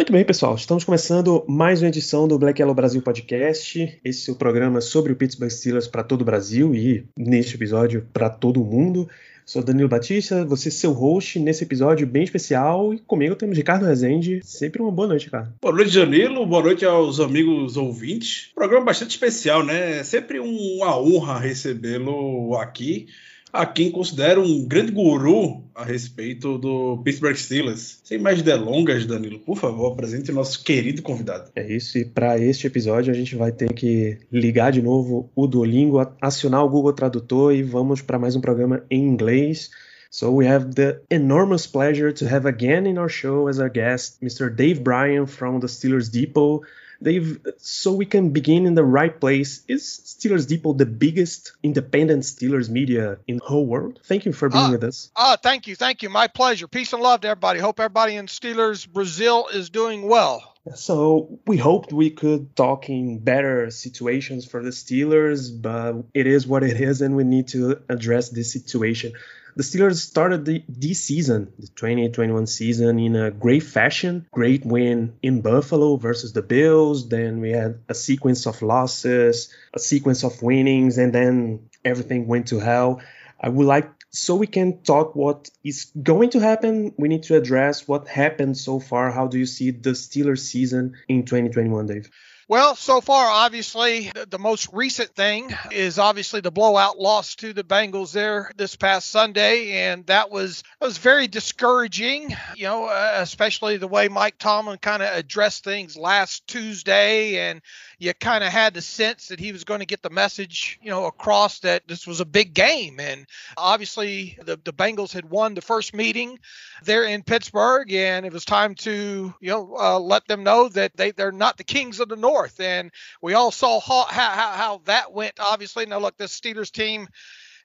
Muito 0.00 0.14
bem, 0.14 0.24
pessoal. 0.24 0.54
Estamos 0.54 0.82
começando 0.82 1.44
mais 1.46 1.82
uma 1.82 1.88
edição 1.88 2.26
do 2.26 2.38
Black 2.38 2.58
Yellow 2.58 2.74
Brasil 2.74 3.02
Podcast. 3.02 4.00
Esse 4.02 4.30
é 4.30 4.32
o 4.32 4.36
programa 4.36 4.80
sobre 4.80 5.12
o 5.12 5.14
Pittsburgh 5.14 5.50
Steelers 5.50 5.86
para 5.86 6.02
todo 6.02 6.22
o 6.22 6.24
Brasil 6.24 6.74
e, 6.74 7.04
neste 7.14 7.54
episódio, 7.54 8.08
para 8.10 8.30
todo 8.30 8.62
o 8.62 8.64
mundo. 8.64 9.06
Sou 9.44 9.62
Danilo 9.62 9.90
Batista, 9.90 10.42
você 10.42 10.70
seu 10.70 10.92
host 10.92 11.38
nesse 11.38 11.64
episódio 11.64 12.06
bem 12.06 12.22
especial. 12.22 12.94
E 12.94 12.98
comigo 13.00 13.36
temos 13.36 13.58
Ricardo 13.58 13.84
Rezende. 13.84 14.40
Sempre 14.42 14.80
uma 14.80 14.90
boa 14.90 15.08
noite, 15.08 15.26
Ricardo. 15.26 15.52
Boa 15.60 15.74
noite, 15.74 15.94
Danilo. 15.94 16.46
Boa 16.46 16.62
noite 16.62 16.82
aos 16.86 17.20
amigos 17.20 17.76
ouvintes. 17.76 18.52
Programa 18.54 18.86
bastante 18.86 19.10
especial, 19.10 19.62
né? 19.62 19.98
É 19.98 20.02
sempre 20.02 20.40
uma 20.40 20.98
honra 20.98 21.38
recebê-lo 21.38 22.56
aqui 22.56 23.06
a 23.52 23.66
quem 23.66 23.90
considero 23.90 24.42
um 24.42 24.66
grande 24.66 24.92
guru 24.92 25.62
a 25.74 25.84
respeito 25.84 26.58
do 26.58 27.00
Pittsburgh 27.04 27.36
Steelers. 27.36 28.00
Sem 28.04 28.18
mais 28.18 28.42
delongas, 28.42 29.06
Danilo, 29.06 29.38
por 29.40 29.56
favor, 29.56 29.92
apresente 29.92 30.30
o 30.30 30.34
nosso 30.34 30.62
querido 30.62 31.02
convidado. 31.02 31.50
É 31.54 31.72
isso, 31.72 31.98
e 31.98 32.04
para 32.04 32.38
este 32.38 32.66
episódio 32.66 33.12
a 33.12 33.16
gente 33.16 33.34
vai 33.34 33.52
ter 33.52 33.72
que 33.72 34.18
ligar 34.30 34.72
de 34.72 34.82
novo 34.82 35.30
o 35.34 35.46
Duolingo, 35.46 35.98
acionar 36.20 36.64
o 36.64 36.68
Google 36.68 36.92
Tradutor 36.92 37.54
e 37.54 37.62
vamos 37.62 38.02
para 38.02 38.18
mais 38.18 38.36
um 38.36 38.40
programa 38.40 38.84
em 38.90 39.02
inglês. 39.02 39.70
So 40.10 40.34
we 40.34 40.46
have 40.46 40.74
the 40.74 41.00
enormous 41.08 41.68
pleasure 41.68 42.12
to 42.12 42.26
have 42.26 42.46
again 42.46 42.88
in 42.88 42.98
our 42.98 43.08
show 43.08 43.48
as 43.48 43.60
our 43.60 43.70
guest 43.70 44.20
Mr. 44.20 44.50
Dave 44.50 44.82
Bryan 44.82 45.26
from 45.26 45.60
the 45.60 45.68
Steelers 45.68 46.10
Depot. 46.10 46.62
Dave, 47.02 47.40
so 47.58 47.92
we 47.92 48.04
can 48.04 48.30
begin 48.30 48.66
in 48.66 48.74
the 48.74 48.84
right 48.84 49.18
place. 49.18 49.62
Is 49.68 49.82
Steelers 49.82 50.46
Depot 50.46 50.74
the 50.74 50.86
biggest 50.86 51.52
independent 51.62 52.24
Steelers 52.24 52.68
media 52.68 53.18
in 53.26 53.38
the 53.38 53.44
whole 53.44 53.66
world? 53.66 54.00
Thank 54.04 54.26
you 54.26 54.32
for 54.32 54.48
being 54.48 54.64
uh, 54.64 54.70
with 54.72 54.84
us. 54.84 55.10
Uh, 55.16 55.36
thank 55.36 55.66
you. 55.66 55.76
Thank 55.76 56.02
you. 56.02 56.10
My 56.10 56.28
pleasure. 56.28 56.68
Peace 56.68 56.92
and 56.92 57.02
love 57.02 57.22
to 57.22 57.28
everybody. 57.28 57.60
Hope 57.60 57.80
everybody 57.80 58.16
in 58.16 58.26
Steelers 58.26 58.86
Brazil 58.88 59.48
is 59.52 59.70
doing 59.70 60.06
well. 60.08 60.54
So 60.74 61.40
we 61.46 61.56
hoped 61.56 61.90
we 61.92 62.10
could 62.10 62.54
talk 62.54 62.90
in 62.90 63.18
better 63.18 63.70
situations 63.70 64.44
for 64.44 64.62
the 64.62 64.70
Steelers, 64.70 65.50
but 65.50 66.04
it 66.12 66.26
is 66.26 66.46
what 66.46 66.62
it 66.62 66.78
is, 66.78 67.00
and 67.00 67.16
we 67.16 67.24
need 67.24 67.48
to 67.48 67.80
address 67.88 68.28
this 68.28 68.52
situation 68.52 69.14
the 69.56 69.62
Steelers 69.62 69.96
started 69.96 70.44
the, 70.44 70.64
this 70.68 71.02
season, 71.02 71.52
the 71.58 71.68
2021 71.68 72.46
season, 72.46 72.98
in 72.98 73.16
a 73.16 73.30
great 73.30 73.62
fashion. 73.62 74.26
Great 74.32 74.64
win 74.64 75.14
in 75.22 75.40
Buffalo 75.40 75.96
versus 75.96 76.32
the 76.32 76.42
Bills. 76.42 77.08
Then 77.08 77.40
we 77.40 77.50
had 77.50 77.80
a 77.88 77.94
sequence 77.94 78.46
of 78.46 78.62
losses, 78.62 79.52
a 79.74 79.78
sequence 79.78 80.24
of 80.24 80.42
winnings, 80.42 80.98
and 80.98 81.12
then 81.12 81.68
everything 81.84 82.26
went 82.26 82.48
to 82.48 82.58
hell. 82.58 83.00
I 83.40 83.48
would 83.48 83.66
like 83.66 83.90
so 84.12 84.34
we 84.34 84.48
can 84.48 84.82
talk 84.82 85.14
what 85.14 85.50
is 85.62 85.92
going 86.02 86.30
to 86.30 86.40
happen. 86.40 86.92
We 86.98 87.08
need 87.08 87.22
to 87.24 87.36
address 87.36 87.86
what 87.86 88.08
happened 88.08 88.58
so 88.58 88.80
far. 88.80 89.10
How 89.10 89.28
do 89.28 89.38
you 89.38 89.46
see 89.46 89.70
the 89.70 89.90
Steelers 89.90 90.40
season 90.40 90.96
in 91.08 91.24
2021, 91.24 91.86
Dave? 91.86 92.10
Well, 92.50 92.74
so 92.74 93.00
far, 93.00 93.30
obviously, 93.30 94.10
the, 94.28 94.40
most 94.40 94.70
recent 94.72 95.14
thing 95.14 95.54
is 95.70 96.00
obviously 96.00 96.40
the 96.40 96.50
blowout 96.50 96.98
loss 96.98 97.36
to 97.36 97.52
the 97.52 97.62
Bengals 97.62 98.10
there 98.10 98.50
this 98.56 98.74
past 98.74 99.08
Sunday, 99.08 99.70
and 99.84 100.04
that 100.06 100.32
was 100.32 100.64
that 100.80 100.86
was 100.86 100.98
very 100.98 101.28
discouraging. 101.28 102.34
You 102.56 102.64
know, 102.64 102.86
uh, 102.86 103.18
especially 103.18 103.76
the 103.76 103.86
way 103.86 104.08
Mike 104.08 104.36
Tomlin 104.38 104.78
kind 104.78 105.00
of 105.00 105.16
addressed 105.16 105.62
things 105.62 105.96
last 105.96 106.44
Tuesday, 106.48 107.38
and 107.38 107.62
you 108.00 108.12
kind 108.14 108.42
of 108.42 108.50
had 108.50 108.74
the 108.74 108.82
sense 108.82 109.28
that 109.28 109.38
he 109.38 109.52
was 109.52 109.62
going 109.62 109.80
to 109.80 109.86
get 109.86 110.02
the 110.02 110.10
message, 110.10 110.80
you 110.82 110.90
know, 110.90 111.04
across 111.04 111.60
that 111.60 111.86
this 111.86 112.04
was 112.04 112.18
a 112.18 112.24
big 112.24 112.52
game, 112.52 112.98
and 112.98 113.26
obviously 113.56 114.36
the 114.44 114.58
the 114.64 114.72
Bengals 114.72 115.12
had 115.12 115.30
won 115.30 115.54
the 115.54 115.60
first 115.60 115.94
meeting 115.94 116.36
there 116.82 117.04
in 117.04 117.22
Pittsburgh, 117.22 117.92
and 117.92 118.26
it 118.26 118.32
was 118.32 118.44
time 118.44 118.74
to 118.74 119.32
you 119.40 119.50
know 119.50 119.76
uh, 119.78 120.00
let 120.00 120.26
them 120.26 120.42
know 120.42 120.68
that 120.70 120.96
they 120.96 121.12
they're 121.12 121.30
not 121.30 121.56
the 121.56 121.62
kings 121.62 122.00
of 122.00 122.08
the 122.08 122.16
north 122.16 122.39
north. 122.40 122.60
And 122.60 122.90
we 123.20 123.34
all 123.34 123.50
saw 123.50 123.80
how, 123.80 124.04
how, 124.04 124.52
how 124.52 124.80
that 124.86 125.12
went, 125.12 125.34
obviously. 125.38 125.86
Now, 125.86 125.98
look, 125.98 126.16
this 126.16 126.38
Steelers 126.38 126.70
team 126.70 127.08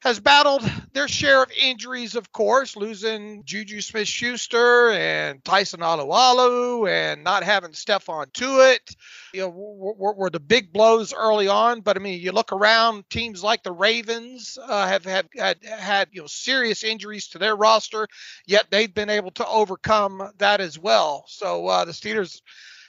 has 0.02 0.20
battled 0.20 0.62
their 0.94 1.08
share 1.08 1.42
of 1.42 1.52
injuries, 1.60 2.16
of 2.16 2.32
course, 2.32 2.76
losing 2.76 3.44
Juju 3.44 3.82
Smith 3.82 4.08
Schuster 4.08 4.92
and 4.92 5.44
Tyson 5.44 5.80
Alualu 5.80 6.88
and 6.88 7.24
not 7.24 7.44
having 7.44 7.72
Stephon 7.72 8.32
Tuitt. 8.34 8.96
You 9.34 9.42
know, 9.42 9.50
were, 9.50 10.14
were, 10.14 10.30
the 10.30 10.40
big 10.40 10.72
blows 10.72 11.14
early 11.14 11.48
on. 11.48 11.82
But 11.82 11.96
I 11.96 12.02
mean, 12.02 12.22
you 12.22 12.34
look 12.34 12.52
around, 12.52 13.10
teams 13.10 13.44
like 13.44 13.64
the 13.64 13.72
Ravens 13.72 14.60
uh, 14.62 14.88
have, 14.88 15.06
have 15.06 15.28
had, 15.36 15.64
had 15.64 16.10
you 16.12 16.22
know 16.22 16.28
serious 16.28 16.84
injuries 16.84 17.30
to 17.30 17.40
their 17.40 17.56
roster, 17.56 18.08
yet 18.46 18.68
they've 18.70 18.94
been 18.94 19.10
able 19.10 19.32
to 19.32 19.48
overcome 19.48 20.32
that 20.38 20.62
as 20.62 20.78
well. 20.78 21.24
So 21.28 21.66
uh, 21.68 21.86
the 21.86 21.94
Steelers 21.94 22.42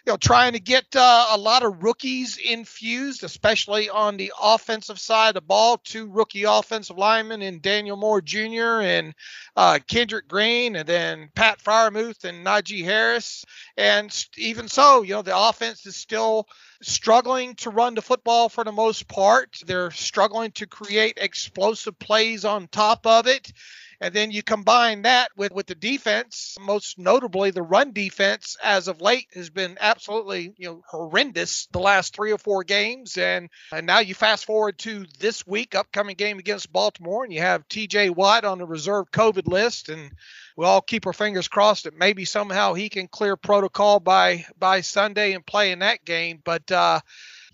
you 0.07 0.13
know, 0.13 0.17
trying 0.17 0.53
to 0.53 0.61
get 0.61 0.85
uh, 0.95 1.27
a 1.33 1.37
lot 1.37 1.65
of 1.65 1.83
rookies 1.83 2.37
infused, 2.37 3.25
especially 3.25 3.91
on 3.91 4.17
the 4.17 4.33
offensive 4.41 5.01
side 5.01 5.31
of 5.31 5.35
the 5.35 5.41
ball. 5.41 5.79
Two 5.79 6.09
rookie 6.09 6.45
offensive 6.45 6.97
linemen 6.97 7.43
in 7.43 7.61
Daniel 7.61 7.97
Moore 7.97 8.21
Jr. 8.21 8.83
and 8.83 9.15
uh, 9.57 9.81
Kendrick 9.89 10.29
Green, 10.29 10.77
and 10.77 10.89
then 10.89 11.29
Pat 11.35 11.59
Freiermuth 11.59 12.25
and 12.25 12.47
Najee 12.47 12.85
Harris. 12.85 13.45
And 13.77 14.27
even 14.37 14.69
so, 14.69 15.03
you 15.03 15.15
know, 15.15 15.23
the 15.23 15.37
offense 15.37 15.85
is 15.87 15.97
still 15.97 16.47
struggling 16.83 17.57
to 17.57 17.71
run 17.71 17.97
the 17.97 18.03
football 18.03 18.49
for 18.49 18.63
the 18.63 18.71
most 18.71 19.09
part. 19.09 19.59
They're 19.67 19.91
struggling 19.91 20.53
to 20.53 20.69
create 20.69 21.19
explosive 21.21 21.99
plays 21.99 22.45
on 22.45 22.69
top 22.69 23.07
of 23.09 23.27
it. 23.27 23.53
And 24.01 24.13
then 24.13 24.31
you 24.31 24.43
combine 24.43 25.03
that 25.03 25.31
with, 25.37 25.53
with 25.53 25.67
the 25.67 25.75
defense, 25.75 26.57
most 26.61 26.99
notably 26.99 27.51
the 27.51 27.63
run 27.63 27.93
defense 27.93 28.57
as 28.63 28.89
of 28.89 29.01
late 29.01 29.29
has 29.35 29.51
been 29.51 29.79
absolutely, 29.81 30.53
you 30.57 30.69
know, 30.69 30.83
horrendous 30.89 31.67
the 31.73 31.79
last 31.79 32.15
three 32.15 32.33
or 32.33 32.39
four 32.39 32.65
games. 32.65 33.17
And, 33.17 33.49
and 33.73 33.87
now 33.87 34.01
you 34.01 34.15
fast 34.15 34.45
forward 34.45 34.79
to 34.81 35.07
this 35.19 35.47
week, 35.47 35.75
upcoming 35.75 36.17
game 36.17 36.39
against 36.39 36.73
Baltimore, 36.73 37.25
and 37.25 37.33
you 37.33 37.41
have 37.41 37.69
TJ 37.69 38.15
Watt 38.15 38.45
on 38.45 38.59
the 38.59 38.67
reserve 38.67 39.11
COVID 39.11 39.49
list. 39.49 39.89
And 39.89 40.11
we 40.57 40.65
all 40.65 40.81
keep 40.81 41.07
our 41.07 41.13
fingers 41.13 41.49
crossed 41.49 41.85
that 41.85 41.97
maybe 41.97 42.25
somehow 42.25 42.75
he 42.75 42.89
can 42.89 43.09
clear 43.09 43.37
protocol 43.37 44.01
by 44.01 44.47
by 44.59 44.81
Sunday 44.81 45.33
and 45.33 45.45
play 45.45 45.73
in 45.73 45.81
that 45.81 46.05
game. 46.05 46.41
But 46.43 46.71
uh 46.73 47.01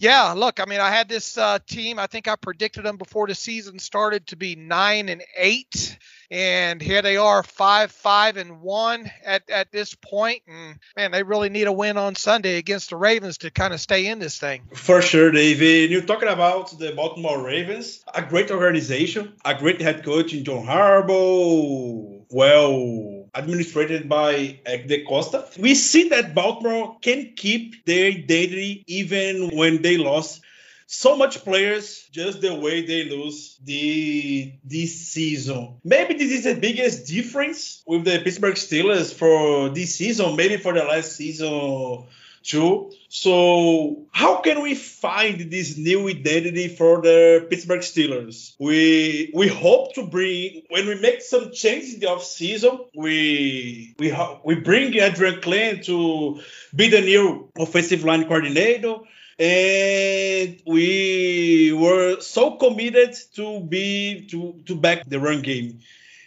yeah, 0.03 0.33
look, 0.33 0.59
I 0.59 0.65
mean, 0.65 0.81
I 0.81 0.91
had 0.91 1.09
this 1.09 1.39
uh, 1.39 1.61
team. 1.65 2.01
I 2.01 2.09
think 2.09 2.27
I 2.27 2.35
predicted 2.35 2.85
them 2.85 2.97
before 2.97 3.29
the 3.29 3.37
season 3.37 3.79
started 3.79 4.27
to 4.27 4.37
be 4.37 4.57
nine 4.57 5.09
and 5.09 5.23
eight, 5.37 5.97
and 6.29 6.83
here 6.83 7.03
they 7.03 7.17
are, 7.17 7.45
five, 7.45 7.93
five, 7.93 8.37
and 8.37 8.61
one 8.61 9.09
at 9.25 9.49
at 9.49 9.71
this 9.71 9.95
point. 9.95 10.43
And 10.49 10.81
man, 10.97 11.13
they 11.13 11.23
really 11.23 11.51
need 11.51 11.69
a 11.69 11.73
win 11.73 11.99
on 11.99 12.17
Sunday 12.17 12.57
against 12.57 12.91
the 12.91 12.97
Ravens 12.97 13.39
to 13.39 13.53
kind 13.53 13.73
of 13.73 13.81
stay 13.81 14.09
in 14.09 14.19
this 14.19 14.39
thing. 14.39 14.65
For 14.75 15.01
sure, 15.01 15.31
David. 15.31 15.93
You're 15.93 16.03
talking 16.03 16.29
about 16.29 16.77
the 16.77 16.91
Baltimore 16.97 17.41
Ravens, 17.41 18.03
a 18.13 18.23
great 18.23 18.51
organization, 18.51 19.34
a 19.45 19.55
great 19.55 19.81
head 19.81 20.05
coach 20.05 20.34
in 20.34 20.43
John 20.43 20.67
Harbaugh. 20.67 22.25
Well 22.29 23.22
administrated 23.34 24.09
by 24.09 24.60
uh, 24.66 24.70
DeCosta. 24.70 25.59
We 25.59 25.75
see 25.75 26.10
that 26.10 26.34
Baltimore 26.34 26.98
can 27.00 27.32
keep 27.37 27.84
their 27.84 28.09
identity 28.09 28.84
even 28.87 29.56
when 29.56 29.82
they 29.82 29.97
lost 29.97 30.42
so 30.86 31.16
much 31.16 31.42
players 31.42 32.07
just 32.12 32.42
the 32.42 32.54
way 32.54 32.84
they 32.84 33.04
lose 33.04 33.57
the 33.65 34.53
this 34.62 35.09
season. 35.09 35.80
Maybe 35.83 36.15
this 36.15 36.30
is 36.33 36.45
the 36.45 36.54
biggest 36.54 37.07
difference 37.07 37.83
with 37.86 38.04
the 38.04 38.21
Pittsburgh 38.22 38.57
Steelers 38.57 39.15
for 39.15 39.71
this 39.71 39.95
season, 39.95 40.36
maybe 40.36 40.59
for 40.59 40.74
the 40.74 40.84
last 40.84 41.16
season 41.16 42.04
too. 42.42 42.92
So 43.09 44.06
how 44.12 44.41
can 44.41 44.62
we 44.62 44.74
find 44.74 45.50
this 45.50 45.77
new 45.77 46.09
identity 46.09 46.68
for 46.68 47.00
the 47.03 47.47
Pittsburgh 47.48 47.80
Steelers? 47.80 48.54
We 48.59 49.30
we 49.34 49.48
hope 49.48 49.94
to 49.94 50.06
bring 50.06 50.62
when 50.68 50.86
we 50.86 51.00
make 51.00 51.22
some 51.22 51.53
changes 51.53 51.94
in 51.94 52.00
the 52.00 52.10
off 52.10 52.24
season. 52.24 52.78
We 52.94 53.94
we 53.98 54.15
we 54.44 54.54
bring 54.56 54.94
Adrian 54.94 55.41
Klemm 55.41 55.84
to 55.86 56.41
be 56.74 56.89
the 56.89 57.00
new 57.00 57.50
offensive 57.59 58.04
line 58.04 58.24
coordinator 58.24 58.97
and 59.38 60.60
we 60.66 61.72
were 61.72 62.21
so 62.21 62.53
committed 62.53 63.16
to 63.34 63.60
be 63.60 64.27
to 64.30 64.60
to 64.66 64.77
back 64.77 65.09
the 65.09 65.18
run 65.18 65.42
game 65.42 65.80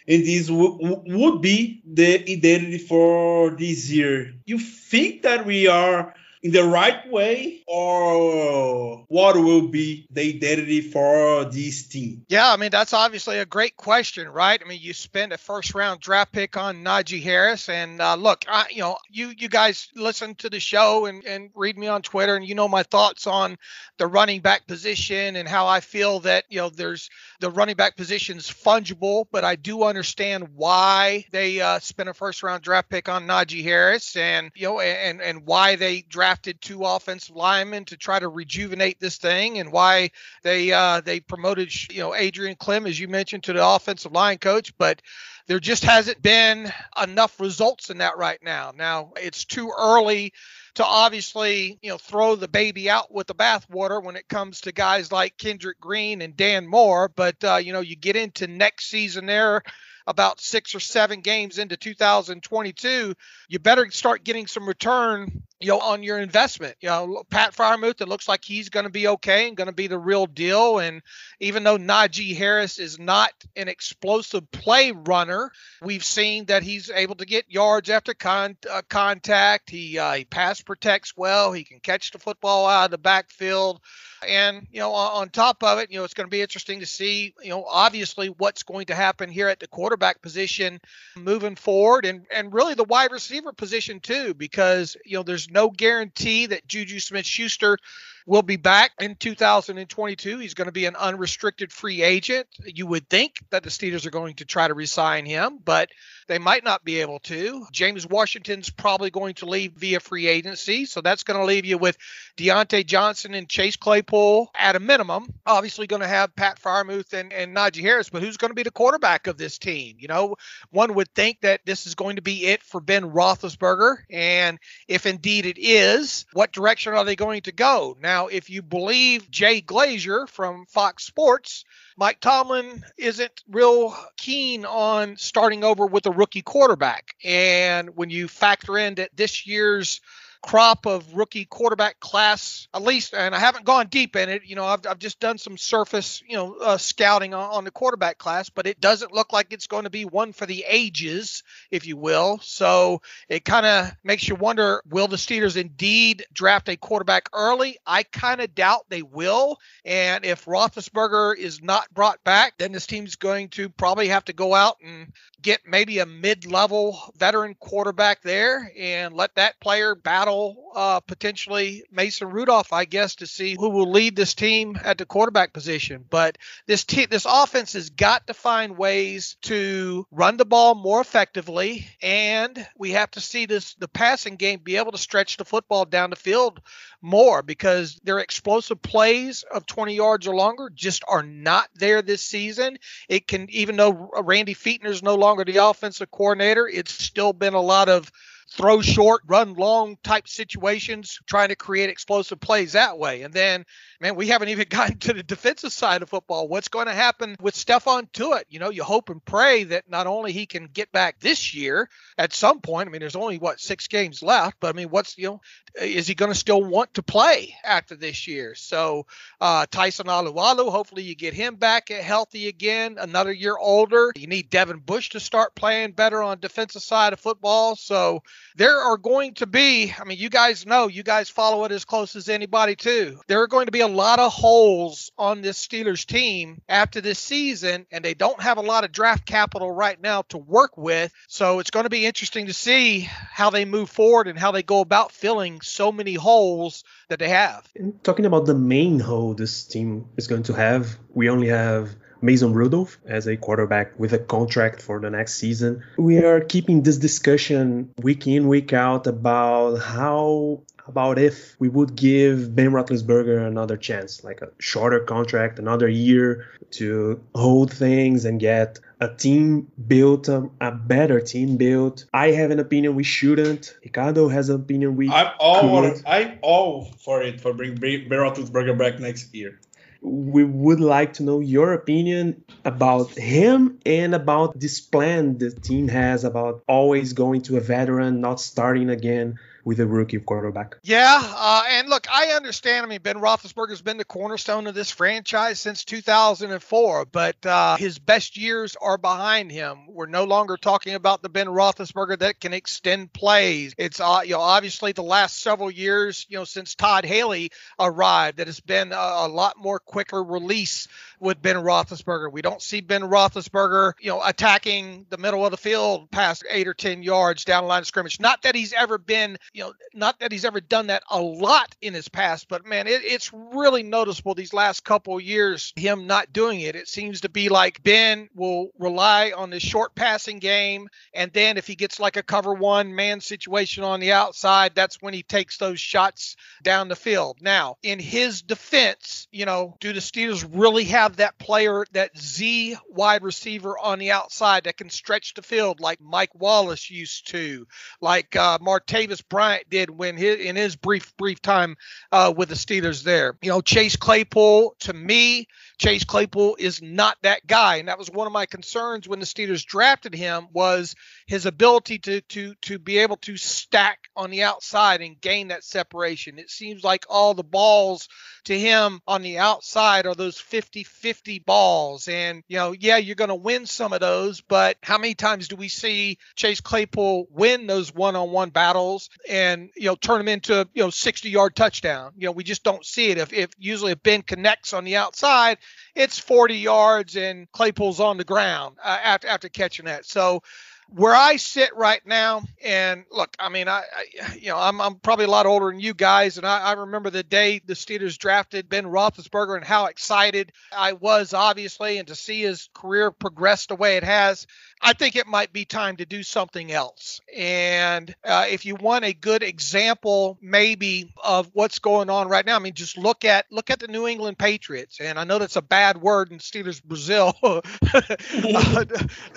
and 0.08 0.24
this 0.24 0.48
would 0.50 1.42
be 1.42 1.82
the 1.84 2.20
identity 2.30 2.78
for 2.78 3.50
this 3.50 3.90
year. 3.90 4.34
You 4.44 4.58
think 4.58 5.22
that 5.22 5.44
we 5.46 5.66
are 5.66 6.14
in 6.46 6.52
the 6.52 6.64
right 6.64 7.10
way, 7.10 7.64
or 7.66 9.04
what 9.08 9.34
will 9.34 9.66
be 9.66 10.06
the 10.12 10.36
identity 10.36 10.80
for 10.80 11.44
this 11.44 11.88
team? 11.88 12.24
Yeah, 12.28 12.52
I 12.52 12.56
mean 12.56 12.70
that's 12.70 12.92
obviously 12.92 13.38
a 13.38 13.44
great 13.44 13.76
question, 13.76 14.28
right? 14.28 14.60
I 14.64 14.68
mean 14.68 14.80
you 14.80 14.92
spend 14.92 15.32
a 15.32 15.38
first 15.38 15.74
round 15.74 16.00
draft 16.00 16.30
pick 16.30 16.56
on 16.56 16.84
Najee 16.84 17.22
Harris, 17.22 17.68
and 17.68 18.00
uh, 18.00 18.14
look, 18.14 18.44
I, 18.48 18.66
you 18.70 18.82
know 18.82 18.96
you 19.10 19.32
you 19.36 19.48
guys 19.48 19.88
listen 19.96 20.36
to 20.36 20.48
the 20.48 20.60
show 20.60 21.06
and 21.06 21.24
and 21.24 21.50
read 21.56 21.76
me 21.76 21.88
on 21.88 22.02
Twitter, 22.02 22.36
and 22.36 22.46
you 22.46 22.54
know 22.54 22.68
my 22.68 22.84
thoughts 22.84 23.26
on 23.26 23.56
the 23.98 24.06
running 24.06 24.40
back 24.40 24.68
position 24.68 25.34
and 25.34 25.48
how 25.48 25.66
I 25.66 25.80
feel 25.80 26.20
that 26.20 26.44
you 26.48 26.58
know 26.58 26.68
there's 26.68 27.10
the 27.40 27.50
running 27.50 27.76
back 27.76 27.96
position's 27.96 28.48
fungible, 28.48 29.24
but 29.32 29.42
I 29.42 29.56
do 29.56 29.82
understand 29.82 30.50
why 30.54 31.24
they 31.32 31.60
uh, 31.60 31.80
spent 31.80 32.08
a 32.08 32.14
first 32.14 32.44
round 32.44 32.62
draft 32.62 32.88
pick 32.88 33.08
on 33.08 33.26
Najee 33.26 33.64
Harris, 33.64 34.14
and 34.14 34.52
you 34.54 34.68
know 34.68 34.78
and 34.78 35.20
and 35.20 35.44
why 35.44 35.74
they 35.74 36.02
drafted 36.36 36.60
two 36.60 36.84
offensive 36.84 37.34
linemen 37.34 37.86
to 37.86 37.96
try 37.96 38.18
to 38.18 38.28
rejuvenate 38.28 39.00
this 39.00 39.16
thing, 39.16 39.58
and 39.58 39.72
why 39.72 40.10
they 40.42 40.70
uh, 40.70 41.00
they 41.00 41.18
promoted 41.18 41.72
you 41.90 42.00
know 42.00 42.14
Adrian 42.14 42.56
Klemm 42.56 42.86
as 42.86 43.00
you 43.00 43.08
mentioned 43.08 43.44
to 43.44 43.54
the 43.54 43.66
offensive 43.66 44.12
line 44.12 44.36
coach, 44.36 44.76
but 44.76 45.00
there 45.46 45.60
just 45.60 45.84
hasn't 45.84 46.20
been 46.20 46.70
enough 47.02 47.40
results 47.40 47.88
in 47.88 47.98
that 47.98 48.18
right 48.18 48.38
now. 48.42 48.72
Now 48.76 49.12
it's 49.16 49.46
too 49.46 49.72
early 49.78 50.34
to 50.74 50.84
obviously, 50.84 51.78
you 51.80 51.88
know, 51.88 51.96
throw 51.96 52.36
the 52.36 52.48
baby 52.48 52.90
out 52.90 53.10
with 53.10 53.28
the 53.28 53.34
bathwater 53.34 54.02
when 54.02 54.16
it 54.16 54.28
comes 54.28 54.60
to 54.62 54.72
guys 54.72 55.10
like 55.10 55.38
Kendrick 55.38 55.80
Green 55.80 56.20
and 56.20 56.36
Dan 56.36 56.66
Moore. 56.66 57.08
But, 57.08 57.42
uh, 57.42 57.56
you 57.56 57.72
know, 57.72 57.80
you 57.80 57.96
get 57.96 58.16
into 58.16 58.46
next 58.46 58.88
season 58.88 59.24
there 59.24 59.62
about 60.06 60.40
six 60.40 60.74
or 60.74 60.80
seven 60.80 61.20
games 61.20 61.58
into 61.58 61.76
2022, 61.76 63.14
you 63.48 63.58
better 63.58 63.90
start 63.90 64.24
getting 64.24 64.46
some 64.46 64.66
return, 64.66 65.42
you 65.58 65.68
know, 65.68 65.80
on 65.80 66.02
your 66.02 66.18
investment. 66.18 66.76
You 66.80 66.88
know, 66.88 67.22
Pat 67.30 67.54
Freiermuth, 67.54 68.00
it 68.00 68.08
looks 68.08 68.28
like 68.28 68.44
he's 68.44 68.68
going 68.68 68.84
to 68.84 68.90
be 68.90 69.08
okay 69.08 69.48
and 69.48 69.56
going 69.56 69.68
to 69.68 69.74
be 69.74 69.86
the 69.86 69.98
real 69.98 70.26
deal. 70.26 70.78
And 70.78 71.02
even 71.40 71.64
though 71.64 71.78
Najee 71.78 72.36
Harris 72.36 72.78
is 72.78 72.98
not 72.98 73.30
an 73.56 73.68
explosive 73.68 74.50
play 74.50 74.92
runner, 74.92 75.50
we've 75.80 76.04
seen 76.04 76.46
that 76.46 76.62
he's 76.62 76.90
able 76.90 77.14
to 77.16 77.24
get 77.24 77.50
yards 77.50 77.88
after 77.88 78.12
con- 78.12 78.58
uh, 78.70 78.82
contact. 78.88 79.70
He 79.70 79.98
uh, 79.98 80.12
he 80.12 80.24
pass 80.24 80.60
protects 80.60 81.16
well. 81.16 81.52
He 81.52 81.64
can 81.64 81.80
catch 81.80 82.10
the 82.10 82.18
football 82.18 82.66
out 82.66 82.86
of 82.86 82.90
the 82.90 82.98
backfield. 82.98 83.80
And, 84.26 84.66
you 84.70 84.80
know, 84.80 84.92
on, 84.92 85.22
on 85.22 85.28
top 85.28 85.62
of 85.62 85.78
it, 85.78 85.90
you 85.90 85.98
know, 85.98 86.04
it's 86.04 86.14
going 86.14 86.26
to 86.26 86.30
be 86.30 86.40
interesting 86.40 86.80
to 86.80 86.86
see, 86.86 87.34
you 87.42 87.50
know, 87.50 87.64
obviously 87.64 88.28
what's 88.28 88.62
going 88.62 88.86
to 88.86 88.94
happen 88.94 89.28
here 89.28 89.48
at 89.48 89.60
the 89.60 89.68
quarterback 89.68 90.22
position 90.22 90.80
moving 91.16 91.54
forward 91.54 92.06
and, 92.06 92.26
and 92.34 92.52
really 92.52 92.72
the 92.72 92.84
wide 92.84 93.12
receiver 93.12 93.52
position 93.52 94.00
too, 94.00 94.32
because, 94.32 94.96
you 95.04 95.18
know, 95.18 95.22
there's 95.22 95.45
no 95.50 95.70
guarantee 95.70 96.46
that 96.46 96.66
Juju 96.66 97.00
Smith 97.00 97.26
Schuster 97.26 97.78
will 98.26 98.42
be 98.42 98.56
back 98.56 98.90
in 99.00 99.14
2022. 99.14 100.38
He's 100.38 100.54
going 100.54 100.66
to 100.66 100.72
be 100.72 100.86
an 100.86 100.96
unrestricted 100.96 101.72
free 101.72 102.02
agent. 102.02 102.48
You 102.64 102.86
would 102.88 103.08
think 103.08 103.36
that 103.50 103.62
the 103.62 103.70
Steelers 103.70 104.04
are 104.04 104.10
going 104.10 104.34
to 104.34 104.44
try 104.44 104.66
to 104.66 104.74
resign 104.74 105.24
him, 105.24 105.58
but 105.64 105.90
they 106.26 106.38
might 106.38 106.64
not 106.64 106.84
be 106.84 107.00
able 107.02 107.20
to. 107.20 107.64
James 107.70 108.04
Washington's 108.04 108.68
probably 108.68 109.10
going 109.10 109.34
to 109.34 109.46
leave 109.46 109.72
via 109.72 110.00
free 110.00 110.26
agency, 110.26 110.84
so 110.84 111.00
that's 111.00 111.22
going 111.22 111.38
to 111.38 111.46
leave 111.46 111.64
you 111.64 111.78
with 111.78 111.96
Diontae 112.36 112.84
Johnson 112.84 113.32
and 113.34 113.48
Chase 113.48 113.76
Claypool 113.76 114.50
at 114.58 114.74
a 114.74 114.80
minimum. 114.80 115.32
Obviously, 115.46 115.86
going 115.86 116.02
to 116.02 116.08
have 116.08 116.34
Pat 116.34 116.60
Freiermuth 116.60 117.12
and, 117.12 117.32
and 117.32 117.56
Najee 117.56 117.82
Harris, 117.82 118.10
but 118.10 118.22
who's 118.22 118.38
going 118.38 118.50
to 118.50 118.56
be 118.56 118.64
the 118.64 118.72
quarterback 118.72 119.28
of 119.28 119.38
this 119.38 119.58
team? 119.58 119.96
You 120.00 120.08
know, 120.08 120.36
one 120.70 120.94
would 120.94 121.14
think 121.14 121.42
that 121.42 121.60
this 121.64 121.86
is 121.86 121.94
going 121.94 122.16
to 122.16 122.22
be 122.22 122.46
it 122.46 122.64
for 122.64 122.80
Ben 122.80 123.12
Roethlisberger, 123.12 123.98
and 124.10 124.58
if 124.88 125.06
indeed 125.06 125.46
it 125.46 125.58
is, 125.58 126.26
what 126.32 126.52
direction 126.52 126.94
are 126.94 127.04
they 127.04 127.14
going 127.14 127.42
to 127.42 127.52
go 127.52 127.96
now? 128.00 128.15
Now, 128.16 128.28
if 128.28 128.48
you 128.48 128.62
believe 128.62 129.30
Jay 129.30 129.60
Glazer 129.60 130.26
from 130.26 130.64
Fox 130.64 131.04
Sports, 131.04 131.66
Mike 131.98 132.18
Tomlin 132.18 132.82
isn't 132.96 133.42
real 133.46 133.94
keen 134.16 134.64
on 134.64 135.18
starting 135.18 135.62
over 135.62 135.84
with 135.84 136.06
a 136.06 136.10
rookie 136.10 136.40
quarterback. 136.40 137.14
And 137.22 137.94
when 137.94 138.08
you 138.08 138.26
factor 138.26 138.78
in 138.78 138.94
that 138.94 139.14
this 139.14 139.46
year's 139.46 140.00
crop 140.42 140.86
of 140.86 141.14
rookie 141.14 141.44
quarterback 141.44 142.00
class, 142.00 142.68
at 142.74 142.82
least, 142.82 143.14
and 143.14 143.34
I 143.34 143.38
haven't 143.38 143.64
gone 143.64 143.88
deep 143.88 144.16
in 144.16 144.28
it. 144.28 144.42
You 144.44 144.56
know, 144.56 144.64
I've, 144.64 144.86
I've 144.86 144.98
just 144.98 145.20
done 145.20 145.38
some 145.38 145.56
surface, 145.56 146.22
you 146.26 146.36
know, 146.36 146.56
uh, 146.56 146.78
scouting 146.78 147.34
on, 147.34 147.50
on, 147.50 147.64
the 147.64 147.70
quarterback 147.70 148.18
class, 148.18 148.48
but 148.48 148.66
it 148.66 148.80
doesn't 148.80 149.12
look 149.12 149.32
like 149.32 149.52
it's 149.52 149.66
going 149.66 149.84
to 149.84 149.90
be 149.90 150.04
one 150.04 150.32
for 150.32 150.46
the 150.46 150.64
ages, 150.68 151.42
if 151.70 151.86
you 151.86 151.96
will. 151.96 152.38
So 152.42 153.02
it 153.28 153.44
kind 153.44 153.66
of 153.66 153.92
makes 154.04 154.28
you 154.28 154.36
wonder 154.36 154.82
will 154.88 155.08
the 155.08 155.16
Steelers 155.16 155.56
indeed 155.56 156.24
draft 156.32 156.68
a 156.68 156.76
quarterback 156.76 157.28
early? 157.32 157.78
I 157.86 158.04
kind 158.04 158.40
of 158.40 158.54
doubt 158.54 158.86
they 158.88 159.02
will. 159.02 159.58
And 159.84 160.24
if 160.24 160.44
Roethlisberger 160.44 161.36
is 161.36 161.62
not 161.62 161.92
brought 161.92 162.22
back, 162.24 162.54
then 162.58 162.72
this 162.72 162.86
team's 162.86 163.16
going 163.16 163.48
to 163.50 163.68
probably 163.68 164.08
have 164.08 164.24
to 164.26 164.32
go 164.32 164.54
out 164.54 164.76
and 164.84 165.12
get 165.42 165.60
maybe 165.66 165.98
a 165.98 166.06
mid 166.06 166.50
level 166.50 166.98
veteran 167.16 167.54
quarterback 167.54 168.22
there 168.22 168.70
and 168.78 169.14
let 169.14 169.34
that 169.34 169.60
player 169.60 169.94
battle 169.94 170.72
uh, 170.74 171.00
potentially 171.00 171.84
Mason 171.90 172.28
Rudolph, 172.30 172.72
I 172.72 172.84
guess, 172.84 173.16
to 173.16 173.26
see 173.26 173.54
who 173.58 173.70
will 173.70 173.90
lead 173.90 174.16
this 174.16 174.34
team 174.34 174.78
at 174.82 174.98
the 174.98 175.06
quarterback 175.06 175.52
position. 175.52 176.04
But 176.08 176.38
this 176.66 176.84
te- 176.84 177.06
this 177.06 177.26
offense 177.28 177.74
has 177.74 177.90
got 177.90 178.26
to 178.26 178.34
find 178.34 178.76
ways 178.76 179.36
to 179.42 180.06
run 180.10 180.36
the 180.36 180.44
ball 180.44 180.74
more 180.74 181.00
effectively, 181.00 181.86
and 182.02 182.66
we 182.76 182.92
have 182.92 183.10
to 183.12 183.20
see 183.20 183.46
this 183.46 183.74
the 183.74 183.88
passing 183.88 184.36
game 184.36 184.60
be 184.62 184.76
able 184.76 184.92
to 184.92 184.98
stretch 184.98 185.36
the 185.36 185.44
football 185.44 185.84
down 185.84 186.10
the 186.10 186.16
field 186.16 186.60
more 187.02 187.42
because 187.42 188.00
their 188.02 188.18
explosive 188.18 188.82
plays 188.82 189.44
of 189.44 189.66
20 189.66 189.94
yards 189.94 190.26
or 190.26 190.34
longer 190.34 190.70
just 190.74 191.04
are 191.06 191.22
not 191.22 191.68
there 191.74 192.02
this 192.02 192.22
season. 192.22 192.78
It 193.08 193.26
can 193.28 193.48
even 193.50 193.76
though 193.76 194.10
Randy 194.22 194.54
Fichtner 194.54 194.86
is 194.86 195.02
no 195.02 195.14
longer 195.14 195.25
the 195.44 195.64
offensive 195.64 196.10
coordinator, 196.10 196.68
it's 196.68 196.92
still 196.92 197.32
been 197.32 197.54
a 197.54 197.60
lot 197.60 197.88
of 197.88 198.10
throw 198.48 198.80
short, 198.80 199.22
run 199.26 199.54
long 199.54 199.96
type 200.02 200.28
situations, 200.28 201.18
trying 201.26 201.48
to 201.48 201.56
create 201.56 201.90
explosive 201.90 202.40
plays 202.40 202.72
that 202.72 202.98
way. 202.98 203.22
And 203.22 203.34
then, 203.34 203.64
man, 204.00 204.14
we 204.14 204.28
haven't 204.28 204.50
even 204.50 204.66
gotten 204.70 204.98
to 204.98 205.12
the 205.12 205.22
defensive 205.22 205.72
side 205.72 206.02
of 206.02 206.08
football. 206.08 206.48
What's 206.48 206.68
going 206.68 206.86
to 206.86 206.92
happen 206.92 207.36
with 207.40 207.54
Stephon 207.54 208.10
Tuitt? 208.12 208.44
You 208.48 208.60
know, 208.60 208.70
you 208.70 208.84
hope 208.84 209.10
and 209.10 209.24
pray 209.24 209.64
that 209.64 209.90
not 209.90 210.06
only 210.06 210.32
he 210.32 210.46
can 210.46 210.66
get 210.66 210.92
back 210.92 211.18
this 211.18 211.54
year 211.54 211.88
at 212.16 212.32
some 212.32 212.60
point. 212.60 212.88
I 212.88 212.92
mean, 212.92 213.00
there's 213.00 213.16
only 213.16 213.38
what 213.38 213.60
six 213.60 213.88
games 213.88 214.22
left, 214.22 214.58
but 214.60 214.68
I 214.68 214.72
mean, 214.72 214.90
what's 214.90 215.18
you 215.18 215.26
know, 215.26 215.40
is 215.80 216.06
he 216.06 216.14
going 216.14 216.32
to 216.32 216.38
still 216.38 216.62
want 216.62 216.94
to 216.94 217.02
play 217.02 217.54
after 217.64 217.96
this 217.96 218.26
year? 218.28 218.54
So 218.54 219.06
uh, 219.40 219.66
Tyson 219.70 220.06
Alualu, 220.06 220.70
hopefully 220.70 221.02
you 221.02 221.14
get 221.14 221.34
him 221.34 221.56
back 221.56 221.88
healthy 221.88 222.48
again, 222.48 222.96
another 222.98 223.32
year 223.32 223.56
older. 223.58 224.12
You 224.16 224.28
need 224.28 224.50
Devin 224.50 224.78
Bush 224.78 225.10
to 225.10 225.20
start 225.20 225.54
playing 225.54 225.92
better 225.92 226.22
on 226.22 226.38
defensive 226.38 226.82
side 226.82 227.12
of 227.12 227.20
football. 227.20 227.76
So 227.76 228.22
there 228.56 228.78
are 228.78 228.96
going 228.96 229.34
to 229.34 229.46
be, 229.46 229.92
I 229.98 230.04
mean, 230.04 230.18
you 230.18 230.30
guys 230.30 230.64
know, 230.64 230.88
you 230.88 231.02
guys 231.02 231.28
follow 231.28 231.64
it 231.64 231.72
as 231.72 231.84
close 231.84 232.16
as 232.16 232.28
anybody 232.28 232.74
too. 232.74 233.20
There 233.26 233.42
are 233.42 233.46
going 233.46 233.66
to 233.66 233.72
be 233.72 233.80
a 233.80 233.88
lot 233.88 234.18
of 234.18 234.32
holes 234.32 235.12
on 235.18 235.42
this 235.42 235.64
Steelers 235.64 236.06
team 236.06 236.62
after 236.68 237.00
this 237.00 237.18
season, 237.18 237.86
and 237.90 238.04
they 238.04 238.14
don't 238.14 238.40
have 238.40 238.56
a 238.56 238.62
lot 238.62 238.84
of 238.84 238.92
draft 238.92 239.26
capital 239.26 239.70
right 239.70 240.00
now 240.00 240.22
to 240.30 240.38
work 240.38 240.76
with. 240.78 241.12
So 241.28 241.58
it's 241.58 241.70
going 241.70 241.84
to 241.84 241.90
be 241.90 242.06
interesting 242.06 242.46
to 242.46 242.54
see 242.54 243.00
how 243.00 243.50
they 243.50 243.64
move 243.64 243.90
forward 243.90 244.26
and 244.26 244.38
how 244.38 244.52
they 244.52 244.62
go 244.62 244.80
about 244.80 245.12
filling 245.12 245.60
so 245.60 245.92
many 245.92 246.14
holes 246.14 246.82
that 247.08 247.18
they 247.18 247.28
have. 247.28 247.68
And 247.76 248.02
talking 248.02 248.26
about 248.26 248.46
the 248.46 248.54
main 248.54 249.00
hole 249.00 249.34
this 249.34 249.64
team 249.64 250.06
is 250.16 250.26
going 250.26 250.44
to 250.44 250.54
have, 250.54 250.96
we 251.12 251.28
only 251.28 251.48
have 251.48 251.94
Mason 252.26 252.52
Rudolph 252.52 252.98
as 253.06 253.26
a 253.26 253.36
quarterback 253.36 253.98
with 253.98 254.12
a 254.12 254.18
contract 254.18 254.82
for 254.82 255.00
the 255.00 255.10
next 255.10 255.34
season. 255.34 255.82
We 255.96 256.18
are 256.18 256.40
keeping 256.40 256.82
this 256.82 256.98
discussion 256.98 257.94
week 258.02 258.26
in, 258.26 258.48
week 258.48 258.72
out 258.72 259.06
about 259.06 259.76
how 259.76 260.62
about 260.88 261.18
if 261.18 261.56
we 261.58 261.68
would 261.68 261.96
give 261.96 262.54
Ben 262.54 262.70
Roethlisberger 262.70 263.46
another 263.46 263.76
chance, 263.76 264.22
like 264.22 264.40
a 264.42 264.50
shorter 264.58 265.00
contract, 265.00 265.58
another 265.58 265.88
year 265.88 266.46
to 266.72 267.20
hold 267.34 267.72
things 267.72 268.24
and 268.24 268.40
get 268.40 268.78
a 269.00 269.08
team 269.08 269.70
built, 269.86 270.28
um, 270.28 270.50
a 270.60 270.70
better 270.70 271.20
team 271.20 271.56
built. 271.56 272.06
I 272.12 272.30
have 272.32 272.50
an 272.50 272.60
opinion 272.60 272.94
we 272.94 273.02
shouldn't. 273.02 273.76
Ricardo 273.84 274.28
has 274.28 274.48
an 274.48 274.56
opinion 274.56 274.96
we. 274.96 275.10
I'm 275.10 275.32
all. 275.38 275.92
I'm 276.06 276.38
all 276.42 276.92
for 276.98 277.22
it 277.22 277.40
for 277.40 277.52
bring 277.52 277.74
Ben 277.76 278.08
Roethlisberger 278.08 278.78
back 278.78 278.98
next 278.98 279.34
year 279.34 279.58
we 280.06 280.44
would 280.44 280.78
like 280.78 281.14
to 281.14 281.24
know 281.24 281.40
your 281.40 281.72
opinion 281.72 282.44
about 282.64 283.10
him 283.10 283.78
and 283.84 284.14
about 284.14 284.58
this 284.60 284.80
plan 284.80 285.36
the 285.38 285.50
team 285.50 285.88
has 285.88 286.22
about 286.22 286.62
always 286.68 287.12
going 287.12 287.42
to 287.42 287.56
a 287.56 287.60
veteran, 287.60 288.20
not 288.20 288.40
starting 288.40 288.88
again 288.88 289.36
with 289.66 289.80
a 289.80 289.86
rookie 289.86 290.20
quarterback. 290.20 290.76
Yeah, 290.84 291.20
uh, 291.20 291.64
and 291.68 291.88
look, 291.88 292.06
I 292.08 292.26
understand. 292.28 292.86
I 292.86 292.88
mean, 292.88 293.00
Ben 293.02 293.16
Roethlisberger's 293.16 293.82
been 293.82 293.96
the 293.96 294.04
cornerstone 294.04 294.68
of 294.68 294.76
this 294.76 294.92
franchise 294.92 295.58
since 295.58 295.84
2004, 295.84 297.04
but 297.06 297.44
uh, 297.44 297.76
his 297.76 297.98
best 297.98 298.36
years 298.36 298.76
are 298.80 298.96
behind 298.96 299.50
him. 299.50 299.88
We're 299.88 300.06
no 300.06 300.22
longer 300.22 300.56
talking 300.56 300.94
about 300.94 301.20
the 301.20 301.28
Ben 301.28 301.48
Roethlisberger 301.48 302.20
that 302.20 302.38
can 302.38 302.52
extend 302.52 303.12
plays. 303.12 303.74
It's 303.76 303.98
uh, 303.98 304.20
you 304.24 304.34
know 304.34 304.40
obviously 304.40 304.92
the 304.92 305.02
last 305.02 305.42
several 305.42 305.70
years, 305.70 306.26
you 306.28 306.38
know, 306.38 306.44
since 306.44 306.76
Todd 306.76 307.04
Haley 307.04 307.50
arrived, 307.80 308.38
that 308.38 308.46
has 308.46 308.60
been 308.60 308.92
a, 308.92 308.94
a 308.94 309.28
lot 309.28 309.58
more 309.58 309.80
quicker 309.80 310.22
release 310.22 310.86
with 311.20 311.42
Ben 311.42 311.56
Roethlisberger. 311.56 312.32
We 312.32 312.42
don't 312.42 312.62
see 312.62 312.80
Ben 312.80 313.02
Roethlisberger, 313.02 313.94
you 314.00 314.10
know, 314.10 314.22
attacking 314.24 315.06
the 315.08 315.18
middle 315.18 315.44
of 315.44 315.50
the 315.50 315.56
field 315.56 316.10
past 316.10 316.44
eight 316.48 316.68
or 316.68 316.74
ten 316.74 317.02
yards 317.02 317.44
down 317.44 317.64
the 317.64 317.68
line 317.68 317.80
of 317.80 317.86
scrimmage. 317.86 318.20
Not 318.20 318.42
that 318.42 318.54
he's 318.54 318.72
ever 318.72 318.98
been, 318.98 319.38
you 319.52 319.64
know, 319.64 319.72
not 319.94 320.20
that 320.20 320.32
he's 320.32 320.44
ever 320.44 320.60
done 320.60 320.88
that 320.88 321.02
a 321.10 321.20
lot 321.20 321.74
in 321.80 321.94
his 321.94 322.08
past, 322.08 322.48
but 322.48 322.66
man, 322.66 322.86
it, 322.86 323.02
it's 323.04 323.32
really 323.32 323.82
noticeable 323.82 324.34
these 324.34 324.52
last 324.52 324.84
couple 324.84 325.20
years 325.20 325.72
him 325.76 326.06
not 326.06 326.32
doing 326.32 326.60
it. 326.60 326.76
It 326.76 326.88
seems 326.88 327.22
to 327.22 327.28
be 327.28 327.48
like 327.48 327.82
Ben 327.82 328.28
will 328.34 328.70
rely 328.78 329.32
on 329.36 329.50
the 329.50 329.60
short 329.60 329.94
passing 329.94 330.38
game, 330.38 330.88
and 331.14 331.32
then 331.32 331.56
if 331.56 331.66
he 331.66 331.74
gets 331.74 332.00
like 332.00 332.16
a 332.16 332.22
cover 332.22 332.54
one 332.54 332.94
man 332.94 333.20
situation 333.20 333.84
on 333.84 334.00
the 334.00 334.12
outside, 334.12 334.74
that's 334.74 335.00
when 335.00 335.14
he 335.14 335.22
takes 335.22 335.58
those 335.58 335.80
shots 335.80 336.36
down 336.62 336.88
the 336.88 336.96
field. 336.96 337.38
Now, 337.40 337.76
in 337.82 337.98
his 337.98 338.42
defense, 338.42 339.28
you 339.30 339.46
know, 339.46 339.76
do 339.80 339.92
the 339.92 340.00
Steelers 340.00 340.48
really 340.50 340.84
have 340.84 341.05
have 341.06 341.16
that 341.16 341.38
player, 341.38 341.86
that 341.92 342.18
Z 342.18 342.76
wide 342.88 343.22
receiver 343.22 343.78
on 343.78 344.00
the 344.00 344.10
outside 344.10 344.64
that 344.64 344.76
can 344.76 344.90
stretch 344.90 345.34
the 345.34 345.42
field 345.42 345.78
like 345.78 346.00
Mike 346.00 346.34
Wallace 346.34 346.90
used 346.90 347.28
to, 347.28 347.66
like 348.00 348.34
uh, 348.34 348.58
Martavis 348.58 349.22
Bryant 349.28 349.70
did 349.70 349.88
when 349.88 350.16
his, 350.16 350.40
in 350.40 350.56
his 350.56 350.74
brief 350.74 351.16
brief 351.16 351.40
time 351.40 351.76
uh, 352.10 352.34
with 352.36 352.48
the 352.48 352.56
Steelers 352.56 353.04
there. 353.04 353.38
You 353.40 353.50
know, 353.50 353.60
Chase 353.60 353.94
Claypool 353.94 354.74
to 354.80 354.92
me 354.92 355.46
Chase 355.78 356.04
Claypool 356.04 356.56
is 356.58 356.80
not 356.80 357.18
that 357.22 357.46
guy, 357.46 357.76
and 357.76 357.88
that 357.88 357.98
was 357.98 358.10
one 358.10 358.26
of 358.26 358.32
my 358.32 358.46
concerns 358.46 359.06
when 359.06 359.20
the 359.20 359.26
Steelers 359.26 359.64
drafted 359.64 360.14
him 360.14 360.48
was 360.52 360.94
his 361.26 361.44
ability 361.44 361.98
to 361.98 362.20
to 362.22 362.54
to 362.62 362.78
be 362.78 362.98
able 362.98 363.18
to 363.18 363.36
stack 363.36 363.98
on 364.16 364.30
the 364.30 364.42
outside 364.42 365.02
and 365.02 365.20
gain 365.20 365.48
that 365.48 365.64
separation. 365.64 366.38
It 366.38 366.50
seems 366.50 366.82
like 366.82 367.04
all 367.10 367.34
the 367.34 367.44
balls 367.44 368.08
to 368.44 368.58
him 368.58 369.00
on 369.06 369.22
the 369.22 369.38
outside 369.38 370.06
are 370.06 370.14
those 370.14 370.40
50-50 370.40 371.44
balls, 371.44 372.08
and 372.08 372.42
you 372.48 372.56
know, 372.56 372.72
yeah, 372.72 372.96
you're 372.96 373.14
going 373.14 373.28
to 373.28 373.34
win 373.34 373.66
some 373.66 373.92
of 373.92 374.00
those, 374.00 374.40
but 374.40 374.78
how 374.82 374.96
many 374.96 375.14
times 375.14 375.48
do 375.48 375.56
we 375.56 375.68
see 375.68 376.18
Chase 376.36 376.60
Claypool 376.60 377.26
win 377.30 377.66
those 377.66 377.92
one-on-one 377.92 378.50
battles 378.50 379.10
and 379.28 379.68
you 379.76 379.86
know 379.86 379.96
turn 379.96 380.18
them 380.18 380.28
into 380.28 380.66
you 380.72 380.82
know 380.82 380.88
60-yard 380.88 381.54
touchdown? 381.54 382.12
You 382.16 382.26
know, 382.26 382.32
we 382.32 382.44
just 382.44 382.64
don't 382.64 382.84
see 382.84 383.10
it. 383.10 383.18
If 383.18 383.34
if 383.34 383.50
usually 383.58 383.92
if 383.92 384.02
Ben 384.02 384.22
connects 384.22 384.72
on 384.72 384.84
the 384.84 384.96
outside 384.96 385.58
it's 385.94 386.18
40 386.18 386.56
yards 386.56 387.16
and 387.16 387.50
Claypool's 387.52 388.00
on 388.00 388.16
the 388.16 388.24
ground 388.24 388.76
uh, 388.82 388.98
after 389.02 389.28
after 389.28 389.48
catching 389.48 389.86
that. 389.86 390.04
So 390.04 390.42
where 390.88 391.14
I 391.14 391.36
sit 391.36 391.74
right 391.74 392.00
now, 392.06 392.42
and 392.64 393.04
look, 393.10 393.34
I 393.40 393.48
mean, 393.48 393.66
I, 393.66 393.80
I, 393.80 394.34
you 394.36 394.48
know, 394.48 394.58
I'm, 394.58 394.80
I'm 394.80 394.96
probably 394.96 395.24
a 395.24 395.30
lot 395.30 395.46
older 395.46 395.70
than 395.70 395.80
you 395.80 395.94
guys, 395.94 396.36
and 396.36 396.46
I, 396.46 396.60
I 396.60 396.72
remember 396.74 397.10
the 397.10 397.24
day 397.24 397.60
the 397.64 397.74
Steelers 397.74 398.16
drafted 398.16 398.68
Ben 398.68 398.84
Roethlisberger 398.84 399.56
and 399.56 399.64
how 399.64 399.86
excited 399.86 400.52
I 400.72 400.92
was, 400.92 401.34
obviously, 401.34 401.98
and 401.98 402.06
to 402.08 402.14
see 402.14 402.42
his 402.42 402.68
career 402.72 403.10
progress 403.10 403.66
the 403.66 403.74
way 403.74 403.96
it 403.96 404.04
has. 404.04 404.46
I 404.80 404.92
think 404.92 405.16
it 405.16 405.26
might 405.26 405.52
be 405.52 405.64
time 405.64 405.96
to 405.96 406.06
do 406.06 406.22
something 406.22 406.70
else. 406.70 407.20
And 407.34 408.14
uh, 408.24 408.46
if 408.48 408.66
you 408.66 408.76
want 408.76 409.04
a 409.04 409.14
good 409.14 409.42
example, 409.42 410.38
maybe 410.40 411.12
of 411.22 411.50
what's 411.54 411.78
going 411.78 412.10
on 412.10 412.28
right 412.28 412.44
now, 412.44 412.56
I 412.56 412.58
mean, 412.58 412.74
just 412.74 412.98
look 412.98 413.24
at 413.24 413.46
look 413.50 413.70
at 413.70 413.80
the 413.80 413.88
New 413.88 414.06
England 414.06 414.38
Patriots. 414.38 415.00
And 415.00 415.18
I 415.18 415.24
know 415.24 415.38
that's 415.38 415.56
a 415.56 415.62
bad 415.62 416.00
word 416.00 416.30
in 416.30 416.38
Steelers 416.38 416.82
Brazil, 416.82 417.34
uh, 417.42 418.84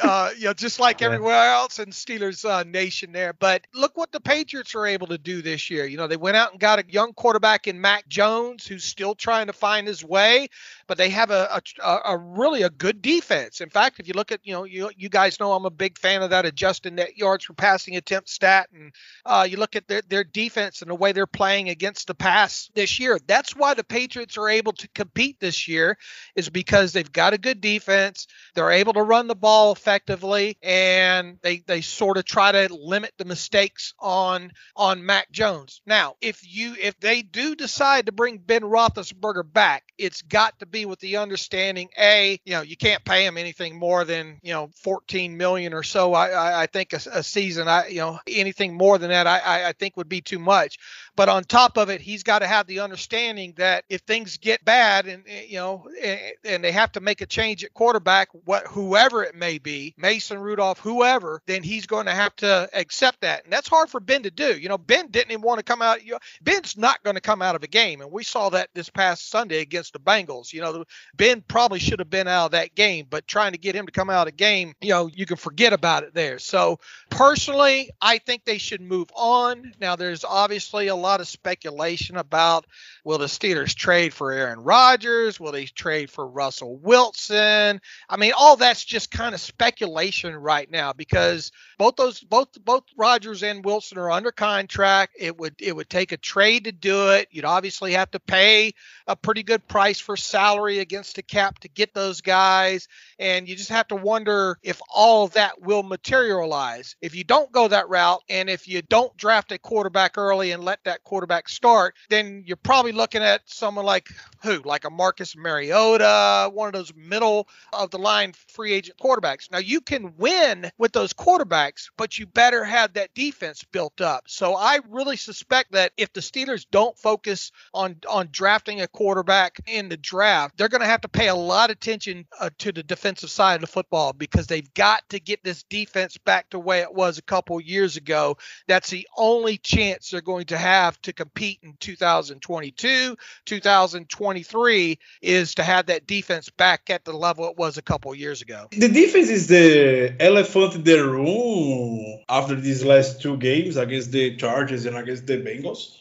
uh, 0.03 0.29
you 0.38 0.46
know, 0.46 0.53
just 0.53 0.79
like 0.79 1.01
everywhere 1.01 1.51
else 1.51 1.79
in 1.79 1.89
Steelers 1.89 2.43
uh, 2.48 2.63
Nation 2.63 3.12
there. 3.12 3.34
But 3.34 3.65
look 3.74 3.98
what 3.98 4.12
the 4.12 4.19
Patriots 4.19 4.75
are 4.75 4.86
able 4.86 5.08
to 5.08 5.17
do 5.17 5.41
this 5.41 5.69
year. 5.69 5.86
You 5.86 5.98
know, 5.98 6.08
they 6.08 6.17
went 6.17 6.38
out 6.38 6.51
and 6.51 6.60
got 6.60 6.79
a 6.79 6.86
young 6.88 7.13
quarterback 7.13 7.67
in 7.67 7.79
Mac 7.79 8.08
Jones, 8.10 8.67
who's 8.67 8.84
still 8.84 9.15
trying 9.15 9.48
to 9.48 9.53
find 9.53 9.88
his 9.88 10.03
way, 10.03 10.50
but 10.89 10.98
they 10.98 11.12
have 11.12 11.29
a, 11.29 11.62
a, 11.84 11.98
a 12.03 12.17
really 12.17 12.63
a 12.63 12.69
good 12.72 13.00
defense. 13.00 13.62
In 13.62 13.69
fact, 13.69 14.00
if 14.00 14.08
you 14.08 14.15
look 14.15 14.31
at, 14.31 14.39
you 14.43 14.53
know, 14.53 14.63
you, 14.63 14.89
you 14.98 15.08
guys 15.08 15.39
know 15.39 15.53
I'm 15.53 15.65
a 15.65 15.69
big 15.69 16.00
fan 16.00 16.24
of 16.24 16.31
that 16.31 16.48
adjusted 16.48 16.93
net 16.93 17.15
yards 17.15 17.46
per 17.46 17.53
passing 17.53 17.96
attempt 17.96 18.27
stat. 18.27 18.69
And 18.74 18.91
uh, 19.24 19.48
you 19.48 19.58
look 19.58 19.75
at 19.75 19.88
their, 19.88 20.01
their 20.10 20.24
defense 20.24 20.81
and 20.81 20.89
the 20.89 20.96
way 20.96 21.12
they're 21.12 21.27
playing 21.27 21.69
against 21.69 22.08
the 22.08 22.15
pass 22.15 22.72
this 22.74 23.00
year. 23.00 23.19
That's 23.27 23.55
why 23.55 23.75
the 23.75 23.84
Patriots 23.84 24.36
are 24.39 24.50
able 24.50 24.72
to 24.74 24.88
compete 24.88 25.39
this 25.39 25.67
year, 25.67 25.96
is 26.36 26.50
because 26.50 26.91
they've 26.91 27.12
got 27.12 27.34
a 27.34 27.38
good 27.38 27.62
defense. 27.62 28.25
They're 28.55 28.72
able 28.72 28.93
to 28.93 29.03
run 29.03 29.27
the 29.27 29.36
ball 29.36 29.72
effectively, 29.72 30.58
and 30.63 31.38
they 31.43 31.60
they 31.67 31.81
sort 31.81 32.17
of 32.17 32.25
try 32.25 32.51
to 32.51 32.74
limit 32.74 33.13
the 33.19 33.25
mistakes 33.25 33.93
on 34.00 34.51
on 34.75 35.05
Mac 35.05 35.31
Jones. 35.31 35.81
Now, 35.86 36.15
if 36.19 36.41
you 36.43 36.75
if 36.81 37.00
they 37.00 37.22
do 37.22 37.53
decide 37.53 38.08
to 38.08 38.12
bring 38.12 38.39
Ben 38.39 38.63
Roethlisberger 38.63 39.53
back, 39.53 39.84
it's 40.00 40.24
got 40.24 40.58
to 40.60 40.65
be 40.65 40.79
with 40.86 41.00
the 41.00 41.18
understanding 41.18 41.90
a 41.98 42.40
you 42.46 42.54
know 42.54 42.62
you 42.62 42.78
can't 42.78 43.04
pay 43.04 43.26
him 43.26 43.38
anything 43.38 43.78
more 43.78 44.06
than 44.06 44.40
you 44.42 44.54
know 44.54 44.70
14 44.76 45.38
million 45.38 45.74
or 45.74 45.84
so. 45.84 46.14
I 46.14 46.30
I, 46.30 46.64
I 46.64 46.66
think 46.68 46.94
a, 46.94 47.00
a, 47.12 47.24
season. 47.24 47.68
I 47.68 47.88
you 47.88 47.98
know 47.98 48.20
anything 48.28 48.76
more 48.76 48.98
than 48.98 49.10
that 49.10 49.28
I 49.28 49.70
I 49.70 49.74
think 49.74 49.98
would 49.98 50.10
be 50.10 50.22
too 50.22 50.40
much. 50.40 50.78
But 51.20 51.28
on 51.28 51.44
top 51.44 51.76
of 51.76 51.90
it, 51.90 52.00
he's 52.00 52.24
got 52.24 52.40
to 52.40 52.48
have 52.48 52.66
the 52.66 52.80
understanding 52.80 53.54
that 53.58 53.84
if 53.90 54.00
things 54.04 54.38
get 54.38 54.64
bad 54.64 55.06
and 55.06 55.26
eh, 55.28 55.48
you 55.50 55.58
know 55.58 55.90
and, 56.02 56.22
eh, 56.46 56.58
they 56.60 56.72
have 56.72 56.94
to 56.94 57.02
make 57.02 57.20
a 57.20 57.26
change 57.26 57.62
at 57.66 57.74
quarterback, 57.74 58.30
what 58.46 58.66
whoever 58.68 59.24
it 59.24 59.36
may 59.36 59.58
be, 59.58 59.94
Mason 59.98 60.40
Rudolph, 60.40 60.80
whoever, 60.80 61.42
then 61.46 61.62
he's 61.62 61.88
going 61.88 62.06
to 62.06 62.14
have 62.14 62.34
to 62.38 62.70
accept 62.72 63.20
that, 63.20 63.44
and 63.44 63.52
that's 63.52 63.68
hard 63.68 63.90
for 63.90 64.00
Ben 64.00 64.24
to 64.24 64.32
do. 64.32 64.58
You 64.58 64.70
know, 64.70 64.78
Ben 64.78 65.08
didn't 65.08 65.32
even 65.32 65.42
want 65.42 65.60
to 65.60 65.64
come 65.66 65.82
out. 65.82 66.06
You 66.06 66.14
know, 66.14 66.20
Ben's 66.42 66.78
not 66.78 67.04
going 67.04 67.16
to 67.16 67.22
come 67.22 67.42
out 67.42 67.58
of 67.58 67.64
a 67.64 67.68
game, 67.68 68.00
and 68.00 68.14
we 68.14 68.24
saw 68.24 68.48
that 68.52 68.70
this 68.74 68.90
past 68.90 69.30
Sunday 69.30 69.60
against 69.60 69.92
the 69.92 70.00
Bengals. 70.00 70.54
You 70.54 70.62
know, 70.62 70.86
Ben 71.18 71.44
probably 71.46 71.80
should 71.80 72.00
have 72.00 72.10
been 72.10 72.30
out 72.30 72.46
of 72.46 72.52
that 72.52 72.76
game, 72.76 73.08
but 73.10 73.28
trying 73.28 73.52
to 73.52 73.58
get 73.58 73.76
him 73.76 73.88
to 73.88 73.92
come 73.92 74.10
out 74.10 74.30
of 74.30 74.38
game, 74.38 74.74
you 74.80 74.92
know, 74.92 75.08
you 75.14 75.26
can 75.26 75.36
forget 75.36 75.74
about 75.74 76.04
it 76.04 76.14
there. 76.14 76.40
So 76.40 76.80
personally, 77.10 77.90
I 78.02 78.20
think 78.20 78.46
they 78.46 78.58
should 78.58 78.80
move 78.80 79.10
on. 79.14 79.74
Now, 79.82 79.98
there's 79.98 80.24
obviously 80.24 80.88
a 80.88 80.96
lot 80.96 81.09
lot 81.10 81.22
of 81.22 81.28
speculation 81.28 82.18
about 82.18 82.68
will 83.04 83.18
the 83.18 83.25
Steelers 83.25 83.74
trade 83.74 84.13
for 84.13 84.32
Aaron 84.32 84.60
Rodgers? 84.60 85.39
Will 85.39 85.51
they 85.51 85.66
trade 85.66 86.12
for 86.12 86.28
Russell 86.28 86.78
Wilson? 86.78 87.82
I 88.08 88.18
mean, 88.18 88.34
all 88.38 88.56
that's 88.56 88.86
just 88.86 89.10
kind 89.10 89.34
of 89.34 89.42
speculation 89.42 90.36
right 90.36 90.70
now 90.70 90.94
because 90.94 91.51
both 91.80 91.96
those 91.96 92.20
both 92.20 92.50
both 92.63 92.84
Rodgers 92.96 93.42
and 93.42 93.66
Wilson 93.66 93.98
are 93.98 94.12
under 94.12 94.32
contract. 94.32 95.16
It 95.18 95.36
would 95.38 95.56
it 95.60 95.75
would 95.75 95.89
take 95.89 96.12
a 96.12 96.18
trade 96.18 96.66
to 96.66 96.72
do 96.72 97.10
it. 97.12 97.28
You'd 97.32 97.46
obviously 97.46 97.94
have 97.94 98.12
to 98.12 98.20
pay 98.20 98.74
a 99.08 99.16
pretty 99.16 99.42
good 99.42 99.68
price 99.68 100.00
for 100.00 100.16
salary 100.16 100.78
against 100.78 101.16
the 101.16 101.24
cap 101.24 101.60
to 101.60 101.70
get 101.70 101.96
those 101.96 102.22
guys, 102.22 102.88
and 103.20 103.48
you 103.48 103.56
just 103.56 103.70
have 103.70 103.88
to 103.90 103.96
wonder 103.96 104.58
if 104.64 104.82
all 104.94 105.28
that 105.30 105.62
will 105.62 105.84
materialize. 105.84 106.96
If 107.02 107.16
you 107.16 107.24
don't 107.24 107.52
go 107.52 107.68
that 107.68 107.90
route, 107.90 108.22
and 108.30 108.50
if 108.50 108.68
you 108.68 108.82
don't 108.82 109.16
draft 109.18 109.52
a 109.52 109.60
quarterback 109.60 110.18
early 110.18 110.52
and 110.52 110.64
let 110.64 110.84
that 110.86 111.04
quarterback 111.04 111.50
start, 111.50 111.96
then 112.10 112.44
you're 112.46 112.58
probably 112.58 112.94
looking 112.94 113.22
at 113.22 113.42
someone 113.46 113.86
like 113.86 114.10
who, 114.42 114.62
like 114.64 114.86
a 114.86 114.90
Marcus 114.90 115.36
Mariota, 115.36 116.50
one 116.54 116.68
of 116.68 116.74
those 116.74 116.94
middle 116.96 117.48
of 117.74 117.92
the 117.92 117.98
line 117.98 118.34
free 118.48 118.74
agent 118.74 118.98
quarterbacks. 118.98 119.52
Now 119.52 119.58
you 119.58 119.82
can 119.82 120.14
win 120.18 120.72
with 120.78 120.94
those 120.94 121.14
quarterbacks, 121.14 121.90
but 121.98 122.18
you 122.18 122.26
better 122.26 122.64
have 122.64 122.94
that 122.94 123.14
defense 123.14 123.64
built 123.64 124.02
up. 124.02 124.24
So 124.28 124.56
I 124.56 124.80
really 124.90 125.18
suspect 125.18 125.74
that 125.74 125.92
if 125.98 126.14
the 126.14 126.22
Steelers 126.22 126.66
don't 126.72 126.98
focus 126.98 127.52
on 127.74 127.98
on 128.08 128.30
drafting 128.32 128.82
a 128.82 128.88
quarterback 128.88 129.60
in 129.68 129.90
the 129.90 129.98
draft, 129.98 130.58
they're 130.58 130.70
going 130.70 130.82
to 130.82 130.88
have 130.88 131.02
to 131.02 131.10
pay 131.10 131.28
a 131.28 131.36
lot 131.36 131.70
of 131.70 131.76
attention 131.76 132.26
uh, 132.40 132.50
to 132.60 132.72
the 132.72 132.84
defensive 133.10 133.32
side 133.32 133.56
of 133.56 133.62
the 133.62 133.68
football 133.68 134.13
because 134.13 134.46
they've 134.46 134.72
got 134.75 135.01
to 135.10 135.20
get 135.20 135.44
this 135.44 135.63
defense 135.63 136.18
back 136.18 136.48
to 136.48 136.58
the 136.58 136.60
way 136.60 136.82
it 136.82 136.94
was 136.94 137.18
a 137.18 137.24
couple 137.24 137.60
years 137.60 137.98
ago. 137.98 138.38
That's 138.68 138.92
the 138.92 139.08
only 139.18 139.58
chance 139.58 140.12
they're 140.12 140.22
going 140.22 140.46
to 140.48 140.58
have 140.58 141.01
to 141.01 141.13
compete 141.13 141.58
in 141.63 141.74
2022, 141.80 143.18
2023 143.46 145.00
is 145.24 145.56
to 145.56 145.63
have 145.63 145.88
that 145.88 146.06
defense 146.06 146.51
back 146.51 146.92
at 146.92 147.04
the 147.04 147.13
level 147.13 147.46
it 147.46 147.58
was 147.58 147.80
a 147.80 147.82
couple 147.82 148.13
years 148.13 148.44
ago. 148.44 148.68
The 148.72 148.89
defense 148.89 149.30
is 149.30 149.48
the 149.48 150.13
elephant 150.20 150.75
in 150.75 150.84
the 150.84 151.04
room 151.04 152.20
after 152.30 152.54
these 152.54 152.86
last 152.86 153.24
two 153.24 153.38
games 153.38 153.75
against 153.75 154.12
the 154.12 154.36
Chargers 154.36 154.86
and 154.86 154.96
against 154.96 155.25
the 155.25 155.38
Bengals. 155.38 155.96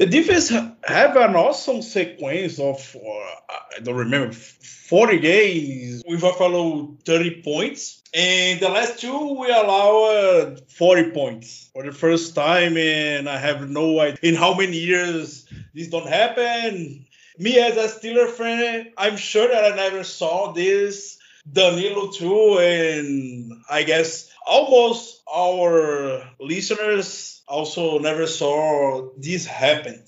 The 0.00 0.06
defense 0.06 0.48
have 0.48 1.16
an 1.18 1.36
awesome 1.36 1.82
sequence 1.82 2.58
of 2.58 2.96
uh, 2.96 3.08
I 3.76 3.80
don't 3.82 3.96
remember 3.96 4.32
40 4.32 5.18
days 5.18 6.02
with 6.06 6.22
Buffalo 6.22 6.96
30 7.04 7.42
points, 7.42 8.02
and 8.14 8.60
the 8.60 8.70
last 8.70 8.98
two 8.98 9.38
we 9.38 9.50
allow 9.50 10.56
40 10.68 11.10
points 11.10 11.68
for 11.74 11.82
the 11.82 11.92
first 11.92 12.34
time, 12.34 12.78
and 12.78 13.28
I 13.28 13.36
have 13.36 13.68
no 13.68 14.00
idea 14.00 14.18
in 14.22 14.36
how 14.36 14.54
many 14.54 14.78
years 14.78 15.46
this 15.74 15.88
don't 15.88 16.08
happen. 16.08 17.04
Me 17.38 17.58
as 17.58 17.76
a 17.76 17.94
Steeler 17.94 18.30
fan, 18.30 18.94
I'm 18.96 19.18
sure 19.18 19.48
that 19.48 19.70
I 19.70 19.76
never 19.76 20.02
saw 20.02 20.52
this. 20.52 21.18
Danilo 21.52 22.10
too, 22.10 22.58
and 22.58 23.52
I 23.68 23.82
guess 23.82 24.32
almost 24.46 25.20
our 25.30 26.22
listeners 26.40 27.39
also 27.50 27.98
never 27.98 28.26
saw 28.26 29.10
this 29.18 29.44
happen. 29.44 30.02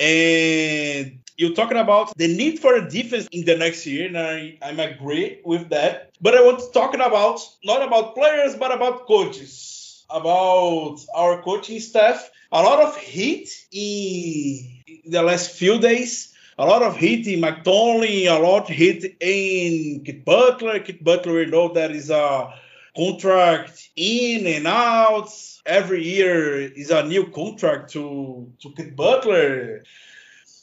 And 0.00 1.18
you're 1.36 1.54
talking 1.54 1.76
about 1.76 2.16
the 2.16 2.28
need 2.28 2.60
for 2.60 2.74
a 2.74 2.88
defense 2.88 3.28
in 3.32 3.44
the 3.44 3.56
next 3.56 3.86
year, 3.86 4.06
and 4.06 4.16
I, 4.18 4.58
I'm 4.62 4.78
agree 4.78 5.40
with 5.44 5.70
that. 5.70 6.12
But 6.20 6.36
I 6.36 6.42
want 6.42 6.60
to 6.60 6.70
talk 6.72 6.94
about 6.94 7.40
not 7.64 7.82
about 7.82 8.14
players, 8.14 8.54
but 8.54 8.72
about 8.72 9.06
coaches, 9.06 10.04
about 10.08 10.98
our 11.14 11.42
coaching 11.42 11.80
staff. 11.80 12.30
A 12.52 12.62
lot 12.62 12.82
of 12.82 12.96
heat 12.96 13.50
in 13.72 15.10
the 15.10 15.22
last 15.22 15.50
few 15.50 15.78
days. 15.78 16.34
A 16.60 16.66
lot 16.66 16.82
of 16.82 16.96
heat 16.96 17.24
in 17.28 17.42
Tomlin, 17.62 18.26
a 18.26 18.38
lot 18.40 18.64
of 18.64 18.68
heat 18.68 19.04
in 19.20 20.02
Keith 20.04 20.24
Butler. 20.24 20.80
Keith 20.80 21.04
Butler, 21.04 21.34
we 21.34 21.46
know 21.46 21.72
that 21.74 21.92
is 21.92 22.10
a 22.10 22.52
contract 22.98 23.90
in 23.94 24.46
and 24.46 24.66
out. 24.66 25.30
Every 25.64 26.02
year 26.02 26.58
is 26.60 26.90
a 26.90 27.04
new 27.04 27.30
contract 27.30 27.92
to 27.92 28.52
to 28.60 28.72
Keith 28.72 28.96
Butler. 28.96 29.84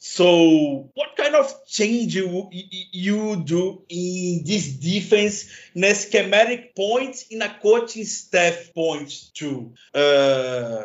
So, 0.08 0.92
what 0.94 1.16
kind 1.18 1.34
of 1.36 1.52
change 1.66 2.16
you 2.16 2.50
you 2.52 3.38
do 3.38 3.82
in 3.90 4.44
this 4.46 4.74
defense 4.74 5.50
in 5.74 5.84
a 5.84 5.96
schematic 5.96 6.76
point, 6.76 7.26
in 7.32 7.42
a 7.42 7.50
coaching 7.62 8.06
staff 8.06 8.74
point 8.74 9.12
too? 9.34 9.74
Uh, 9.94 10.84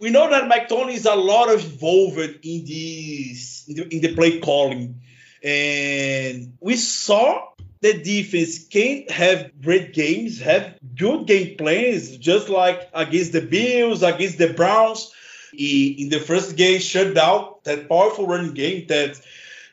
we 0.00 0.10
know 0.10 0.28
that 0.30 0.48
Mike 0.48 0.68
Tomlin 0.68 0.96
is 0.96 1.06
a 1.06 1.14
lot 1.14 1.48
of 1.48 1.62
involved 1.62 2.18
in 2.18 2.64
this 2.64 3.66
in 3.68 3.76
the, 3.76 3.94
in 3.94 4.00
the 4.02 4.14
play 4.14 4.40
calling, 4.40 5.00
and 5.44 6.56
we 6.60 6.76
saw 6.76 7.49
the 7.80 8.02
defense 8.02 8.66
can 8.66 9.04
have 9.08 9.50
great 9.62 9.94
games, 9.94 10.40
have 10.40 10.78
good 10.96 11.26
game 11.26 11.56
plans, 11.56 12.16
just 12.16 12.48
like 12.48 12.88
against 12.92 13.32
the 13.32 13.40
Bills, 13.40 14.02
against 14.02 14.38
the 14.38 14.52
Browns. 14.52 15.12
He, 15.52 16.02
in 16.02 16.10
the 16.10 16.20
first 16.20 16.56
game, 16.56 16.80
shut 16.80 17.14
down 17.14 17.54
that 17.64 17.88
powerful 17.88 18.26
running 18.26 18.54
game 18.54 18.86
that 18.88 19.20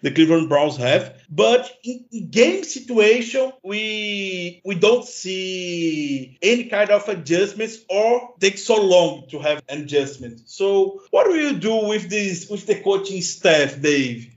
the 0.02 0.12
Cleveland 0.12 0.50
Browns 0.50 0.78
have. 0.78 1.22
But 1.30 1.72
in, 1.84 2.30
game 2.30 2.64
situation, 2.64 3.52
we 3.64 4.62
we 4.64 4.76
don't 4.76 5.06
see 5.06 6.38
any 6.42 6.66
kind 6.66 6.90
of 6.90 7.08
adjustments 7.10 7.80
or 7.90 8.34
take 8.40 8.58
so 8.58 8.82
long 8.82 9.28
to 9.30 9.40
have 9.40 9.62
an 9.68 9.84
adjustment. 9.84 10.42
So 10.46 11.02
what 11.12 11.26
do 11.26 11.36
you 11.36 11.54
do 11.60 11.88
with 11.88 12.10
this 12.10 12.50
with 12.50 12.66
the 12.66 12.76
coaching 12.82 13.22
staff, 13.22 13.82
Dave? 13.82 14.34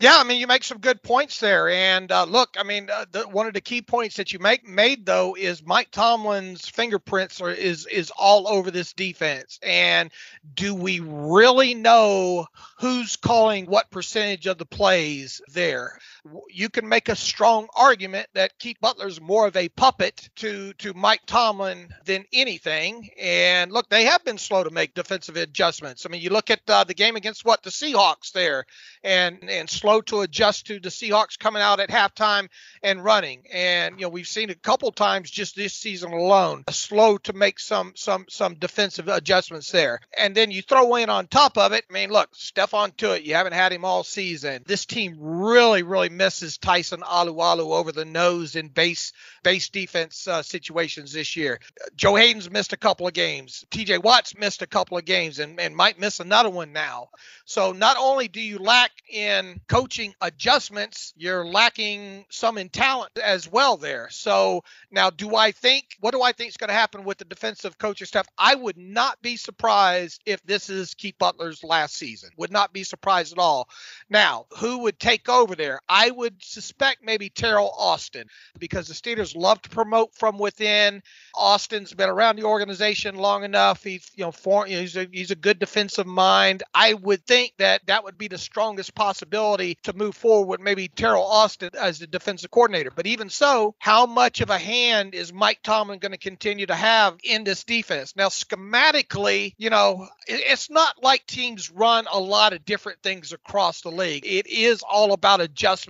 Yeah, 0.00 0.16
I 0.16 0.24
mean, 0.24 0.40
you 0.40 0.46
make 0.46 0.64
some 0.64 0.78
good 0.78 1.02
points 1.02 1.40
there. 1.40 1.68
And 1.68 2.10
uh, 2.10 2.24
look, 2.24 2.56
I 2.58 2.62
mean, 2.62 2.88
uh, 2.90 3.04
the, 3.10 3.28
one 3.28 3.46
of 3.46 3.52
the 3.52 3.60
key 3.60 3.82
points 3.82 4.16
that 4.16 4.32
you 4.32 4.38
make 4.38 4.66
made 4.66 5.04
though 5.04 5.36
is 5.38 5.62
Mike 5.62 5.90
Tomlin's 5.90 6.66
fingerprints 6.66 7.42
are 7.42 7.50
is 7.50 7.86
is 7.86 8.10
all 8.16 8.48
over 8.48 8.70
this 8.70 8.94
defense. 8.94 9.58
And 9.62 10.10
do 10.54 10.74
we 10.74 11.00
really 11.00 11.74
know 11.74 12.46
who's 12.78 13.16
calling 13.16 13.66
what 13.66 13.90
percentage 13.90 14.46
of 14.46 14.56
the 14.56 14.64
plays 14.64 15.42
there? 15.52 15.98
You 16.48 16.68
can 16.68 16.88
make 16.88 17.08
a 17.08 17.16
strong 17.16 17.68
argument 17.76 18.28
that 18.34 18.58
Keith 18.58 18.76
Butler's 18.80 19.20
more 19.20 19.46
of 19.46 19.56
a 19.56 19.68
puppet 19.68 20.28
to 20.36 20.72
to 20.74 20.94
Mike 20.94 21.22
Tomlin 21.26 21.88
than 22.04 22.24
anything. 22.32 23.10
And 23.20 23.72
look, 23.72 23.88
they 23.88 24.04
have 24.04 24.24
been 24.24 24.38
slow 24.38 24.64
to 24.64 24.70
make 24.70 24.94
defensive 24.94 25.36
adjustments. 25.36 26.04
I 26.04 26.08
mean, 26.08 26.20
you 26.20 26.30
look 26.30 26.50
at 26.50 26.60
uh, 26.68 26.84
the 26.84 26.94
game 26.94 27.16
against 27.16 27.44
what 27.44 27.62
the 27.62 27.70
Seahawks 27.70 28.32
there, 28.32 28.66
and 29.02 29.48
and 29.48 29.68
slow 29.68 30.00
to 30.02 30.20
adjust 30.20 30.66
to 30.66 30.78
the 30.78 30.90
Seahawks 30.90 31.38
coming 31.38 31.62
out 31.62 31.80
at 31.80 31.88
halftime 31.88 32.48
and 32.82 33.02
running. 33.02 33.44
And 33.52 33.98
you 33.98 34.06
know, 34.06 34.10
we've 34.10 34.26
seen 34.26 34.50
a 34.50 34.54
couple 34.54 34.92
times 34.92 35.30
just 35.30 35.56
this 35.56 35.74
season 35.74 36.12
alone, 36.12 36.64
slow 36.70 37.18
to 37.18 37.32
make 37.32 37.58
some 37.58 37.92
some 37.96 38.26
some 38.28 38.56
defensive 38.56 39.08
adjustments 39.08 39.70
there. 39.70 40.00
And 40.16 40.34
then 40.34 40.50
you 40.50 40.62
throw 40.62 40.96
in 40.96 41.08
on 41.08 41.26
top 41.26 41.56
of 41.56 41.72
it. 41.72 41.84
I 41.88 41.92
mean, 41.92 42.10
look, 42.10 42.32
Stephon 42.34 42.94
Tuitt, 42.96 43.24
you 43.24 43.34
haven't 43.34 43.54
had 43.54 43.72
him 43.72 43.84
all 43.84 44.04
season. 44.04 44.62
This 44.66 44.86
team 44.86 45.16
really, 45.18 45.82
really 45.82 46.09
misses 46.10 46.58
Tyson 46.58 47.00
Alualu 47.00 47.72
over 47.72 47.92
the 47.92 48.04
nose 48.04 48.56
in 48.56 48.68
base 48.68 49.12
base 49.42 49.68
defense 49.68 50.26
uh, 50.28 50.42
situations 50.42 51.12
this 51.12 51.36
year. 51.36 51.60
Joe 51.96 52.16
Haden's 52.16 52.50
missed 52.50 52.72
a 52.72 52.76
couple 52.76 53.06
of 53.06 53.14
games. 53.14 53.64
TJ 53.70 54.02
Watt's 54.02 54.36
missed 54.36 54.62
a 54.62 54.66
couple 54.66 54.98
of 54.98 55.04
games 55.04 55.38
and, 55.38 55.58
and 55.60 55.74
might 55.74 55.98
miss 55.98 56.20
another 56.20 56.50
one 56.50 56.72
now. 56.72 57.08
So 57.44 57.72
not 57.72 57.96
only 57.98 58.28
do 58.28 58.40
you 58.40 58.58
lack 58.58 58.90
in 59.08 59.60
coaching 59.68 60.14
adjustments, 60.20 61.12
you're 61.16 61.44
lacking 61.44 62.26
some 62.30 62.58
in 62.58 62.68
talent 62.68 63.18
as 63.18 63.50
well 63.50 63.76
there. 63.76 64.08
So 64.10 64.62
now 64.90 65.10
do 65.10 65.36
I 65.36 65.52
think 65.52 65.84
what 66.00 66.12
do 66.12 66.22
I 66.22 66.32
think 66.32 66.50
is 66.50 66.56
going 66.56 66.68
to 66.68 66.74
happen 66.74 67.04
with 67.04 67.18
the 67.18 67.24
defensive 67.24 67.78
coaching 67.78 68.06
staff? 68.06 68.26
I 68.38 68.54
would 68.54 68.76
not 68.76 69.20
be 69.22 69.36
surprised 69.36 70.22
if 70.26 70.42
this 70.44 70.70
is 70.70 70.94
Keith 70.94 71.16
Butler's 71.18 71.62
last 71.62 71.96
season. 71.96 72.30
Would 72.36 72.52
not 72.52 72.72
be 72.72 72.84
surprised 72.84 73.32
at 73.32 73.38
all. 73.38 73.68
Now, 74.08 74.46
who 74.58 74.78
would 74.78 74.98
take 74.98 75.28
over 75.28 75.54
there? 75.54 75.80
I 75.88 75.99
would 76.08 76.42
suspect 76.42 77.04
maybe 77.04 77.28
Teryl 77.28 77.72
Austin 77.76 78.28
because 78.58 78.86
the 78.86 78.94
Steelers 78.94 79.36
love 79.36 79.60
to 79.62 79.68
promote 79.68 80.14
from 80.14 80.38
within. 80.38 81.02
Austin's 81.34 81.92
been 81.92 82.08
around 82.08 82.36
the 82.36 82.44
organization 82.44 83.16
long 83.16 83.44
enough. 83.44 83.82
He's 83.82 84.08
you 84.14 84.24
know, 84.24 84.30
for, 84.30 84.68
you 84.68 84.76
know 84.76 84.80
he's 84.82 84.96
a 84.96 85.08
he's 85.10 85.30
a 85.30 85.36
good 85.36 85.58
defensive 85.58 86.06
mind. 86.06 86.62
I 86.74 86.94
would 86.94 87.26
think 87.26 87.52
that 87.58 87.86
that 87.86 88.04
would 88.04 88.16
be 88.16 88.28
the 88.28 88.38
strongest 88.38 88.94
possibility 88.94 89.76
to 89.82 89.92
move 89.92 90.14
forward 90.14 90.46
with 90.46 90.60
maybe 90.60 90.88
Teryl 90.88 91.24
Austin 91.24 91.70
as 91.78 91.98
the 91.98 92.06
defensive 92.06 92.50
coordinator. 92.50 92.90
But 92.94 93.06
even 93.06 93.28
so, 93.28 93.74
how 93.78 94.06
much 94.06 94.40
of 94.40 94.50
a 94.50 94.58
hand 94.58 95.14
is 95.14 95.32
Mike 95.32 95.60
Tomlin 95.62 95.98
going 95.98 96.12
to 96.12 96.18
continue 96.18 96.66
to 96.66 96.74
have 96.74 97.18
in 97.24 97.44
this 97.44 97.64
defense? 97.64 98.14
Now, 98.16 98.28
schematically, 98.28 99.54
you 99.58 99.70
know, 99.70 100.06
it's 100.26 100.70
not 100.70 101.02
like 101.02 101.26
teams 101.26 101.70
run 101.70 102.06
a 102.12 102.18
lot 102.18 102.52
of 102.52 102.64
different 102.64 103.02
things 103.02 103.32
across 103.32 103.80
the 103.80 103.90
league. 103.90 104.26
It 104.26 104.46
is 104.46 104.82
all 104.82 105.12
about 105.12 105.40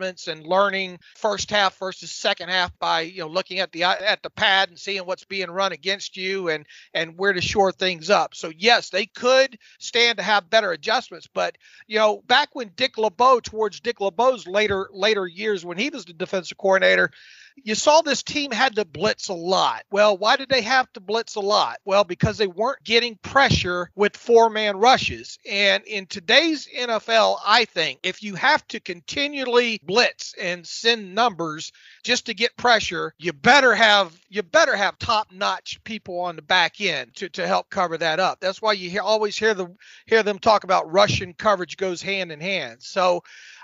adjustments 0.01 0.29
and 0.29 0.47
learning 0.47 0.99
first 1.17 1.51
half 1.51 1.79
versus 1.79 2.11
second 2.11 2.49
half 2.49 2.77
by 2.79 3.01
you 3.01 3.21
know 3.21 3.29
looking 3.29 3.59
at 3.59 3.73
the 3.73 3.85
at 3.85 4.23
the 4.23 4.31
pad 4.31 4.69
and 4.69 4.79
seeing 4.79 5.05
what's 5.07 5.25
being 5.25 5.51
run 5.51 5.73
against 5.73 6.17
you 6.17 6.49
and 6.49 6.67
and 6.95 7.17
where 7.19 7.33
to 7.33 7.41
shore 7.41 7.73
things 7.73 8.11
up. 8.11 8.35
So 8.35 8.51
yes, 8.57 8.91
they 8.91 9.07
could 9.07 9.59
stand 9.79 10.19
to 10.19 10.23
have 10.25 10.51
better 10.51 10.73
adjustments, 10.73 11.29
but 11.33 11.57
you 11.87 11.99
know 11.99 12.23
back 12.27 12.51
when 12.55 12.71
Dick 12.77 12.99
LeBeau 12.99 13.41
towards 13.41 13.81
Dick 13.81 14.01
LeBeau's 14.01 14.47
later 14.47 14.89
later 14.93 15.27
years 15.27 15.65
when 15.65 15.79
he 15.79 15.91
was 15.91 16.05
the 16.05 16.13
defensive 16.13 16.59
coordinator, 16.59 17.11
you 17.57 17.75
saw 17.75 18.01
this 18.01 18.23
team 18.23 18.51
had 18.51 18.77
to 18.77 18.85
blitz 18.85 19.29
a 19.29 19.35
lot. 19.35 19.85
Well, 19.91 20.17
why 20.17 20.37
did 20.37 20.49
they 20.49 20.63
have 20.63 20.93
to 20.93 21.01
blitz 21.01 21.37
a 21.37 21.41
lot? 21.41 21.79
Well, 21.85 22.05
because 22.05 22.39
they 22.39 22.47
weren't 22.47 22.83
getting 22.85 23.17
pressure 23.17 23.91
with 23.95 24.17
four 24.17 24.51
man 24.51 24.77
rushes. 24.77 25.39
And 25.49 25.85
in 25.85 26.07
today's 26.07 26.69
NFL, 26.69 27.39
I 27.45 27.65
think 27.67 28.01
if 28.03 28.23
you 28.23 28.35
have 28.35 28.67
to 28.69 28.81
continually 28.81 29.81
blitz 29.83 30.35
and 30.41 30.67
send 30.67 31.15
numbers 31.15 31.73
just 32.03 32.27
to 32.27 32.35
get 32.35 32.57
pressure, 32.57 33.15
you 33.19 33.33
better 33.33 33.75
have 33.75 34.19
you 34.29 34.43
better 34.43 34.77
have 34.77 34.99
top 34.99 35.33
notch 35.33 35.83
people 35.85 36.21
on 36.21 36.37
the 36.37 36.43
back 36.43 36.81
end 36.81 37.15
to, 37.17 37.29
to 37.31 37.47
help 37.47 37.69
cover 37.69 37.99
that 37.99 38.21
up. 38.21 38.39
That's 38.41 38.63
why 38.63 38.73
you 38.73 38.89
hear, 38.91 39.03
always 39.03 39.37
hear 39.37 39.55
them 39.55 39.77
hear 40.07 40.23
them 40.23 40.39
talk 40.39 40.65
about 40.65 40.91
rush 40.93 41.21
and 41.21 41.37
coverage 41.37 41.77
goes 41.77 42.03
hand 42.03 42.33
in 42.33 42.41
hand. 42.41 42.83
So 42.83 43.23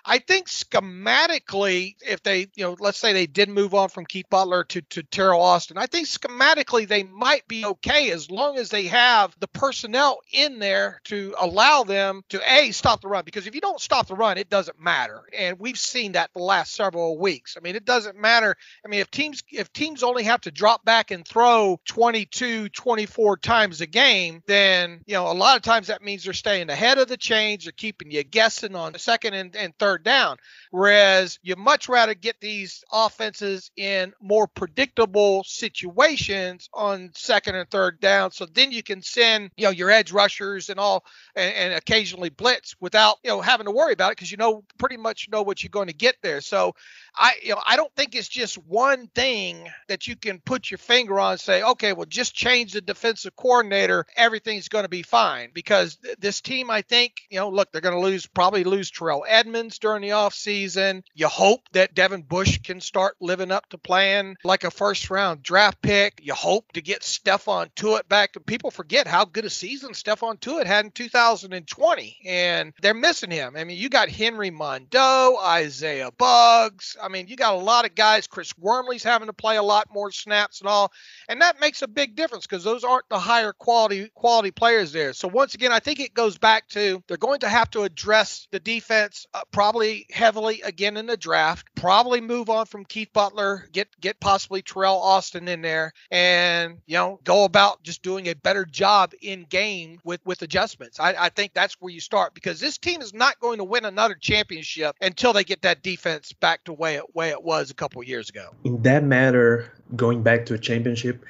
I 0.09 0.19
think 0.19 0.47
schematically, 0.47 1.97
if 2.07 2.23
they, 2.23 2.49
you 2.55 2.64
know, 2.64 2.77
let's 2.79 2.99
say 2.99 3.12
they 3.12 3.27
did 3.27 3.49
move 3.49 3.75
on 3.75 3.88
from 3.88 4.07
Keith 4.07 4.27
Butler 4.31 4.62
to, 4.64 4.81
to 4.83 5.03
Teryl 5.03 5.40
Austin, 5.40 5.77
I 5.77 5.87
think 5.87 6.07
schematically 6.07 6.87
they 6.87 7.03
might 7.03 7.47
be 7.49 7.64
okay 7.64 8.12
as 8.12 8.31
long 8.31 8.57
as 8.57 8.71
they 8.71 8.85
have 8.85 9.35
the 9.40 9.49
personnel 9.49 10.21
in 10.33 10.61
there 10.61 11.01
to 11.05 11.35
allow 11.38 11.83
them 11.83 12.23
to 12.29 12.40
A, 12.53 12.71
stop 12.71 13.01
the 13.01 13.09
run. 13.09 13.25
Because 13.25 13.49
if 13.49 13.57
you 13.57 13.61
don't 13.61 13.81
stop 13.81 14.07
the 14.07 14.14
run, 14.14 14.38
it 14.38 14.49
doesn't 14.49 14.81
matter. 14.81 15.23
And 15.37 15.59
we've 15.59 15.79
seen 15.79 16.12
that 16.12 16.31
the 16.33 16.42
last 16.42 16.73
several 16.75 17.19
weeks. 17.19 17.57
I 17.57 17.61
mean, 17.61 17.75
it 17.75 17.85
doesn't 17.85 18.16
matter. 18.16 18.57
I 18.85 18.88
mean, 18.88 19.01
if 19.01 19.11
teams 19.11 19.42
if 19.51 19.73
teams 19.73 20.05
only 20.05 20.23
have 20.25 20.42
to 20.42 20.53
drop 20.53 20.85
back 20.85 21.11
and 21.11 21.27
throw 21.27 21.81
22, 21.87 22.69
24 22.69 23.37
times 23.38 23.81
a 23.81 23.87
game, 23.87 24.42
then, 24.47 25.01
you 25.07 25.14
know, 25.14 25.31
a 25.31 25.35
lot 25.35 25.57
of 25.57 25.62
times 25.62 25.88
that 25.88 26.03
means 26.03 26.23
they're 26.23 26.33
staying 26.33 26.71
ahead 26.71 26.99
of 26.99 27.09
the 27.09 27.16
change. 27.16 27.64
they're 27.64 27.73
keeping 27.73 28.12
you 28.12 28.23
guessing 28.23 28.77
on 28.77 28.92
the 28.92 28.99
second 28.99 29.35
and, 29.35 29.57
and 29.57 29.77
third 29.79 29.95
third 29.96 30.04
down. 30.04 30.37
Whereas 30.70 31.38
you 31.42 31.56
much 31.56 31.88
rather 31.88 32.14
get 32.14 32.40
these 32.40 32.85
offenses 32.92 33.70
in 33.76 34.12
more 34.20 34.46
predictable 34.46 35.44
situations 35.44 36.68
on 36.74 37.11
second 37.14 37.54
and 37.56 37.70
third 37.70 38.00
down. 38.00 38.30
So 38.32 38.46
then 38.46 38.72
you 38.72 38.82
can 38.82 39.02
send, 39.02 39.50
you 39.56 39.64
know, 39.64 39.70
your 39.70 39.90
edge 39.90 40.12
rushers 40.12 40.68
and 40.68 40.78
all 40.78 41.04
and, 41.35 41.54
and 41.54 41.74
occasionally 41.74 42.30
blitz 42.30 42.74
without, 42.80 43.16
you 43.24 43.30
know, 43.30 43.40
having 43.40 43.66
to 43.66 43.72
worry 43.72 43.92
about 43.92 44.12
it 44.12 44.16
because 44.16 44.30
you 44.30 44.37
know 44.37 44.64
pretty 44.78 44.96
much 44.96 45.28
know 45.30 45.42
what 45.42 45.62
you're 45.62 45.70
going 45.70 45.88
to 45.88 45.94
get 45.94 46.16
there. 46.22 46.40
So 46.40 46.74
I 47.14 47.32
you 47.42 47.50
know 47.50 47.62
I 47.64 47.76
don't 47.76 47.94
think 47.94 48.14
it's 48.14 48.28
just 48.28 48.56
one 48.59 49.09
thing 49.14 49.68
that 49.88 50.06
you 50.06 50.16
can 50.16 50.40
put 50.40 50.70
your 50.70 50.78
finger 50.78 51.18
on 51.18 51.32
and 51.32 51.40
say, 51.40 51.62
okay, 51.62 51.92
well 51.92 52.06
just 52.06 52.35
change 52.35 52.72
the 52.72 52.80
defensive 52.80 53.35
coordinator, 53.37 54.06
everything's 54.16 54.68
going 54.68 54.85
to 54.85 54.88
be 54.88 55.02
fine. 55.02 55.50
Because 55.54 55.96
th- 55.96 56.16
this 56.18 56.40
team, 56.40 56.70
I 56.70 56.82
think, 56.82 57.22
you 57.30 57.38
know, 57.38 57.48
look, 57.48 57.72
they're 57.72 57.80
going 57.80 57.94
to 57.94 58.00
lose 58.00 58.26
probably 58.26 58.64
lose 58.64 58.90
Terrell 58.90 59.24
Edmunds 59.26 59.78
during 59.87 60.03
the 60.03 60.09
offseason. 60.09 61.05
You 61.14 61.29
hope 61.29 61.61
that 61.70 61.94
Devin 61.94 62.22
Bush 62.22 62.59
can 62.59 62.81
start 62.81 63.14
living 63.20 63.53
up 63.53 63.68
to 63.68 63.79
playing 63.79 64.37
like 64.42 64.64
a 64.64 64.70
first 64.72 65.09
round 65.11 65.44
draft 65.44 65.81
pick. 65.81 66.18
You 66.20 66.35
hope 66.35 66.72
to 66.72 66.83
get 66.83 67.03
Stephon 67.03 67.70
Tuitt 67.77 68.09
back. 68.09 68.35
People 68.46 68.72
forget 68.72 69.07
how 69.07 69.25
good 69.25 69.44
a 69.44 69.51
season 69.51 69.90
Stephon 69.90 70.40
Tuitt 70.40 70.66
had 70.66 70.87
in 70.87 70.90
2020, 70.90 72.16
and 72.27 72.72
they're 72.83 72.94
missing 72.94 73.31
him. 73.31 73.55
I 73.57 73.62
mean, 73.62 73.79
you 73.79 73.88
got 73.88 74.09
Henry 74.09 74.51
Mondeaux, 74.51 75.40
Isaiah 75.40 76.11
Buggs. 76.11 76.96
I 77.01 77.07
mean, 77.07 77.29
you 77.29 77.37
got 77.37 77.55
a 77.55 77.59
lot 77.59 77.85
of 77.85 77.94
guys. 77.94 78.27
Chris 78.27 78.53
Wormley's 78.55 79.05
having 79.05 79.29
to 79.29 79.33
play 79.33 79.57
a 79.57 79.62
lot 79.62 79.87
more 79.94 80.11
snaps 80.11 80.62
and 80.62 80.68
all, 80.68 80.90
and 81.29 81.42
that 81.42 81.61
makes 81.61 81.83
a 81.83 81.88
big 81.88 82.16
difference 82.16 82.44
because 82.44 82.64
those 82.64 82.83
aren't 82.83 83.09
the 83.09 83.20
higher 83.20 83.53
quality 83.53 84.11
quality 84.16 84.51
players 84.51 84.90
there. 84.90 85.12
So 85.12 85.29
once 85.29 85.55
again, 85.55 85.70
I 85.70 85.79
think 85.79 86.01
it 86.01 86.12
goes 86.12 86.38
back 86.38 86.66
to 86.70 87.05
they're 87.07 87.16
going 87.16 87.40
to 87.40 87.49
have 87.49 87.70
to 87.70 87.85
address 87.85 88.49
the 88.51 88.59
defense 88.59 89.29
uh, 89.33 89.42
probably 89.77 90.07
heavily 90.11 90.62
again 90.62 90.97
in 90.97 91.07
the 91.07 91.17
draft. 91.19 91.67
Probably 91.75 92.23
move 92.23 92.49
on 92.49 92.65
from 92.65 92.87
Keith 92.87 93.12
Butler, 93.12 93.69
get 93.73 93.89
get 94.01 94.19
possibly 94.21 94.62
Teryl 94.62 94.97
Austin 94.97 95.49
in 95.49 95.61
there, 95.61 95.93
and 96.11 96.79
you 96.87 96.97
know 96.97 97.21
go 97.25 97.45
about 97.45 97.83
just 97.83 98.03
doing 98.03 98.29
a 98.29 98.35
better 98.35 98.65
job 98.65 99.12
in 99.21 99.45
game 99.45 100.01
with 100.03 100.25
with 100.25 100.41
adjustments. 100.41 100.99
I, 100.99 101.15
I 101.19 101.29
think 101.29 101.53
that's 101.53 101.75
where 101.75 101.93
you 101.93 102.01
start 102.01 102.33
because 102.33 102.59
this 102.59 102.79
team 102.79 103.03
is 103.03 103.12
not 103.12 103.39
going 103.39 103.59
to 103.59 103.65
win 103.65 103.85
another 103.85 104.15
championship 104.15 104.97
until 105.03 105.35
they 105.35 105.45
get 105.45 105.62
that 105.62 105.83
defense 105.83 106.33
back 106.33 106.65
to 106.65 106.73
way 106.73 106.95
it 106.95 107.15
way 107.15 107.29
it 107.29 107.43
was 107.43 107.71
a 107.71 107.75
couple 107.75 108.03
years 108.03 108.31
ago. 108.31 108.55
In 108.65 108.83
that 108.83 109.05
matter, 109.05 109.73
going 109.95 110.23
back 110.23 110.47
to 110.47 110.55
a 110.55 110.59
championship, 110.59 111.23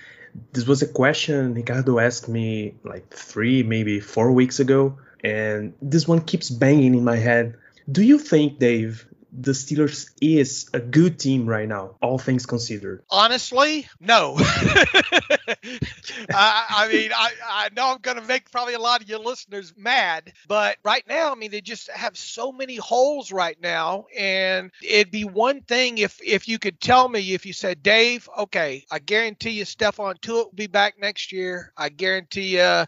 this 0.53 0.69
was 0.69 0.83
a 0.83 0.87
question 0.87 1.55
Ricardo 1.55 1.99
asked 1.99 2.29
me 2.29 2.75
like 2.85 3.11
three, 3.11 3.65
maybe 3.65 3.99
four 3.99 4.31
weeks 4.31 4.61
ago, 4.61 4.99
and 5.25 5.75
this 5.83 6.07
one 6.07 6.21
keeps 6.21 6.49
banging 6.49 6.95
in 6.95 7.03
my 7.03 7.17
head. 7.17 7.57
Do 7.91 8.03
you 8.03 8.19
think, 8.19 8.59
Dave, 8.59 9.07
the 9.33 9.53
Steelers 9.53 10.11
is 10.21 10.69
a 10.73 10.81
good 10.81 11.19
team 11.19 11.47
right 11.47 11.69
now, 11.69 11.97
all 12.03 12.19
things 12.19 12.47
considered? 12.47 13.03
Honestly, 13.11 13.87
no. 14.01 14.39
I, 15.49 16.67
I, 16.69 16.89
mean, 16.93 17.11
I, 17.15 17.31
I 17.49 17.69
know 17.77 17.93
I'm 17.93 17.99
going 18.01 18.17
to 18.17 18.27
make 18.27 18.51
probably 18.51 18.75
a 18.75 18.79
lot 18.79 19.03
of 19.03 19.09
your 19.09 19.19
listeners 19.19 19.73
mad, 19.77 20.33
but 20.49 20.79
right 20.85 21.05
now, 21.09 21.33
I 21.33 21.35
mean, 21.35 21.51
they 21.51 21.61
just 21.61 21.91
have 21.91 22.17
so 22.17 22.53
many 22.53 22.77
holes 22.77 23.33
right 23.33 23.61
now, 23.61 24.07
and 24.17 24.71
it'd 24.83 25.11
be 25.11 25.25
one 25.25 25.63
thing 25.63 25.99
if 25.99 26.21
if 26.25 26.49
you 26.49 26.59
could 26.59 26.81
tell 26.81 27.09
me 27.09 27.35
if 27.35 27.47
you 27.47 27.53
said, 27.53 27.83
Dave, 27.83 28.29
okay, 28.39 28.85
I 28.91 28.99
guarantee 28.99 29.51
you, 29.51 29.65
Stephon 29.65 30.21
Tuitt 30.21 30.47
will 30.47 30.53
be 30.55 30.67
back 30.67 30.99
next 31.01 31.33
year. 31.33 31.73
I 31.77 31.89
guarantee 31.89 32.59
you, 32.59 32.85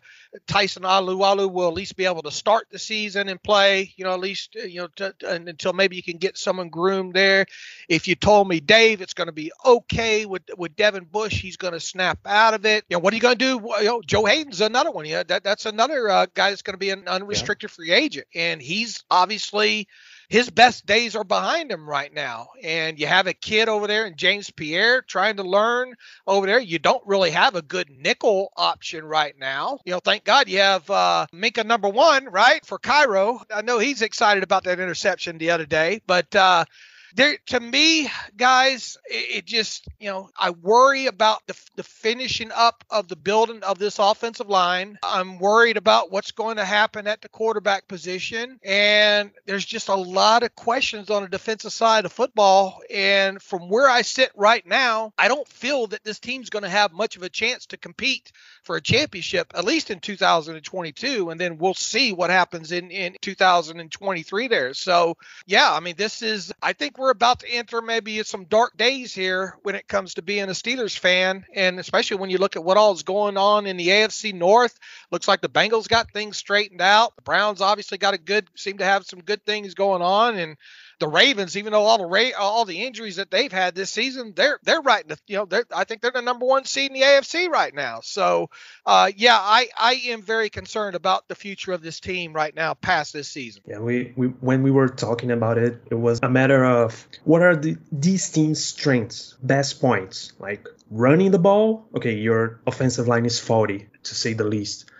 Tyson 0.46 0.82
Alualu 0.82 1.50
will 1.50 1.68
at 1.68 1.74
least 1.74 1.96
be 1.96 2.04
able 2.04 2.22
to 2.22 2.30
start 2.30 2.68
the 2.70 2.78
season 2.78 3.28
and 3.28 3.42
play. 3.42 3.92
You 3.96 4.04
know, 4.04 4.12
at 4.12 4.20
least 4.20 4.56
uh, 4.60 4.66
you 4.66 4.80
know 4.80 4.88
t- 4.94 5.10
t- 5.18 5.26
until 5.26 5.72
maybe 5.72 5.96
you 5.96 6.02
can 6.02 6.18
get 6.18 6.36
someone 6.38 6.68
groomed 6.68 7.14
there. 7.14 7.46
If 7.88 8.08
you 8.08 8.14
told 8.14 8.48
me, 8.48 8.60
Dave, 8.60 9.00
it's 9.00 9.14
going 9.14 9.26
to 9.28 9.32
be 9.32 9.52
okay 9.64 10.26
with 10.26 10.42
with 10.56 10.76
Devin 10.76 11.04
Bush, 11.04 11.40
he's 11.40 11.56
going 11.56 11.72
to 11.74 11.80
snap 11.80 12.18
out 12.26 12.47
of 12.54 12.64
it. 12.66 12.84
You 12.88 12.96
know, 12.96 13.00
what 13.00 13.12
are 13.12 13.16
you 13.16 13.22
going 13.22 13.38
to 13.38 13.58
do? 13.58 13.68
You 13.80 13.84
know, 13.84 14.02
Joe 14.02 14.24
Haden's 14.24 14.60
another 14.60 14.90
one. 14.90 15.06
Yeah, 15.06 15.22
that, 15.24 15.44
that's 15.44 15.66
another 15.66 16.08
uh, 16.08 16.26
guy 16.34 16.50
that's 16.50 16.62
going 16.62 16.74
to 16.74 16.78
be 16.78 16.90
an 16.90 17.08
unrestricted 17.08 17.70
yeah. 17.70 17.74
free 17.74 17.92
agent, 17.92 18.26
and 18.34 18.60
he's 18.60 19.02
obviously 19.10 19.88
his 20.28 20.50
best 20.50 20.84
days 20.84 21.16
are 21.16 21.24
behind 21.24 21.72
him 21.72 21.88
right 21.88 22.12
now. 22.12 22.48
And 22.62 23.00
you 23.00 23.06
have 23.06 23.26
a 23.26 23.32
kid 23.32 23.68
over 23.68 23.86
there 23.86 24.06
in 24.06 24.16
James 24.16 24.50
Pierre 24.50 25.00
trying 25.00 25.36
to 25.36 25.42
learn 25.42 25.94
over 26.26 26.46
there. 26.46 26.60
You 26.60 26.78
don't 26.78 27.06
really 27.06 27.30
have 27.30 27.54
a 27.54 27.62
good 27.62 27.88
nickel 27.90 28.52
option 28.56 29.04
right 29.04 29.34
now. 29.38 29.78
You 29.86 29.92
know, 29.92 30.00
thank 30.00 30.24
God 30.24 30.48
you 30.48 30.58
have 30.58 30.88
uh, 30.90 31.26
Minkah 31.32 31.64
number 31.64 31.88
one, 31.88 32.26
right, 32.26 32.64
for 32.64 32.78
Cairo. 32.78 33.40
I 33.52 33.62
know 33.62 33.78
he's 33.78 34.02
excited 34.02 34.42
about 34.42 34.64
that 34.64 34.80
interception 34.80 35.38
the 35.38 35.50
other 35.50 35.66
day, 35.66 36.02
but 36.06 36.34
uh, 36.36 36.66
there 37.14 37.36
to 37.46 37.60
me 37.60 38.08
guys 38.36 38.96
it, 39.06 39.38
it, 39.38 39.44
just 39.46 39.88
you 39.98 40.10
know 40.10 40.28
i 40.38 40.50
worry 40.50 41.06
about 41.06 41.46
the, 41.46 41.56
the 41.76 41.82
finishing 41.82 42.50
up 42.54 42.84
of 42.90 43.08
the 43.08 43.16
building 43.16 43.62
of 43.62 43.78
this 43.78 43.98
offensive 43.98 44.48
line. 44.48 44.98
I'm 45.02 45.38
worried 45.38 45.76
about 45.76 46.10
what's 46.10 46.30
going 46.32 46.56
to 46.56 46.64
happen 46.64 47.06
at 47.06 47.20
the 47.20 47.28
quarterback 47.28 47.88
position. 47.88 48.58
And 48.64 49.30
there's 49.46 49.64
just 49.64 49.88
a 49.88 49.94
lot 49.94 50.42
of 50.42 50.54
questions 50.54 51.10
on 51.10 51.22
the 51.22 51.28
defensive 51.28 51.72
side 51.72 52.04
of 52.04 52.12
football. 52.12 52.80
And 52.90 53.40
from 53.42 53.68
where 53.68 53.88
i 53.88 54.02
sit 54.02 54.30
right 54.36 54.66
now 54.66 55.12
i 55.18 55.28
don't 55.28 55.48
feel 55.48 55.86
that 55.88 56.04
this 56.04 56.18
team's 56.18 56.50
going 56.50 56.62
to 56.62 56.68
have 56.68 56.92
much 56.92 57.16
of 57.16 57.22
a 57.22 57.28
chance 57.28 57.66
to 57.66 57.76
compete 57.76 58.32
for 58.62 58.76
a 58.76 58.80
championship 58.80 59.52
at 59.54 59.64
least 59.64 59.90
in 59.90 60.00
2022 60.00 61.30
and 61.30 61.40
then 61.40 61.58
we'll 61.58 61.74
see 61.74 62.12
what 62.12 62.30
happens 62.30 62.72
in 62.72 62.90
in 62.90 63.16
2023 63.20 64.48
there. 64.48 64.74
So 64.74 65.16
yeah 65.46 65.72
i 65.72 65.80
mean 65.80 65.94
this 65.96 66.22
is 66.22 66.52
i 66.62 66.72
think 66.72 66.97
we're 66.98 67.10
about 67.10 67.40
to 67.40 67.48
enter 67.48 67.80
maybe 67.80 68.22
some 68.24 68.44
dark 68.44 68.76
days 68.76 69.14
here 69.14 69.56
when 69.62 69.74
it 69.74 69.88
comes 69.88 70.14
to 70.14 70.22
being 70.22 70.44
a 70.44 70.52
Steelers 70.52 70.98
fan, 70.98 71.46
and 71.54 71.78
especially 71.78 72.18
when 72.18 72.30
you 72.30 72.38
look 72.38 72.56
at 72.56 72.64
what 72.64 72.76
all 72.76 72.92
is 72.92 73.04
going 73.04 73.36
on 73.36 73.66
in 73.66 73.76
the 73.76 73.88
AFC 73.88 74.34
North. 74.34 74.78
Looks 75.10 75.28
like 75.28 75.40
the 75.40 75.48
Bengals 75.48 75.88
got 75.88 76.10
things 76.10 76.36
straightened 76.36 76.80
out. 76.80 77.14
The 77.16 77.22
Browns 77.22 77.60
obviously 77.60 77.98
got 77.98 78.14
a 78.14 78.18
good, 78.18 78.48
seem 78.56 78.78
to 78.78 78.84
have 78.84 79.06
some 79.06 79.20
good 79.20 79.44
things 79.46 79.74
going 79.74 80.02
on, 80.02 80.36
and 80.36 80.56
the 80.98 81.08
Ravens, 81.08 81.56
even 81.56 81.72
though 81.72 81.84
all 81.84 81.98
the 81.98 82.06
Ra- 82.06 82.38
all 82.38 82.64
the 82.64 82.84
injuries 82.84 83.16
that 83.16 83.30
they've 83.30 83.52
had 83.52 83.74
this 83.74 83.90
season, 83.90 84.32
they're 84.34 84.58
they're 84.62 84.80
right 84.80 85.02
in 85.02 85.08
the 85.08 85.18
you 85.26 85.36
know 85.36 85.44
they're 85.44 85.64
I 85.74 85.84
think 85.84 86.00
they're 86.00 86.10
the 86.10 86.22
number 86.22 86.46
one 86.46 86.64
seed 86.64 86.90
in 86.90 86.94
the 86.94 87.02
AFC 87.02 87.48
right 87.48 87.74
now. 87.74 88.00
So 88.02 88.50
uh, 88.84 89.10
yeah, 89.16 89.36
I 89.38 89.68
I 89.76 89.94
am 90.08 90.22
very 90.22 90.50
concerned 90.50 90.96
about 90.96 91.28
the 91.28 91.34
future 91.34 91.72
of 91.72 91.82
this 91.82 92.00
team 92.00 92.32
right 92.32 92.54
now 92.54 92.74
past 92.74 93.12
this 93.12 93.28
season. 93.28 93.62
Yeah, 93.66 93.78
we, 93.78 94.12
we 94.16 94.28
when 94.28 94.62
we 94.62 94.70
were 94.70 94.88
talking 94.88 95.30
about 95.30 95.58
it, 95.58 95.80
it 95.90 95.94
was 95.94 96.20
a 96.22 96.28
matter 96.28 96.64
of 96.64 97.06
what 97.24 97.42
are 97.42 97.56
the 97.56 97.76
these 97.92 98.28
teams' 98.30 98.64
strengths, 98.64 99.36
best 99.42 99.80
points, 99.80 100.32
like 100.38 100.66
running 100.90 101.30
the 101.30 101.38
ball. 101.38 101.86
Okay, 101.94 102.14
your 102.14 102.60
offensive 102.66 103.06
line 103.06 103.26
is 103.26 103.38
faulty 103.38 103.88
to 104.04 104.14
say 104.14 104.32
the 104.32 104.44
least 104.44 104.90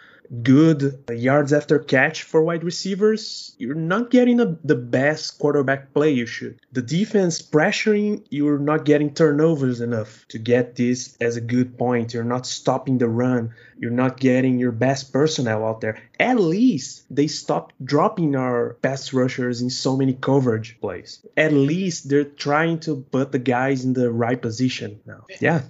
good 0.42 1.04
yards 1.10 1.52
after 1.52 1.78
catch 1.78 2.22
for 2.22 2.42
wide 2.42 2.64
receivers, 2.64 3.54
you're 3.58 3.74
not 3.74 4.10
getting 4.10 4.40
a, 4.40 4.56
the 4.64 4.74
best 4.74 5.38
quarterback 5.38 5.94
play 5.94 6.12
you 6.12 6.26
should. 6.26 6.60
The 6.72 6.82
defense 6.82 7.40
pressuring, 7.42 8.26
you're 8.30 8.58
not 8.58 8.84
getting 8.84 9.14
turnovers 9.14 9.80
enough 9.80 10.26
to 10.28 10.38
get 10.38 10.76
this 10.76 11.16
as 11.20 11.36
a 11.36 11.40
good 11.40 11.78
point. 11.78 12.14
You're 12.14 12.24
not 12.24 12.46
stopping 12.46 12.98
the 12.98 13.08
run. 13.08 13.54
You're 13.78 13.90
not 13.90 14.18
getting 14.18 14.58
your 14.58 14.72
best 14.72 15.12
personnel 15.12 15.64
out 15.64 15.80
there. 15.80 16.02
At 16.18 16.40
least 16.40 17.04
they 17.10 17.28
stopped 17.28 17.74
dropping 17.82 18.34
our 18.34 18.74
pass 18.82 19.12
rushers 19.12 19.62
in 19.62 19.70
so 19.70 19.96
many 19.96 20.14
coverage 20.14 20.80
plays. 20.80 21.24
At 21.36 21.52
least 21.52 22.08
they're 22.08 22.24
trying 22.24 22.80
to 22.80 22.96
put 23.10 23.32
the 23.32 23.38
guys 23.38 23.84
in 23.84 23.92
the 23.92 24.10
right 24.10 24.40
position 24.40 25.00
now. 25.06 25.24
Yeah, 25.40 25.62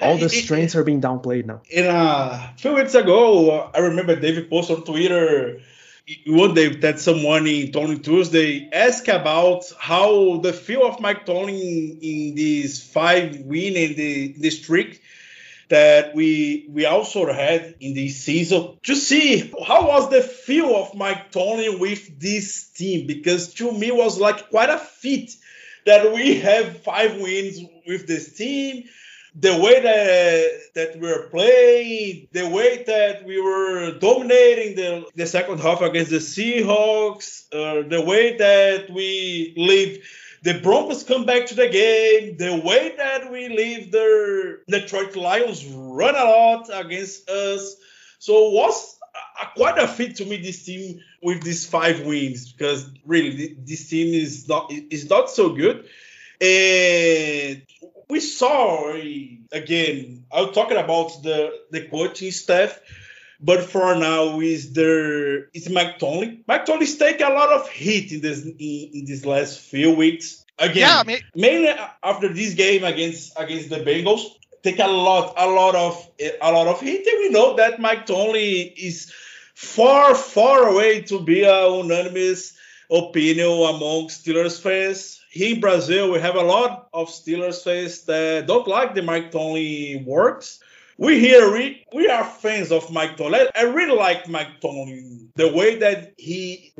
all 0.00 0.18
the 0.18 0.28
strengths 0.28 0.74
are 0.74 0.84
being 0.84 1.00
downplayed 1.00 1.46
now. 1.46 1.62
In 1.70 1.86
a 1.86 2.52
few 2.58 2.74
weeks 2.74 2.94
ago, 2.94 3.70
I 3.74 3.78
remember 3.78 4.16
David 4.16 4.50
posted 4.50 4.78
on 4.78 4.84
Twitter 4.84 5.60
one 6.26 6.54
day 6.54 6.68
that 6.68 7.00
someone 7.00 7.46
in 7.46 7.72
Tony 7.72 7.98
Tuesday 7.98 8.68
asked 8.72 9.08
about 9.08 9.64
how 9.78 10.38
the 10.38 10.52
feel 10.52 10.86
of 10.86 11.00
Mike 11.00 11.26
Tony 11.26 11.88
in 11.90 12.34
these 12.36 12.82
five 12.82 13.40
win 13.40 13.74
in 13.74 13.96
the, 13.96 14.50
streak 14.50 15.02
that 15.68 16.14
we 16.14 16.68
we 16.70 16.86
also 16.86 17.32
had 17.32 17.74
in 17.80 17.94
this 17.94 18.18
season. 18.18 18.78
To 18.84 18.94
see 18.94 19.52
how 19.66 19.88
was 19.88 20.10
the 20.10 20.22
feel 20.22 20.76
of 20.76 20.94
Mike 20.94 21.32
Tony 21.32 21.76
with 21.76 22.20
this 22.20 22.68
team? 22.68 23.08
Because 23.08 23.54
to 23.54 23.72
me 23.72 23.90
was 23.90 24.20
like 24.20 24.50
quite 24.50 24.70
a 24.70 24.78
feat 24.78 25.36
that 25.86 26.12
we 26.12 26.36
have 26.40 26.82
five 26.82 27.20
wins 27.20 27.60
with 27.84 28.06
this 28.06 28.32
team 28.34 28.84
the 29.38 29.58
way 29.58 29.80
that 29.80 30.50
that 30.74 31.00
we 31.00 31.08
were 31.08 31.28
playing, 31.30 32.28
the 32.32 32.48
way 32.48 32.84
that 32.86 33.24
we 33.26 33.40
were 33.40 33.98
dominating 33.98 34.76
the, 34.76 35.06
the 35.14 35.26
second 35.26 35.60
half 35.60 35.82
against 35.82 36.10
the 36.10 36.18
Seahawks, 36.18 37.44
uh, 37.52 37.86
the 37.86 38.00
way 38.00 38.36
that 38.36 38.90
we 38.90 39.52
leave 39.56 40.04
the 40.42 40.60
Broncos 40.60 41.02
come 41.02 41.26
back 41.26 41.46
to 41.46 41.54
the 41.54 41.68
game, 41.68 42.36
the 42.36 42.62
way 42.64 42.94
that 42.96 43.30
we 43.30 43.48
leave 43.48 43.90
the 43.90 44.60
Detroit 44.68 45.16
Lions 45.16 45.66
run 45.66 46.14
a 46.14 46.24
lot 46.24 46.70
against 46.72 47.28
us. 47.28 47.76
So 48.18 48.50
was 48.50 48.98
a, 49.42 49.46
quite 49.56 49.78
a 49.78 49.88
fit 49.88 50.16
to 50.16 50.24
me. 50.24 50.38
This 50.38 50.64
team 50.64 51.00
with 51.22 51.42
these 51.42 51.66
five 51.66 52.06
wins 52.06 52.52
because 52.52 52.88
really 53.04 53.56
this 53.64 53.88
team 53.88 54.14
is 54.14 54.48
not 54.48 54.72
is 54.72 55.10
not 55.10 55.28
so 55.30 55.50
good. 55.50 55.84
And 56.40 57.62
we 58.08 58.20
saw 58.20 58.92
again. 59.52 60.24
I'm 60.32 60.52
talking 60.52 60.76
about 60.76 61.22
the 61.22 61.50
the 61.70 61.86
coaching 61.88 62.30
staff, 62.30 62.78
but 63.40 63.64
for 63.64 63.94
now 63.96 64.40
is 64.40 64.72
there 64.72 65.48
is 65.50 65.68
Mike 65.70 65.98
Tomlin. 65.98 66.44
Mike 66.46 66.66
Tomlin's 66.66 66.96
taking 66.96 67.26
a 67.26 67.30
lot 67.30 67.52
of 67.52 67.68
heat 67.68 68.12
in 68.12 68.20
this 68.20 68.44
in, 68.44 68.56
in 68.58 69.04
these 69.04 69.26
last 69.26 69.60
few 69.60 69.94
weeks. 69.94 70.44
Again, 70.58 70.76
yeah, 70.76 71.00
I 71.00 71.04
mean, 71.04 71.20
mainly 71.34 71.74
after 72.02 72.32
this 72.32 72.54
game 72.54 72.84
against 72.84 73.32
against 73.36 73.68
the 73.68 73.76
Bengals, 73.76 74.22
take 74.62 74.78
a 74.78 74.86
lot 74.86 75.34
a 75.36 75.46
lot 75.46 75.74
of 75.74 76.08
a 76.18 76.52
lot 76.52 76.66
of 76.66 76.80
heat. 76.80 77.06
And 77.06 77.18
we 77.20 77.30
know 77.30 77.56
that 77.56 77.80
Mike 77.80 78.06
Tomlin 78.06 78.72
is 78.76 79.12
far 79.54 80.14
far 80.14 80.68
away 80.68 81.02
to 81.02 81.20
be 81.20 81.42
a 81.42 81.68
unanimous 81.68 82.56
opinion 82.90 83.48
among 83.48 84.08
Steelers 84.08 84.60
fans 84.60 85.20
here 85.36 85.54
in 85.54 85.60
Brazil, 85.60 86.12
we 86.12 86.18
have 86.20 86.36
a 86.36 86.42
lot 86.42 86.88
of 86.92 87.08
Steelers 87.08 87.62
fans 87.62 88.04
that 88.04 88.46
don't 88.46 88.66
like 88.66 88.94
the 88.94 89.02
Mike 89.02 89.30
Tomlin 89.30 90.04
works. 90.04 90.60
We 90.98 91.20
here, 91.20 91.52
we, 91.52 91.84
we 91.92 92.08
are 92.08 92.24
fans 92.24 92.72
of 92.72 92.90
Mike 92.90 93.18
Tomlin. 93.18 93.48
I 93.54 93.62
really 93.64 93.96
like 93.96 94.28
Mike 94.28 94.60
Tomlin, 94.62 95.30
the 95.36 95.52
way 95.52 95.76
that 95.80 96.14
he, 96.16 96.72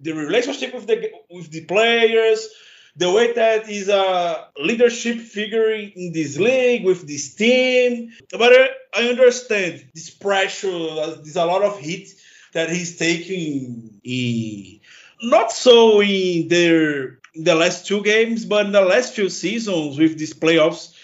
the 0.00 0.12
relationship 0.12 0.74
with 0.74 0.86
the 0.86 1.10
with 1.30 1.50
the 1.50 1.66
players, 1.66 2.48
the 2.96 3.10
way 3.10 3.34
that 3.34 3.66
he's 3.66 3.90
a 3.90 4.48
leadership 4.58 5.18
figure 5.18 5.70
in 5.70 6.12
this 6.12 6.38
league 6.38 6.86
with 6.86 7.06
this 7.06 7.34
team. 7.34 8.12
But 8.30 8.52
I 8.94 9.08
understand 9.10 9.84
this 9.94 10.08
pressure, 10.08 10.70
there's 10.70 11.36
a 11.36 11.44
lot 11.44 11.62
of 11.62 11.78
heat 11.78 12.08
that 12.54 12.70
he's 12.70 12.96
taking. 12.96 14.00
In, 14.02 14.80
not 15.20 15.52
so 15.52 16.00
in 16.00 16.48
their 16.48 17.17
the 17.34 17.54
last 17.54 17.86
two 17.86 18.02
games, 18.02 18.44
but 18.44 18.66
in 18.66 18.72
the 18.72 18.80
last 18.80 19.14
few 19.14 19.28
seasons 19.28 19.98
with 19.98 20.18
these 20.18 20.34
playoffs 20.34 20.94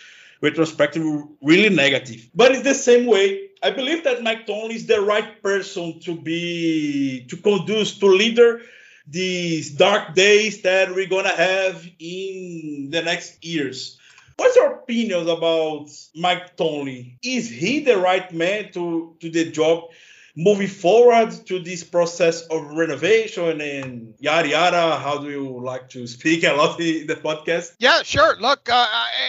retrospective 0.41 1.03
really 1.43 1.75
negative. 1.75 2.29
But 2.35 2.53
it's 2.53 2.63
the 2.63 2.75
same 2.75 3.07
way. 3.07 3.51
I 3.63 3.71
believe 3.71 4.05
that 4.05 4.23
Mike 4.23 4.47
Tomlin 4.47 4.73
is 4.73 4.87
the 4.87 5.01
right 5.01 5.43
person 5.43 6.01
to 6.01 6.15
be 6.15 7.27
to 7.31 7.37
conduce 7.37 7.99
to 7.99 8.07
leader 8.07 8.61
these 9.07 9.71
dark 9.71 10.15
days 10.15 10.63
that 10.63 10.95
we're 10.95 11.09
gonna 11.09 11.35
have 11.35 11.87
in 11.99 12.89
the 12.91 13.03
next 13.03 13.43
years. 13.45 13.99
What's 14.37 14.57
your 14.57 14.75
opinions 14.75 15.29
about 15.29 15.89
Mike 16.15 16.57
Tomlin? 16.57 17.19
Is 17.23 17.49
he 17.49 17.81
the 17.81 17.97
right 17.97 18.31
man 18.33 18.73
to, 18.73 19.17
to 19.21 19.31
the 19.31 19.51
job? 19.51 19.91
Moving 20.37 20.67
forward 20.67 21.31
to 21.47 21.61
this 21.61 21.85
process 21.85 22.43
of 22.43 22.73
renovation 22.73 23.61
and 23.61 24.15
yada 24.19 24.49
yada. 24.49 24.97
How 24.99 25.19
do 25.19 25.31
you 25.31 25.61
like 25.61 25.89
to 25.91 26.07
speak 26.07 26.43
a 26.43 26.53
lot 26.53 26.81
in 26.81 27.07
the 27.07 27.15
podcast? 27.15 27.75
Yeah 27.79 28.03
sure. 28.03 28.37
Look 28.41 28.69
uh, 28.69 28.87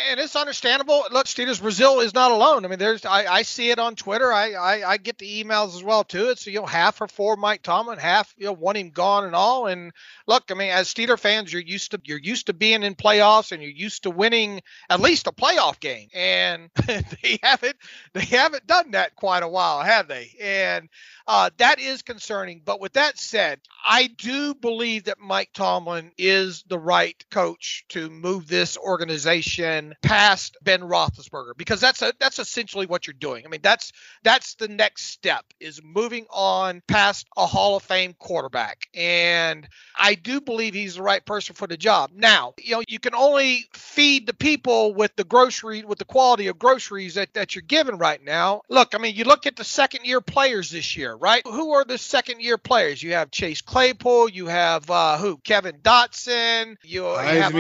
and 0.09 0.19
it's 0.19 0.35
understandable. 0.35 1.05
Look 1.11 1.27
Steelers 1.27 1.61
Brazil 1.61 1.99
is 1.99 2.13
not 2.13 2.31
alone. 2.31 2.65
I 2.65 2.69
mean 2.69 2.79
there's 2.79 3.05
I, 3.05 3.25
I 3.25 3.41
see 3.43 3.69
it 3.69 3.77
on 3.77 3.95
Twitter. 3.95 4.33
I, 4.33 4.53
I, 4.53 4.91
I 4.91 4.97
get 4.97 5.19
the 5.19 5.43
emails 5.43 5.75
as 5.75 5.83
well 5.83 6.03
too. 6.03 6.29
It's 6.29 6.47
you 6.47 6.59
know 6.59 6.65
half 6.65 7.01
are 7.01 7.07
for 7.07 7.35
Mike 7.35 7.61
Tomlin 7.61 7.99
half 7.99 8.33
you 8.37 8.47
know 8.47 8.53
want 8.53 8.77
him 8.77 8.89
gone 8.89 9.25
and 9.25 9.35
all. 9.35 9.67
And 9.67 9.91
look 10.25 10.45
I 10.49 10.55
mean 10.55 10.71
as 10.71 10.91
Steeler 10.91 11.19
fans 11.19 11.53
you're 11.53 11.61
used 11.61 11.91
to 11.91 12.01
you're 12.03 12.19
used 12.19 12.47
to 12.47 12.53
being 12.53 12.81
in 12.81 12.95
playoffs 12.95 13.51
and 13.51 13.61
you're 13.61 13.71
used 13.71 14.03
to 14.03 14.09
winning 14.09 14.61
at 14.89 14.99
least 14.99 15.27
a 15.27 15.31
playoff 15.31 15.79
game. 15.79 16.09
And 16.15 16.71
they 16.87 17.37
haven't 17.43 17.75
they 18.13 18.25
haven't 18.25 18.65
done 18.65 18.91
that 18.91 19.15
quite 19.15 19.43
a 19.43 19.47
while 19.47 19.81
have 19.81 20.07
they? 20.07 20.31
And 20.41 20.89
uh, 21.27 21.49
that 21.58 21.79
is 21.79 22.01
concerning. 22.01 22.62
But 22.63 22.79
with 22.79 22.93
that 22.93 23.17
said, 23.17 23.60
I 23.84 24.08
do 24.08 24.53
believe 24.53 25.05
that 25.05 25.19
Mike 25.19 25.49
Tomlin 25.53 26.12
is 26.17 26.63
the 26.67 26.79
right 26.79 27.23
coach 27.31 27.86
to 27.89 28.10
move 28.10 28.47
this 28.47 28.77
organization 28.77 29.95
past 30.01 30.58
Ben 30.62 30.81
Roethlisberger 30.81 31.58
because 31.58 31.79
that's 31.79 32.01
a, 32.01 32.13
that's 32.19 32.39
essentially 32.39 32.86
what 32.86 33.08
you're 33.08 33.13
doing. 33.13 33.45
I 33.45 33.49
mean, 33.49 33.62
that's 33.62 33.91
that's 34.23 34.55
the 34.55 34.67
next 34.67 35.05
step 35.05 35.45
is 35.60 35.81
moving 35.84 36.25
on 36.29 36.81
past 36.88 37.27
a 37.38 37.45
Hall 37.45 37.75
of 37.75 37.84
Fame 37.84 38.13
quarterback, 38.13 38.88
and 38.93 39.67
I 39.97 40.15
do 40.15 40.41
believe 40.41 40.73
he's 40.73 40.95
the 40.95 41.03
right 41.03 41.25
person 41.25 41.55
for 41.55 41.67
the 41.67 41.77
job. 41.77 42.12
Now, 42.13 42.53
you 42.60 42.75
know, 42.75 42.84
you 42.88 42.99
can 42.99 43.15
only 43.15 43.65
feed 43.73 44.27
the 44.27 44.34
people 44.34 44.93
with 44.93 45.15
the 45.15 45.23
grocery 45.23 45.84
with 45.84 45.97
the 45.97 46.05
quality 46.05 46.47
of 46.47 46.60
groceries 46.60 47.15
that 47.15 47.34
that 47.34 47.55
you're 47.55 47.62
given 47.63 47.97
right 47.97 48.23
now. 48.23 48.62
Look, 48.69 48.93
I 48.93 48.99
mean, 48.99 49.15
you 49.15 49.23
look 49.23 49.45
at 49.45 49.55
the 49.55 49.63
second 49.63 50.05
year 50.05 50.21
players 50.21 50.69
this 50.69 50.85
year 50.93 51.15
right? 51.15 51.41
Who 51.45 51.71
are 51.74 51.86
the 51.86 51.98
second 51.98 52.41
year 52.41 52.58
players? 52.58 53.02
You 53.02 53.13
have 53.13 53.32
Chase 53.32 53.62
Claypool, 53.62 54.30
you 54.30 54.48
have 54.48 54.89
uh, 54.89 55.17
who? 55.17 55.38
Kevin 55.38 55.78
Dotson, 55.78 56.76
you, 56.84 57.08
you 57.08 57.15
have 57.15 57.56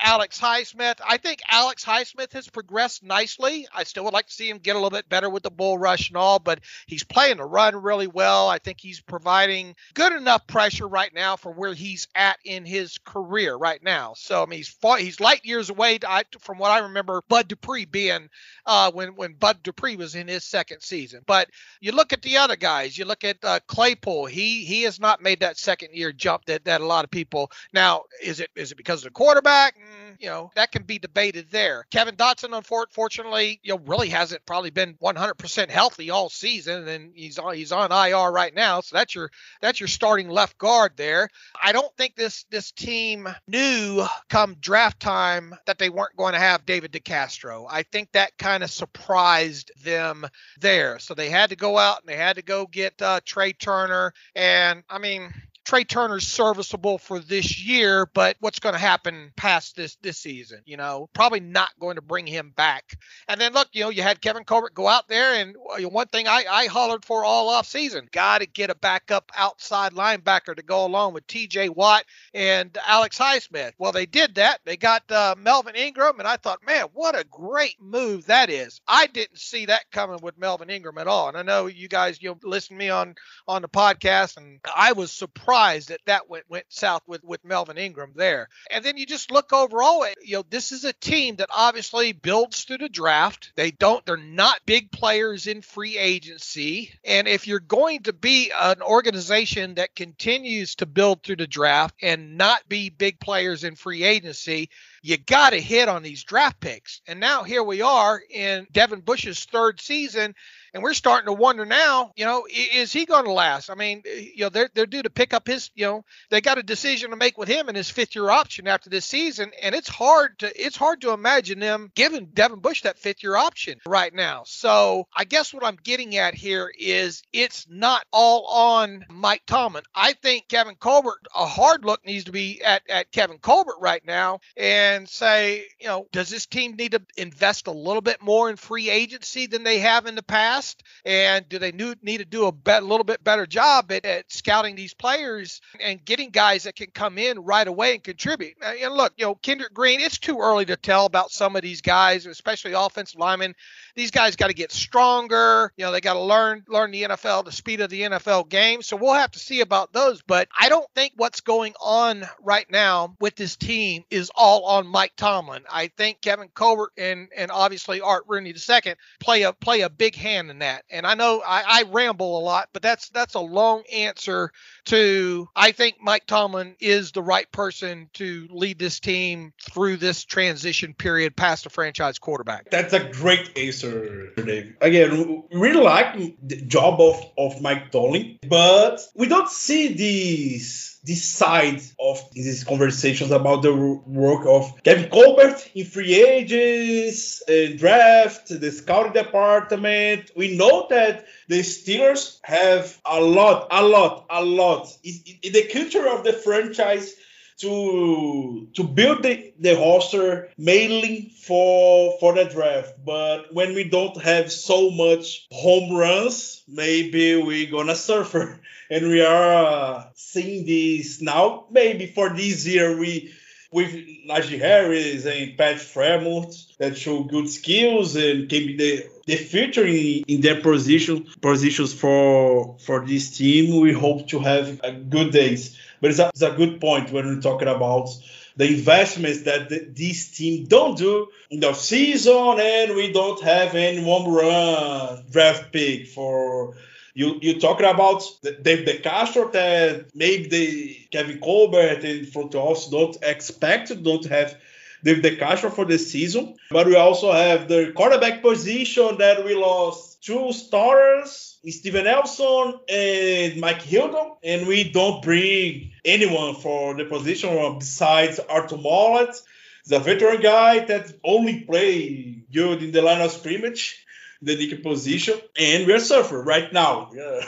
Alex 0.00 0.40
Highsmith. 0.40 1.00
I 1.06 1.16
think 1.16 1.40
Alex 1.50 1.84
Highsmith 1.84 2.32
has 2.32 2.48
progressed 2.48 3.02
nicely. 3.02 3.66
I 3.74 3.84
still 3.84 4.04
would 4.04 4.12
like 4.12 4.26
to 4.26 4.32
see 4.32 4.48
him 4.48 4.58
get 4.58 4.72
a 4.72 4.78
little 4.78 4.90
bit 4.90 5.08
better 5.08 5.28
with 5.28 5.42
the 5.42 5.50
bull 5.50 5.78
rush 5.78 6.08
and 6.08 6.16
all, 6.16 6.38
but 6.38 6.60
he's 6.86 7.04
playing 7.04 7.38
the 7.38 7.44
run 7.44 7.76
really 7.76 8.06
well. 8.06 8.48
I 8.48 8.58
think 8.58 8.80
he's 8.80 9.00
providing 9.00 9.74
good 9.94 10.12
enough 10.12 10.46
pressure 10.46 10.86
right 10.86 11.12
now 11.14 11.36
for 11.36 11.52
where 11.52 11.74
he's 11.74 12.08
at 12.14 12.38
in 12.44 12.64
his 12.64 12.98
career 12.98 13.54
right 13.54 13.82
now. 13.82 14.14
So 14.16 14.42
I 14.42 14.46
mean, 14.46 14.58
he's 14.58 14.76
he's 14.98 15.20
light 15.20 15.44
years 15.44 15.70
away 15.70 15.98
I, 16.06 16.24
from 16.40 16.58
what 16.58 16.70
I 16.70 16.80
remember 16.80 17.22
Bud 17.28 17.48
Dupree 17.48 17.84
being 17.84 18.28
uh, 18.66 18.90
when 18.92 19.14
when 19.16 19.34
Bud 19.34 19.62
Dupree 19.62 19.96
was 19.96 20.14
in 20.14 20.28
his 20.28 20.44
second 20.44 20.80
season. 20.80 21.22
But 21.26 21.48
you 21.80 21.92
look 21.92 22.12
at 22.12 22.22
the 22.22 22.38
other 22.38 22.56
guys. 22.62 22.96
You 22.96 23.04
look 23.04 23.24
at 23.24 23.38
uh, 23.42 23.58
Claypool; 23.66 24.26
he 24.26 24.64
he 24.64 24.84
has 24.84 25.00
not 25.00 25.20
made 25.20 25.40
that 25.40 25.58
second 25.58 25.90
year 25.92 26.12
jump 26.12 26.44
that 26.46 26.64
that 26.64 26.80
a 26.80 26.86
lot 26.86 27.04
of 27.04 27.10
people. 27.10 27.50
Now, 27.74 28.04
is 28.22 28.40
it 28.40 28.50
is 28.54 28.70
it 28.70 28.76
because 28.76 29.00
of 29.00 29.04
the 29.04 29.10
quarterback? 29.10 29.76
Mm, 29.76 30.16
you 30.20 30.28
know, 30.28 30.50
that 30.54 30.70
can 30.70 30.84
be 30.84 30.98
debated 30.98 31.50
there. 31.50 31.84
Kevin 31.90 32.14
Dotson, 32.14 32.56
unfortunately, 32.56 33.58
you 33.62 33.74
know, 33.74 33.82
really 33.84 34.08
hasn't 34.08 34.46
probably 34.46 34.70
been 34.70 34.94
100% 35.02 35.70
healthy 35.70 36.10
all 36.10 36.30
season, 36.30 36.86
and 36.86 37.12
he's 37.14 37.38
on 37.38 37.54
he's 37.54 37.72
on 37.72 37.90
IR 37.90 38.30
right 38.30 38.54
now. 38.54 38.80
So 38.80 38.96
that's 38.96 39.14
your 39.14 39.30
that's 39.60 39.80
your 39.80 39.88
starting 39.88 40.28
left 40.28 40.56
guard 40.56 40.92
there. 40.96 41.28
I 41.60 41.72
don't 41.72 41.94
think 41.96 42.14
this 42.14 42.44
this 42.50 42.70
team 42.70 43.28
knew 43.48 44.06
come 44.30 44.54
draft 44.60 45.00
time 45.00 45.54
that 45.66 45.78
they 45.78 45.90
weren't 45.90 46.16
going 46.16 46.34
to 46.34 46.38
have 46.38 46.64
David 46.64 46.92
DeCastro. 46.92 47.66
I 47.68 47.82
think 47.82 48.12
that 48.12 48.38
kind 48.38 48.62
of 48.62 48.70
surprised 48.70 49.72
them 49.82 50.26
there. 50.60 51.00
So 51.00 51.14
they 51.14 51.28
had 51.28 51.50
to 51.50 51.56
go 51.56 51.76
out 51.76 52.00
and 52.00 52.08
they 52.08 52.16
had 52.16 52.36
to 52.36 52.42
go 52.42 52.51
get 52.52 52.66
get 52.66 53.00
uh, 53.00 53.20
Trai 53.20 53.58
Turner. 53.58 54.12
And 54.34 54.82
I 54.88 54.98
mean, 54.98 55.32
Trai 55.64 55.86
Turner's 55.86 56.26
serviceable 56.26 56.98
for 56.98 57.20
this 57.20 57.64
year, 57.64 58.06
but 58.12 58.36
what's 58.40 58.58
going 58.58 58.74
to 58.74 58.80
happen 58.80 59.32
past 59.36 59.76
this 59.76 59.96
this 60.02 60.18
season? 60.18 60.60
You 60.64 60.76
know, 60.76 61.08
probably 61.12 61.40
not 61.40 61.70
going 61.78 61.96
to 61.96 62.02
bring 62.02 62.26
him 62.26 62.52
back. 62.56 62.98
And 63.28 63.40
then 63.40 63.52
look, 63.52 63.68
you 63.72 63.82
know, 63.82 63.90
you 63.90 64.02
had 64.02 64.20
Kevin 64.20 64.44
Colbert 64.44 64.74
go 64.74 64.88
out 64.88 65.08
there, 65.08 65.34
and 65.34 65.54
one 65.92 66.08
thing 66.08 66.26
I, 66.26 66.44
I 66.50 66.66
hollered 66.66 67.04
for 67.04 67.24
all 67.24 67.48
off 67.48 67.66
season, 67.66 68.08
got 68.10 68.38
to 68.40 68.46
get 68.46 68.70
a 68.70 68.74
backup 68.74 69.30
outside 69.36 69.92
linebacker 69.92 70.56
to 70.56 70.62
go 70.62 70.84
along 70.84 71.14
with 71.14 71.26
T.J. 71.28 71.68
Watt 71.68 72.04
and 72.34 72.76
Alex 72.84 73.16
Highsmith. 73.16 73.72
Well, 73.78 73.92
they 73.92 74.06
did 74.06 74.34
that. 74.34 74.60
They 74.64 74.76
got 74.76 75.10
uh, 75.12 75.36
Melvin 75.38 75.76
Ingram, 75.76 76.18
and 76.18 76.26
I 76.26 76.38
thought, 76.38 76.66
man, 76.66 76.86
what 76.92 77.18
a 77.18 77.24
great 77.30 77.80
move 77.80 78.26
that 78.26 78.50
is. 78.50 78.80
I 78.88 79.06
didn't 79.06 79.38
see 79.38 79.66
that 79.66 79.90
coming 79.92 80.18
with 80.22 80.38
Melvin 80.38 80.70
Ingram 80.70 80.98
at 80.98 81.06
all. 81.06 81.28
And 81.28 81.36
I 81.36 81.42
know 81.42 81.66
you 81.66 81.86
guys, 81.86 82.20
you 82.20 82.30
know, 82.30 82.38
listen 82.42 82.76
to 82.76 82.78
me 82.78 82.90
on 82.90 83.14
on 83.46 83.62
the 83.62 83.68
podcast, 83.68 84.36
and 84.36 84.58
I 84.74 84.92
was 84.92 85.12
surprised 85.12 85.51
surprised 85.52 85.88
that 85.90 86.00
that 86.06 86.30
went 86.30 86.48
went 86.48 86.64
south 86.70 87.02
with 87.06 87.22
with 87.24 87.44
Melvin 87.44 87.76
Ingram 87.76 88.12
there. 88.14 88.48
And 88.70 88.82
then 88.82 88.96
you 88.96 89.04
just 89.04 89.30
look 89.30 89.52
overall, 89.52 90.06
you 90.22 90.36
know, 90.36 90.44
this 90.48 90.72
is 90.72 90.84
a 90.84 90.94
team 90.94 91.36
that 91.36 91.50
obviously 91.54 92.12
builds 92.12 92.64
through 92.64 92.78
the 92.78 92.88
draft. 92.88 93.52
They 93.54 93.70
don't 93.70 94.04
they're 94.06 94.16
not 94.16 94.64
big 94.64 94.90
players 94.90 95.46
in 95.46 95.60
free 95.60 95.98
agency. 95.98 96.94
And 97.04 97.28
if 97.28 97.46
you're 97.46 97.60
going 97.60 98.04
to 98.04 98.14
be 98.14 98.50
an 98.58 98.80
organization 98.80 99.74
that 99.74 99.94
continues 99.94 100.76
to 100.76 100.86
build 100.86 101.22
through 101.22 101.36
the 101.36 101.46
draft 101.46 101.96
and 102.00 102.38
not 102.38 102.66
be 102.66 102.88
big 102.88 103.20
players 103.20 103.62
in 103.62 103.76
free 103.76 104.04
agency, 104.04 104.70
you 105.02 105.18
got 105.18 105.50
to 105.50 105.60
hit 105.60 105.88
on 105.88 106.02
these 106.02 106.24
draft 106.24 106.60
picks. 106.60 107.02
And 107.06 107.20
now 107.20 107.42
here 107.42 107.62
we 107.62 107.82
are 107.82 108.22
in 108.30 108.66
Devin 108.72 109.00
Bush's 109.00 109.44
third 109.44 109.80
season, 109.80 110.34
and 110.74 110.82
we're 110.82 110.94
starting 110.94 111.26
to 111.26 111.32
wonder 111.32 111.66
now, 111.66 112.12
you 112.16 112.24
know, 112.24 112.46
is 112.50 112.92
he 112.92 113.04
going 113.04 113.24
to 113.24 113.32
last? 113.32 113.70
I 113.70 113.74
mean, 113.74 114.02
eh, 114.06 114.30
you 114.34 114.44
know, 114.44 114.48
they're 114.48 114.70
they're 114.74 114.86
due 114.86 115.02
to 115.02 115.10
pick 115.10 115.34
up 115.34 115.46
his, 115.46 115.70
you 115.74 115.84
know, 115.84 116.04
they 116.30 116.40
got 116.40 116.58
a 116.58 116.62
decision 116.62 117.10
to 117.10 117.16
make 117.16 117.36
with 117.36 117.48
him 117.48 117.68
and 117.68 117.76
his 117.76 117.90
fifth 117.90 118.14
year 118.14 118.30
option 118.30 118.66
after 118.66 118.88
this 118.88 119.04
season, 119.04 119.50
and 119.62 119.74
it's 119.74 119.88
hard 119.88 120.38
to 120.38 120.64
it's 120.64 120.76
hard 120.76 121.02
to 121.02 121.12
imagine 121.12 121.58
them 121.58 121.90
giving 121.94 122.26
Devin 122.26 122.60
Bush 122.60 122.82
that 122.82 122.98
fifth 122.98 123.22
year 123.22 123.36
option 123.36 123.80
right 123.86 124.14
now. 124.14 124.42
So 124.46 125.06
I 125.14 125.24
guess 125.24 125.52
what 125.52 125.64
I'm 125.64 125.78
getting 125.82 126.16
at 126.16 126.34
here 126.34 126.72
is 126.78 127.22
it's 127.32 127.66
not 127.68 128.04
all 128.12 128.46
on 128.46 129.04
Mike 129.10 129.42
Tomlin. 129.46 129.84
I 129.94 130.14
think 130.14 130.48
Kevin 130.48 130.76
Colbert, 130.76 131.26
a 131.36 131.46
hard 131.46 131.84
look 131.84 132.04
needs 132.06 132.24
to 132.24 132.32
be 132.32 132.62
at 132.62 132.82
at 132.88 133.12
Kevin 133.12 133.38
Colbert 133.38 133.78
right 133.80 134.04
now, 134.06 134.40
and 134.56 135.08
say, 135.08 135.66
you 135.80 135.88
know, 135.88 136.06
does 136.12 136.30
this 136.30 136.46
team 136.46 136.76
need 136.76 136.92
to 136.92 137.02
invest 137.16 137.66
a 137.66 137.72
little 137.72 138.00
bit 138.00 138.22
more 138.22 138.48
in 138.48 138.56
free 138.56 138.88
agency 138.88 139.46
than 139.46 139.64
they 139.64 139.78
have 139.78 140.06
in 140.06 140.14
the 140.14 140.22
past? 140.22 140.61
And 141.04 141.48
do 141.48 141.58
they 141.58 141.72
need 141.72 142.18
to 142.18 142.24
do 142.24 142.46
a 142.46 142.52
bet, 142.52 142.84
little 142.84 143.04
bit 143.04 143.22
better 143.24 143.46
job 143.46 143.90
at, 143.92 144.04
at 144.04 144.32
scouting 144.32 144.76
these 144.76 144.94
players 144.94 145.60
and 145.80 146.04
getting 146.04 146.30
guys 146.30 146.64
that 146.64 146.76
can 146.76 146.88
come 146.92 147.18
in 147.18 147.40
right 147.40 147.66
away 147.66 147.94
and 147.94 148.04
contribute? 148.04 148.54
Uh, 148.62 148.72
and 148.82 148.94
look, 148.94 149.12
you 149.16 149.24
know, 149.24 149.34
Kendrick 149.36 149.74
Green, 149.74 150.00
it's 150.00 150.18
too 150.18 150.38
early 150.38 150.64
to 150.66 150.76
tell 150.76 151.06
about 151.06 151.30
some 151.30 151.56
of 151.56 151.62
these 151.62 151.80
guys, 151.80 152.26
especially 152.26 152.72
offensive 152.72 153.18
linemen. 153.18 153.54
These 153.94 154.10
guys 154.10 154.36
got 154.36 154.48
to 154.48 154.54
get 154.54 154.72
stronger. 154.72 155.72
You 155.76 155.84
know, 155.84 155.92
they 155.92 156.00
got 156.00 156.14
to 156.14 156.20
learn 156.20 156.64
learn 156.68 156.90
the 156.90 157.02
NFL, 157.02 157.44
the 157.44 157.52
speed 157.52 157.80
of 157.80 157.90
the 157.90 158.02
NFL 158.02 158.48
game. 158.48 158.82
So 158.82 158.96
we'll 158.96 159.14
have 159.14 159.32
to 159.32 159.38
see 159.38 159.60
about 159.60 159.92
those. 159.92 160.22
But 160.22 160.48
I 160.58 160.68
don't 160.68 160.88
think 160.94 161.12
what's 161.16 161.40
going 161.40 161.74
on 161.80 162.24
right 162.42 162.70
now 162.70 163.16
with 163.20 163.36
this 163.36 163.56
team 163.56 164.04
is 164.10 164.30
all 164.34 164.64
on 164.64 164.86
Mike 164.86 165.12
Tomlin. 165.16 165.64
I 165.70 165.88
think 165.96 166.20
Kevin 166.20 166.48
Colbert 166.54 166.92
and 166.96 167.28
and 167.36 167.50
obviously 167.50 168.00
Art 168.00 168.24
Rooney 168.26 168.50
II 168.50 168.94
play 169.20 169.42
a 169.42 169.52
play 169.52 169.82
a 169.82 169.90
big 169.90 170.14
hand 170.14 170.50
in 170.50 170.60
that. 170.60 170.84
And 170.90 171.06
I 171.06 171.14
know 171.14 171.42
I, 171.46 171.62
I 171.66 171.82
ramble 171.90 172.38
a 172.38 172.42
lot, 172.42 172.68
but 172.72 172.82
that's 172.82 173.08
that's 173.10 173.34
a 173.34 173.40
long 173.40 173.82
answer 173.92 174.50
to 174.86 175.48
I 175.54 175.72
think 175.72 175.96
Mike 176.00 176.26
Tomlin 176.26 176.76
is 176.80 177.12
the 177.12 177.22
right 177.22 177.50
person 177.52 178.08
to 178.14 178.48
lead 178.50 178.78
this 178.78 179.00
team 179.00 179.52
through 179.60 179.96
this 179.96 180.24
transition 180.24 180.94
period 180.94 181.36
past 181.36 181.66
a 181.66 181.70
franchise 181.70 182.18
quarterback. 182.18 182.70
That's 182.70 182.92
a 182.92 183.00
great 183.00 183.56
answer, 183.56 183.81
Dave. 183.82 184.76
Again, 184.80 185.44
we 185.50 185.58
really 185.58 185.82
like 185.82 186.14
the 186.42 186.60
job 186.62 187.00
of, 187.00 187.24
of 187.36 187.60
Mike 187.60 187.90
Tomlin, 187.90 188.38
but 188.48 189.00
we 189.14 189.28
don't 189.28 189.48
see 189.48 189.94
these 189.94 190.92
this 191.04 191.24
side 191.24 191.82
of 191.98 192.22
these 192.32 192.62
conversations 192.62 193.32
about 193.32 193.62
the 193.62 193.74
work 193.74 194.46
of 194.46 194.82
Kevin 194.84 195.10
Colbert 195.10 195.68
in 195.74 195.84
free 195.84 196.14
agents, 196.14 197.42
and 197.48 197.78
draft, 197.78 198.48
the 198.48 198.70
scouting 198.70 199.12
department. 199.12 200.30
We 200.36 200.56
know 200.56 200.86
that 200.90 201.26
the 201.48 201.60
Steelers 201.60 202.38
have 202.44 203.00
a 203.04 203.20
lot, 203.20 203.66
a 203.70 203.82
lot, 203.82 204.26
a 204.30 204.44
lot 204.44 204.96
in 205.02 205.52
the 205.52 205.68
culture 205.72 206.08
of 206.08 206.22
the 206.22 206.32
franchise 206.32 207.14
to 207.62 208.68
to 208.74 208.84
build 208.84 209.22
the, 209.22 209.52
the 209.58 209.74
roster 209.74 210.50
mainly 210.58 211.32
for 211.42 212.18
for 212.20 212.34
the 212.34 212.44
draft. 212.44 212.94
But 213.04 213.54
when 213.54 213.74
we 213.74 213.84
don't 213.88 214.20
have 214.22 214.52
so 214.52 214.90
much 214.90 215.46
home 215.50 215.96
runs, 215.96 216.62
maybe 216.68 217.36
we're 217.42 217.70
gonna 217.70 217.96
suffer. 217.96 218.60
And 218.92 219.08
we 219.08 219.24
are 219.24 219.54
uh, 219.54 220.04
seeing 220.14 220.66
this 220.66 221.22
now. 221.22 221.64
Maybe 221.70 222.08
for 222.08 222.28
this 222.28 222.66
year 222.66 222.94
we 222.94 223.32
with 223.72 223.90
Najee 224.28 224.58
Harris 224.58 225.24
and 225.24 225.56
Pat 225.56 225.76
Freiermuth 225.76 226.76
that 226.76 226.96
show 226.96 227.24
good 227.24 227.48
skills 227.48 228.14
and 228.14 228.48
can 228.48 228.66
be 228.66 228.76
the, 228.76 229.06
the 229.26 229.36
future 229.36 229.86
in, 229.86 230.24
in 230.28 230.40
their 230.42 230.60
position 230.60 231.26
positions 231.40 231.94
for 231.94 232.76
for 232.78 233.04
this 233.06 233.36
team. 233.36 233.80
We 233.80 233.92
hope 233.92 234.28
to 234.28 234.38
have 234.40 234.80
good 235.08 235.32
days. 235.32 235.78
But 236.00 236.10
it's 236.10 236.20
a, 236.20 236.28
it's 236.28 236.42
a 236.42 236.50
good 236.50 236.80
point 236.80 237.12
when 237.12 237.26
we're 237.26 237.40
talking 237.40 237.68
about 237.68 238.08
the 238.56 238.66
investments 238.66 239.42
that 239.44 239.70
the, 239.70 239.78
this 239.78 240.30
team 240.36 240.66
don't 240.66 240.98
do 240.98 241.28
in 241.50 241.60
the 241.60 241.72
season, 241.72 242.56
and 242.60 242.94
we 242.94 243.12
don't 243.12 243.42
have 243.42 243.74
any 243.74 244.04
one 244.04 244.30
run 244.30 245.24
draft 245.30 245.72
pick 245.72 246.08
for. 246.08 246.76
You 247.14 247.38
you 247.40 247.60
talking 247.60 247.86
about 247.86 248.22
David 248.42 248.86
DeCastro 248.88 249.52
that 249.52 250.14
maybe 250.14 250.48
the 250.48 250.96
Kevin 251.10 251.40
Colbert 251.40 252.04
and 252.04 252.28
front 252.28 252.54
office 252.54 252.88
don't 252.88 253.16
expect, 253.22 254.02
don't 254.02 254.24
have 254.26 254.56
David 255.04 255.24
DeCastro 255.24 255.72
for 255.72 255.84
the 255.84 255.98
season. 255.98 256.56
But 256.70 256.86
we 256.86 256.96
also 256.96 257.32
have 257.32 257.68
the 257.68 257.92
quarterback 257.94 258.40
position 258.40 259.18
that 259.18 259.44
we 259.44 259.54
lost 259.54 260.22
two 260.22 260.52
starters 260.52 261.52
Steven 261.70 262.04
Nelson 262.04 262.80
and 262.88 263.60
Mike 263.60 263.82
Hilton, 263.82 264.32
and 264.42 264.66
we 264.66 264.90
don't 264.90 265.22
bring 265.22 265.92
anyone 266.04 266.56
for 266.56 266.94
the 266.96 267.04
position 267.04 267.78
besides 267.78 268.40
Arthur. 268.40 268.76
He's 268.76 269.92
a 269.92 270.00
veteran 270.00 270.40
guy 270.40 270.80
that 270.86 271.12
only 271.22 271.60
played 271.60 272.46
good 272.52 272.82
in 272.82 272.90
the 272.90 273.02
line 273.02 273.20
of 273.20 273.30
scrimmage, 273.30 274.04
the 274.42 274.56
nickel 274.56 274.78
position, 274.78 275.38
and 275.58 275.86
we 275.86 275.92
are 275.92 276.00
suffering 276.00 276.44
right 276.44 276.72
now. 276.72 277.10
We 277.12 277.20
are, 277.22 277.42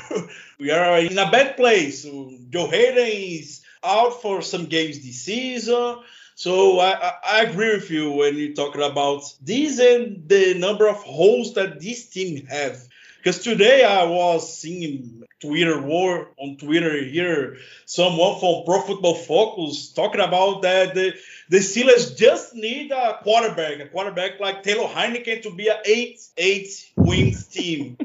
we 0.58 0.70
are 0.70 0.98
in 1.00 1.18
a 1.18 1.30
bad 1.30 1.56
place. 1.56 2.04
Joe 2.04 2.68
Haden 2.68 3.06
is 3.06 3.62
out 3.82 4.22
for 4.22 4.40
some 4.42 4.66
games 4.66 5.04
this 5.04 5.22
season. 5.22 5.98
So 6.36 6.80
I, 6.80 7.12
I, 7.24 7.42
agree 7.42 7.74
with 7.74 7.90
you 7.90 8.10
when 8.12 8.36
you're 8.36 8.54
talking 8.54 8.82
about 8.82 9.22
this 9.40 9.78
and 9.78 10.28
the 10.28 10.54
number 10.54 10.88
of 10.88 10.96
holes 10.96 11.54
that 11.54 11.80
this 11.80 12.08
team 12.08 12.46
have. 12.46 12.76
Because 13.18 13.42
today 13.42 13.84
I 13.84 14.04
was 14.04 14.58
seeing 14.58 15.23
Twitter 15.44 15.80
war 15.80 16.28
on 16.38 16.56
Twitter 16.56 17.04
here, 17.04 17.58
someone 17.84 18.40
from 18.40 18.64
Pro 18.64 18.80
Football 18.80 19.14
Focus 19.14 19.92
talking 19.92 20.20
about 20.20 20.62
that 20.62 20.94
the, 20.94 21.12
the 21.50 21.58
Steelers 21.58 22.16
just 22.16 22.54
need 22.54 22.90
a 22.90 23.18
quarterback, 23.22 23.78
a 23.80 23.88
quarterback 23.88 24.40
like 24.40 24.62
Taylor 24.62 24.88
Heinicke 24.88 25.42
to 25.42 25.54
be 25.54 25.68
an 25.68 25.76
eight 25.84 26.20
eight 26.38 26.68
wins 26.96 27.46
team. 27.46 27.98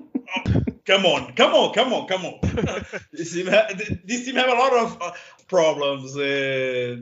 come 0.85 1.05
on, 1.05 1.33
come 1.33 1.53
on, 1.53 1.73
come 1.73 1.93
on, 1.93 2.07
come 2.07 2.25
on. 2.25 2.39
this, 3.13 3.33
team 3.33 3.47
ha- 3.47 3.69
this 4.03 4.25
team 4.25 4.35
have 4.35 4.49
a 4.49 4.53
lot 4.53 4.73
of 4.73 5.01
uh, 5.01 5.11
problems. 5.47 6.17
Uh, 6.17 6.97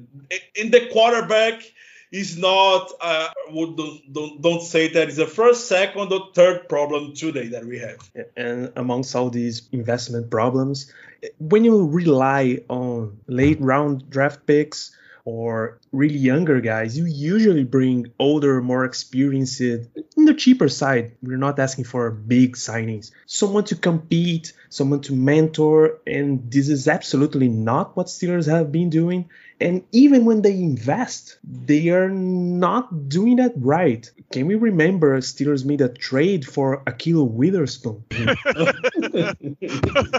in 0.56 0.72
the 0.72 0.90
quarterback, 0.92 1.64
is 2.12 2.38
not 2.38 2.92
uh, 3.02 3.30
don't, 3.52 4.14
don't, 4.14 4.42
don't 4.42 4.62
say 4.62 4.88
that 4.90 5.08
it's 5.08 5.18
the 5.18 5.28
first, 5.28 5.68
second, 5.68 6.12
or 6.12 6.30
third 6.34 6.70
problem 6.70 7.14
today 7.14 7.48
that 7.50 7.66
we 7.66 7.80
have. 7.80 7.98
And 8.36 8.72
amongst 8.76 9.16
all 9.16 9.30
these 9.30 9.68
investment 9.72 10.30
problems, 10.30 10.92
when 11.40 11.64
you 11.64 11.88
rely 11.88 12.60
on 12.70 13.20
late 13.28 13.60
round 13.60 14.10
draft 14.10 14.46
picks 14.46 14.96
or 15.26 15.78
really 15.92 16.18
younger 16.18 16.62
guys, 16.62 16.98
you 16.98 17.04
usually 17.06 17.66
bring 17.66 18.08
older, 18.18 18.62
more 18.62 18.86
experienced, 18.86 19.60
in 19.60 19.90
the 20.16 20.34
cheaper 20.34 20.70
side. 20.70 21.18
We're 21.22 21.38
not 21.38 21.60
asking 21.60 21.84
for 21.84 22.12
big 22.12 22.56
signings. 22.56 23.12
Someone 23.26 23.66
to 23.66 23.76
compete, 23.76 24.54
someone 24.70 25.02
to 25.02 25.14
mentor, 25.14 26.00
and 26.08 26.50
this 26.50 26.70
is 26.70 26.88
absolutely 26.88 27.50
not 27.50 27.98
what 27.98 28.08
Steelers 28.08 28.50
have 28.50 28.72
been 28.72 28.90
doing. 28.90 29.30
And 29.60 29.84
even 29.92 30.26
when 30.26 30.44
they 30.44 30.54
invest, 30.54 31.40
they 31.44 31.90
are 31.90 32.10
not 32.10 33.10
doing 33.10 33.38
that 33.38 33.54
right. 33.56 34.10
Can 34.32 34.46
we 34.46 34.56
remember 34.56 35.18
Steelers 35.20 35.66
made 35.66 35.82
a 35.82 35.90
trade 35.90 36.46
for 36.46 36.84
Ahkello 36.84 37.28
Witherspoon? 37.28 38.04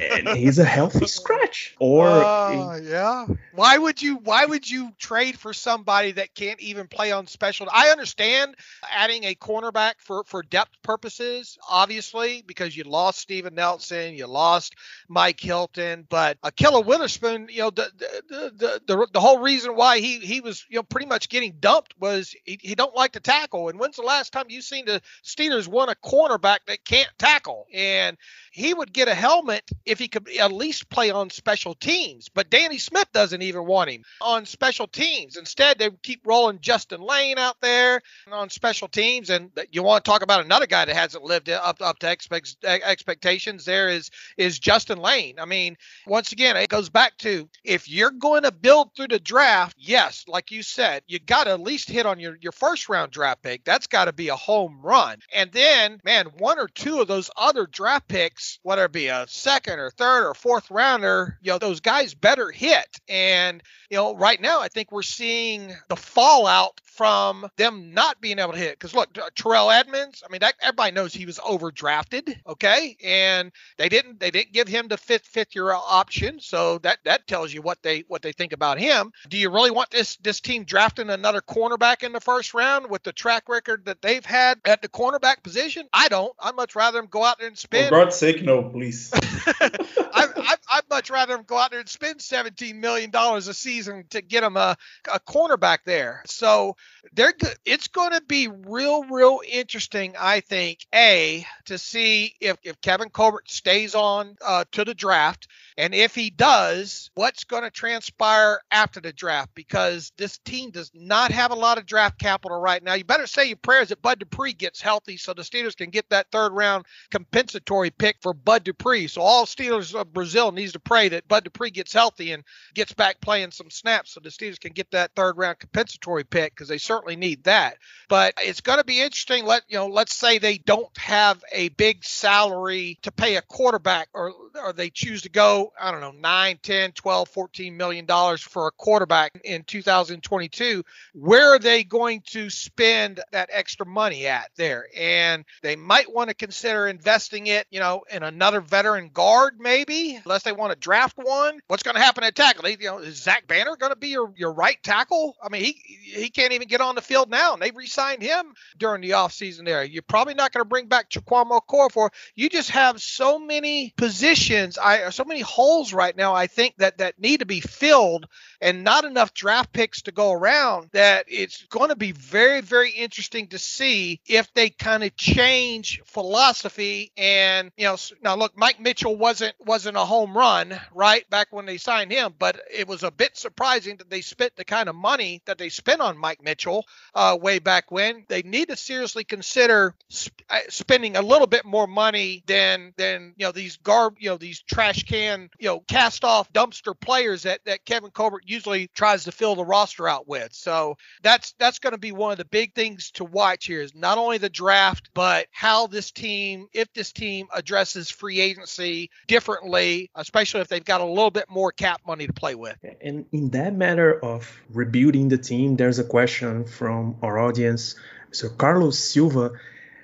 and 0.02 0.28
he's 0.36 0.58
a 0.58 0.64
healthy 0.64 1.06
scratch. 1.06 1.76
Or 1.78 2.08
uh, 2.08 2.80
yeah. 2.82 3.26
Why 3.54 3.78
would 3.78 4.02
you 4.02 4.16
why 4.16 4.44
would 4.44 4.68
you 4.68 4.90
trade 4.98 5.38
for 5.38 5.52
somebody 5.52 6.12
that 6.12 6.34
can't 6.34 6.60
even 6.60 6.88
play 6.88 7.12
on 7.12 7.26
special? 7.26 7.68
I 7.72 7.90
understand 7.90 8.56
adding 8.90 9.24
a 9.24 9.34
cornerback 9.34 9.94
for 9.98 10.24
for 10.24 10.42
depth 10.42 10.82
purposes, 10.82 11.58
obviously, 11.68 12.42
because 12.46 12.76
you 12.76 12.84
lost 12.84 13.18
Steven 13.20 13.54
Nelson, 13.54 14.14
you 14.14 14.26
lost 14.26 14.74
Mike 15.08 15.38
Hilton, 15.38 16.06
but 16.08 16.40
Ahkello 16.40 16.84
Witherspoon, 16.84 17.48
you 17.50 17.60
know, 17.60 17.70
the 17.70 17.90
the 17.98 18.52
the, 18.56 18.80
the, 18.86 19.06
the 19.12 19.20
whole 19.20 19.27
reason 19.36 19.76
why 19.76 19.98
he 19.98 20.18
he 20.18 20.40
was 20.40 20.64
you 20.68 20.76
know 20.76 20.82
pretty 20.82 21.06
much 21.06 21.28
getting 21.28 21.54
dumped 21.60 21.94
was 21.98 22.34
he, 22.44 22.58
he 22.60 22.74
don't 22.74 22.94
like 22.94 23.12
to 23.12 23.20
tackle. 23.20 23.68
And 23.68 23.78
when's 23.78 23.96
the 23.96 24.02
last 24.02 24.32
time 24.32 24.46
you 24.48 24.62
seen 24.62 24.86
the 24.86 25.02
Steelers 25.24 25.68
won 25.68 25.88
a 25.88 25.94
cornerback 25.94 26.58
that 26.66 26.84
can't 26.84 27.10
tackle? 27.18 27.66
And 27.72 28.16
he 28.52 28.74
would 28.74 28.92
get 28.92 29.08
a 29.08 29.14
helmet 29.14 29.68
if 29.84 29.98
he 29.98 30.08
could 30.08 30.28
at 30.28 30.52
least 30.52 30.88
play 30.88 31.10
on 31.10 31.30
special 31.30 31.74
teams. 31.74 32.28
But 32.28 32.50
Danny 32.50 32.78
Smith 32.78 33.08
doesn't 33.12 33.42
even 33.42 33.66
want 33.66 33.90
him 33.90 34.02
on 34.20 34.46
special 34.46 34.86
teams. 34.86 35.36
Instead, 35.36 35.78
they 35.78 35.90
keep 36.02 36.26
rolling 36.26 36.58
Justin 36.60 37.00
Lane 37.00 37.38
out 37.38 37.56
there 37.60 38.00
on 38.30 38.50
special 38.50 38.88
teams. 38.88 39.30
And 39.30 39.50
you 39.70 39.82
want 39.82 40.04
to 40.04 40.10
talk 40.10 40.22
about 40.22 40.44
another 40.44 40.66
guy 40.66 40.84
that 40.84 40.96
hasn't 40.96 41.24
lived 41.24 41.48
up 41.48 41.80
up 41.80 41.98
to 42.00 42.10
expect, 42.10 42.56
expectations. 42.64 43.64
There 43.64 43.88
is 43.88 44.10
is 44.36 44.58
Justin 44.58 44.98
Lane. 44.98 45.38
I 45.38 45.44
mean, 45.44 45.76
once 46.06 46.32
again, 46.32 46.56
it 46.56 46.68
goes 46.68 46.88
back 46.88 47.16
to 47.18 47.48
if 47.64 47.88
you're 47.88 48.10
going 48.10 48.42
to 48.42 48.52
build 48.52 48.94
through 48.94 49.08
the 49.08 49.17
draft, 49.20 49.76
yes, 49.78 50.24
like 50.28 50.50
you 50.50 50.62
said, 50.62 51.02
you 51.06 51.18
got 51.18 51.44
to 51.44 51.50
at 51.50 51.60
least 51.60 51.90
hit 51.90 52.06
on 52.06 52.20
your 52.20 52.36
your 52.40 52.52
first 52.52 52.88
round 52.88 53.12
draft 53.12 53.42
pick. 53.42 53.64
That's 53.64 53.86
got 53.86 54.06
to 54.06 54.12
be 54.12 54.28
a 54.28 54.36
home 54.36 54.80
run. 54.82 55.18
And 55.32 55.50
then, 55.52 56.00
man, 56.04 56.26
one 56.38 56.58
or 56.58 56.68
two 56.68 57.00
of 57.00 57.08
those 57.08 57.30
other 57.36 57.66
draft 57.66 58.08
picks 58.08 58.58
whether 58.62 58.84
it 58.84 58.92
be 58.92 59.08
a 59.08 59.26
second 59.28 59.78
or 59.78 59.90
third 59.90 60.28
or 60.28 60.34
fourth 60.34 60.70
rounder, 60.70 61.38
you 61.40 61.50
know, 61.50 61.58
those 61.58 61.80
guys 61.80 62.14
better 62.14 62.50
hit. 62.50 63.00
And, 63.08 63.62
you 63.90 63.96
know, 63.96 64.14
right 64.14 64.40
now, 64.40 64.60
I 64.60 64.68
think 64.68 64.92
we're 64.92 65.02
seeing 65.02 65.74
the 65.88 65.96
fallout 65.96 66.80
from 66.84 67.48
them 67.56 67.94
not 67.94 68.20
being 68.20 68.38
able 68.38 68.52
to 68.52 68.58
hit. 68.58 68.72
Because 68.72 68.94
look, 68.94 69.16
Terrell 69.34 69.70
Edmunds, 69.70 70.22
I 70.26 70.30
mean, 70.30 70.40
that, 70.40 70.54
everybody 70.60 70.92
knows 70.92 71.14
he 71.14 71.26
was 71.26 71.38
overdrafted, 71.38 72.36
okay, 72.46 72.96
and 73.02 73.52
they 73.76 73.88
didn't 73.88 74.18
they 74.18 74.30
didn't 74.30 74.52
give 74.52 74.68
him 74.68 74.88
the 74.88 74.96
fifth 74.96 75.26
fifth 75.26 75.54
year 75.54 75.72
option, 75.72 76.40
so 76.40 76.78
that 76.78 76.98
that 77.04 77.26
tells 77.26 77.52
you 77.52 77.62
what 77.62 77.82
they 77.82 78.04
what 78.08 78.22
they 78.22 78.32
think 78.32 78.52
about 78.52 78.78
him. 78.78 79.07
Do 79.28 79.38
you 79.38 79.50
really 79.50 79.70
want 79.70 79.90
this 79.90 80.16
this 80.16 80.40
team 80.40 80.64
drafting 80.64 81.10
another 81.10 81.40
cornerback 81.40 82.02
in 82.02 82.12
the 82.12 82.20
first 82.20 82.54
round 82.54 82.90
with 82.90 83.02
the 83.02 83.12
track 83.12 83.48
record 83.48 83.86
that 83.86 84.02
they've 84.02 84.24
had 84.24 84.58
at 84.64 84.82
the 84.82 84.88
cornerback 84.88 85.42
position? 85.42 85.86
I 85.92 86.08
don't. 86.08 86.32
I'd 86.38 86.54
much 86.54 86.74
rather 86.76 86.98
them 86.98 87.08
go 87.10 87.24
out 87.24 87.38
there 87.38 87.48
and 87.48 87.58
spend. 87.58 87.88
For 87.88 88.04
God's 88.04 88.16
sake, 88.16 88.42
no, 88.42 88.62
please. 88.62 89.12
I, 90.14 90.56
I'd 90.70 90.88
much 90.90 91.10
rather 91.10 91.36
them 91.36 91.44
go 91.46 91.58
out 91.58 91.70
there 91.70 91.80
and 91.80 91.88
spend 91.88 92.20
$17 92.20 92.76
million 92.76 93.10
a 93.14 93.40
season 93.40 94.04
to 94.10 94.22
get 94.22 94.42
them 94.42 94.56
a, 94.56 94.76
a 95.12 95.20
cornerback 95.20 95.78
there. 95.84 96.22
So 96.26 96.76
they're 97.12 97.32
good. 97.32 97.56
It's 97.64 97.88
going 97.88 98.12
to 98.12 98.22
be 98.22 98.48
real, 98.48 99.04
real 99.04 99.40
interesting, 99.48 100.14
I 100.18 100.40
think, 100.40 100.86
A, 100.94 101.46
to 101.66 101.78
see 101.78 102.34
if, 102.40 102.56
if 102.62 102.80
Kevin 102.80 103.10
Colbert 103.10 103.48
stays 103.48 103.94
on 103.94 104.36
uh, 104.44 104.64
to 104.72 104.84
the 104.84 104.94
draft. 104.94 105.48
And 105.76 105.94
if 105.94 106.14
he 106.14 106.30
does, 106.30 107.10
what's 107.14 107.44
going 107.44 107.62
to 107.62 107.70
transpire 107.70 108.60
after 108.70 109.00
the 109.00 109.12
draft? 109.12 109.50
Because 109.54 110.12
this 110.16 110.38
team 110.38 110.70
does 110.70 110.90
not 110.92 111.30
have 111.30 111.52
a 111.52 111.56
lot 111.56 111.78
of 111.78 111.86
draft 111.86 112.18
capital 112.18 112.58
right 112.58 112.82
now. 112.82 112.94
You 112.94 113.04
better 113.04 113.28
say 113.28 113.46
your 113.46 113.56
prayers 113.56 113.88
that 113.88 114.02
Bud 114.02 114.18
Dupree 114.18 114.52
gets 114.52 114.80
healthy 114.80 115.16
so 115.16 115.32
the 115.32 115.42
Steelers 115.42 115.76
can 115.76 115.90
get 115.90 116.08
that 116.10 116.26
third 116.32 116.52
round 116.52 116.86
compensatory 117.10 117.90
pick 117.90 118.16
for 118.20 118.34
Bud 118.34 118.64
Dupree. 118.64 119.06
So 119.06 119.22
all 119.28 119.44
Steelers 119.44 119.94
of 119.94 120.10
Brazil 120.14 120.52
needs 120.52 120.72
to 120.72 120.80
pray 120.80 121.10
that 121.10 121.28
Bud 121.28 121.44
Dupree 121.44 121.68
gets 121.68 121.92
healthy 121.92 122.32
and 122.32 122.42
gets 122.72 122.94
back 122.94 123.20
playing 123.20 123.50
some 123.50 123.68
snaps 123.68 124.12
so 124.14 124.20
the 124.20 124.30
Steelers 124.30 124.58
can 124.58 124.72
get 124.72 124.90
that 124.92 125.10
third 125.14 125.36
round 125.36 125.58
compensatory 125.58 126.24
pick 126.24 126.54
because 126.54 126.68
they 126.68 126.78
certainly 126.78 127.14
need 127.14 127.44
that. 127.44 127.76
But 128.08 128.32
it's 128.38 128.62
going 128.62 128.78
to 128.78 128.86
be 128.86 129.02
interesting. 129.02 129.44
Let 129.44 129.64
you 129.68 129.76
know, 129.76 129.88
let's 129.88 130.14
say 130.14 130.38
they 130.38 130.56
don't 130.56 130.96
have 130.96 131.44
a 131.52 131.68
big 131.68 132.06
salary 132.06 132.98
to 133.02 133.12
pay 133.12 133.36
a 133.36 133.42
quarterback 133.42 134.08
or 134.14 134.32
or 134.58 134.72
they 134.72 134.88
choose 134.88 135.20
to 135.22 135.28
go, 135.28 135.74
I 135.78 135.90
don't 135.90 136.00
know, 136.00 136.12
9, 136.12 136.58
10, 136.62 136.92
12, 136.92 137.28
14 137.28 137.76
million 137.76 138.06
dollars 138.06 138.40
for 138.40 138.66
a 138.66 138.72
quarterback 138.72 139.38
in 139.44 139.62
2022. 139.64 140.82
Where 141.12 141.54
are 141.54 141.58
they 141.58 141.84
going 141.84 142.22
to 142.28 142.48
spend 142.48 143.20
that 143.32 143.50
extra 143.52 143.84
money 143.84 144.26
at 144.26 144.50
there? 144.56 144.86
And 144.96 145.44
they 145.60 145.76
might 145.76 146.10
want 146.10 146.30
to 146.30 146.34
consider 146.34 146.86
investing 146.86 147.48
it, 147.48 147.66
you 147.70 147.80
know, 147.80 148.04
in 148.10 148.22
another 148.22 148.62
veteran 148.62 149.10
guard 149.18 149.54
maybe, 149.58 150.14
unless 150.24 150.44
they 150.44 150.52
want 150.52 150.72
to 150.72 150.78
draft 150.78 151.18
one. 151.18 151.58
What's 151.66 151.82
going 151.82 151.96
to 151.96 152.00
happen 152.00 152.22
at 152.22 152.36
tackle? 152.36 152.68
You 152.68 152.76
know, 152.82 152.98
is 152.98 153.20
Zach 153.20 153.48
Banner 153.48 153.74
going 153.74 153.90
to 153.90 153.98
be 153.98 154.10
your, 154.10 154.32
your 154.36 154.52
right 154.52 154.80
tackle? 154.80 155.36
I 155.42 155.48
mean, 155.48 155.64
he 155.64 155.72
he 155.72 156.30
can't 156.30 156.52
even 156.52 156.68
get 156.68 156.80
on 156.80 156.94
the 156.94 157.02
field 157.02 157.28
now, 157.28 157.52
and 157.52 157.60
they 157.60 157.72
re-signed 157.72 158.22
him 158.22 158.54
during 158.78 159.02
the 159.02 159.10
offseason 159.10 159.64
there. 159.64 159.82
You're 159.82 160.02
probably 160.02 160.34
not 160.34 160.52
going 160.52 160.60
to 160.60 160.68
bring 160.68 160.86
back 160.86 161.10
Chukwuma 161.10 161.60
Okorafor. 161.60 162.10
You 162.36 162.48
just 162.48 162.70
have 162.70 163.02
so 163.02 163.40
many 163.40 163.92
positions, 163.96 164.78
I 164.78 165.10
so 165.10 165.24
many 165.24 165.40
holes 165.40 165.92
right 165.92 166.16
now. 166.16 166.32
I 166.32 166.46
think 166.46 166.76
that 166.76 166.98
that 166.98 167.18
need 167.18 167.40
to 167.40 167.46
be 167.46 167.58
filled, 167.58 168.26
and 168.60 168.84
not 168.84 169.04
enough 169.04 169.34
draft 169.34 169.72
picks 169.72 170.02
to 170.02 170.12
go 170.12 170.30
around. 170.30 170.90
That 170.92 171.24
it's 171.26 171.64
going 171.70 171.88
to 171.88 171.96
be 171.96 172.12
very 172.12 172.60
very 172.60 172.92
interesting 172.92 173.48
to 173.48 173.58
see 173.58 174.20
if 174.26 174.54
they 174.54 174.70
kind 174.70 175.02
of 175.02 175.16
change 175.16 176.02
philosophy. 176.04 177.10
And 177.16 177.72
you 177.76 177.86
know, 177.86 177.96
now 178.22 178.36
look, 178.36 178.56
Mike 178.56 178.78
Mitchell 178.78 179.07
wasn't 179.16 179.54
wasn't 179.60 179.96
a 179.96 180.04
home 180.04 180.36
run 180.36 180.78
right 180.94 181.28
back 181.30 181.48
when 181.50 181.66
they 181.66 181.78
signed 181.78 182.10
him, 182.10 182.34
but 182.38 182.60
it 182.72 182.88
was 182.88 183.02
a 183.02 183.10
bit 183.10 183.36
surprising 183.36 183.96
that 183.96 184.10
they 184.10 184.20
spent 184.20 184.56
the 184.56 184.64
kind 184.64 184.88
of 184.88 184.94
money 184.94 185.42
that 185.46 185.58
they 185.58 185.68
spent 185.68 186.00
on 186.00 186.18
Mike 186.18 186.42
Mitchell 186.42 186.86
uh, 187.14 187.36
way 187.40 187.58
back 187.58 187.90
when. 187.90 188.24
They 188.28 188.42
need 188.42 188.68
to 188.68 188.76
seriously 188.76 189.24
consider 189.24 189.94
sp- 190.10 190.42
uh, 190.50 190.60
spending 190.68 191.16
a 191.16 191.22
little 191.22 191.46
bit 191.46 191.64
more 191.64 191.86
money 191.86 192.42
than 192.46 192.92
than 192.96 193.34
you 193.36 193.46
know 193.46 193.52
these 193.52 193.76
garb 193.78 194.16
you 194.18 194.30
know 194.30 194.36
these 194.36 194.60
trash 194.62 195.04
can 195.04 195.50
you 195.58 195.68
know 195.68 195.80
cast 195.80 196.24
off 196.24 196.52
dumpster 196.52 196.98
players 196.98 197.42
that 197.42 197.64
that 197.64 197.84
Kevin 197.84 198.10
Colbert 198.10 198.42
usually 198.46 198.88
tries 198.88 199.24
to 199.24 199.32
fill 199.32 199.54
the 199.54 199.64
roster 199.64 200.08
out 200.08 200.26
with. 200.26 200.52
So 200.52 200.96
that's 201.22 201.54
that's 201.58 201.78
going 201.78 201.92
to 201.92 201.98
be 201.98 202.12
one 202.12 202.32
of 202.32 202.38
the 202.38 202.44
big 202.44 202.74
things 202.74 203.10
to 203.12 203.24
watch 203.24 203.66
here 203.66 203.80
is 203.80 203.94
not 203.94 204.18
only 204.18 204.38
the 204.38 204.48
draft 204.48 205.10
but 205.14 205.46
how 205.50 205.86
this 205.86 206.10
team 206.10 206.68
if 206.72 206.92
this 206.92 207.12
team 207.12 207.46
addresses 207.54 208.10
free 208.10 208.40
agency 208.40 208.97
differently, 209.26 210.10
especially 210.14 210.60
if 210.60 210.68
they've 210.68 210.84
got 210.84 211.00
a 211.00 211.04
little 211.04 211.30
bit 211.30 211.48
more 211.48 211.72
cap 211.72 212.00
money 212.06 212.26
to 212.26 212.32
play 212.32 212.54
with. 212.54 212.76
And 213.00 213.26
in 213.32 213.50
that 213.50 213.74
matter 213.74 214.18
of 214.24 214.50
rebuilding 214.70 215.28
the 215.28 215.38
team, 215.38 215.76
there's 215.76 215.98
a 215.98 216.04
question 216.04 216.64
from 216.64 217.16
our 217.22 217.38
audience. 217.38 217.94
So 218.30 218.48
Carlos 218.48 218.98
Silva 218.98 219.52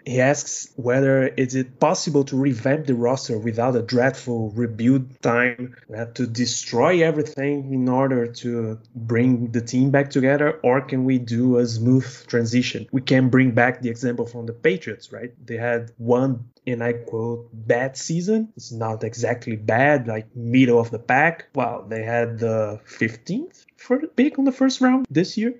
he 0.04 0.20
asks 0.20 0.70
whether 0.76 1.26
is 1.26 1.54
it 1.54 1.80
possible 1.80 2.24
to 2.24 2.36
revamp 2.36 2.86
the 2.86 2.94
roster 2.94 3.38
without 3.38 3.76
a 3.76 3.82
dreadful 3.82 4.50
rebuild 4.50 5.20
time. 5.22 5.76
We 5.88 5.96
have 5.96 6.14
to 6.14 6.26
destroy 6.26 7.02
everything 7.02 7.72
in 7.72 7.88
order 7.88 8.26
to 8.26 8.78
bring 8.94 9.50
the 9.52 9.60
team 9.60 9.90
back 9.90 10.10
together, 10.10 10.60
or 10.62 10.80
can 10.80 11.04
we 11.04 11.18
do 11.18 11.58
a 11.58 11.66
smooth 11.66 12.26
transition? 12.26 12.86
We 12.92 13.00
can 13.00 13.28
bring 13.28 13.52
back 13.52 13.80
the 13.80 13.90
example 13.90 14.26
from 14.26 14.46
the 14.46 14.52
Patriots, 14.52 15.12
right? 15.12 15.32
They 15.46 15.56
had 15.56 15.92
one 15.96 16.50
and 16.66 16.82
I 16.82 16.94
quote, 16.94 17.50
bad 17.52 17.96
season. 17.96 18.52
It's 18.56 18.72
not 18.72 19.04
exactly 19.04 19.56
bad, 19.56 20.08
like 20.08 20.34
middle 20.34 20.80
of 20.80 20.90
the 20.90 20.98
pack. 20.98 21.48
Well, 21.54 21.84
they 21.86 22.02
had 22.02 22.38
the 22.38 22.80
15th 22.86 23.66
for 23.76 23.98
the 23.98 24.06
pick 24.06 24.38
on 24.38 24.44
the 24.44 24.52
first 24.52 24.80
round 24.80 25.06
this 25.10 25.36
year. 25.36 25.54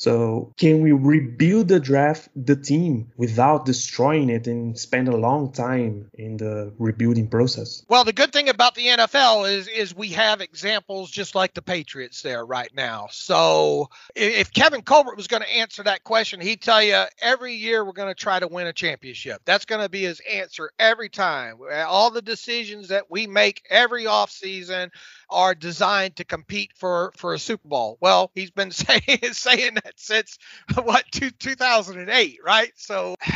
So 0.00 0.54
can 0.56 0.80
we 0.80 0.92
rebuild 0.92 1.68
the 1.68 1.78
draft, 1.78 2.30
the 2.34 2.56
team 2.56 3.12
without 3.18 3.66
destroying 3.66 4.30
it 4.30 4.46
and 4.46 4.78
spend 4.78 5.08
a 5.08 5.16
long 5.16 5.52
time 5.52 6.10
in 6.14 6.38
the 6.38 6.72
rebuilding 6.78 7.28
process? 7.28 7.84
Well, 7.86 8.04
the 8.04 8.14
good 8.14 8.32
thing 8.32 8.48
about 8.48 8.74
the 8.74 8.86
NFL 8.86 9.52
is 9.52 9.68
is 9.68 9.94
we 9.94 10.08
have 10.08 10.40
examples 10.40 11.10
just 11.10 11.34
like 11.34 11.52
the 11.52 11.60
Patriots 11.60 12.22
there 12.22 12.46
right 12.46 12.74
now. 12.74 13.08
So 13.10 13.90
if 14.14 14.54
Kevin 14.54 14.80
Colbert 14.80 15.18
was 15.18 15.26
going 15.26 15.42
to 15.42 15.56
answer 15.56 15.82
that 15.82 16.02
question, 16.02 16.40
he'd 16.40 16.62
tell 16.62 16.82
you 16.82 17.04
every 17.20 17.56
year 17.56 17.84
we're 17.84 17.92
going 17.92 18.08
to 18.08 18.14
try 18.14 18.40
to 18.40 18.48
win 18.48 18.68
a 18.68 18.72
championship. 18.72 19.42
That's 19.44 19.66
going 19.66 19.82
to 19.82 19.90
be 19.90 20.04
his 20.04 20.20
answer 20.20 20.70
every 20.78 21.10
time. 21.10 21.58
All 21.86 22.10
the 22.10 22.22
decisions 22.22 22.88
that 22.88 23.10
we 23.10 23.26
make 23.26 23.66
every 23.68 24.04
offseason 24.04 24.92
are 25.28 25.54
designed 25.54 26.16
to 26.16 26.24
compete 26.24 26.72
for 26.74 27.12
for 27.16 27.34
a 27.34 27.38
Super 27.38 27.68
Bowl. 27.68 27.98
Well, 28.00 28.30
he's 28.34 28.50
been 28.50 28.70
saying 28.70 29.32
saying 29.32 29.74
that 29.74 29.89
since 29.96 30.38
what 30.82 31.04
two, 31.10 31.30
2008, 31.30 32.38
right? 32.44 32.72
So 32.76 33.16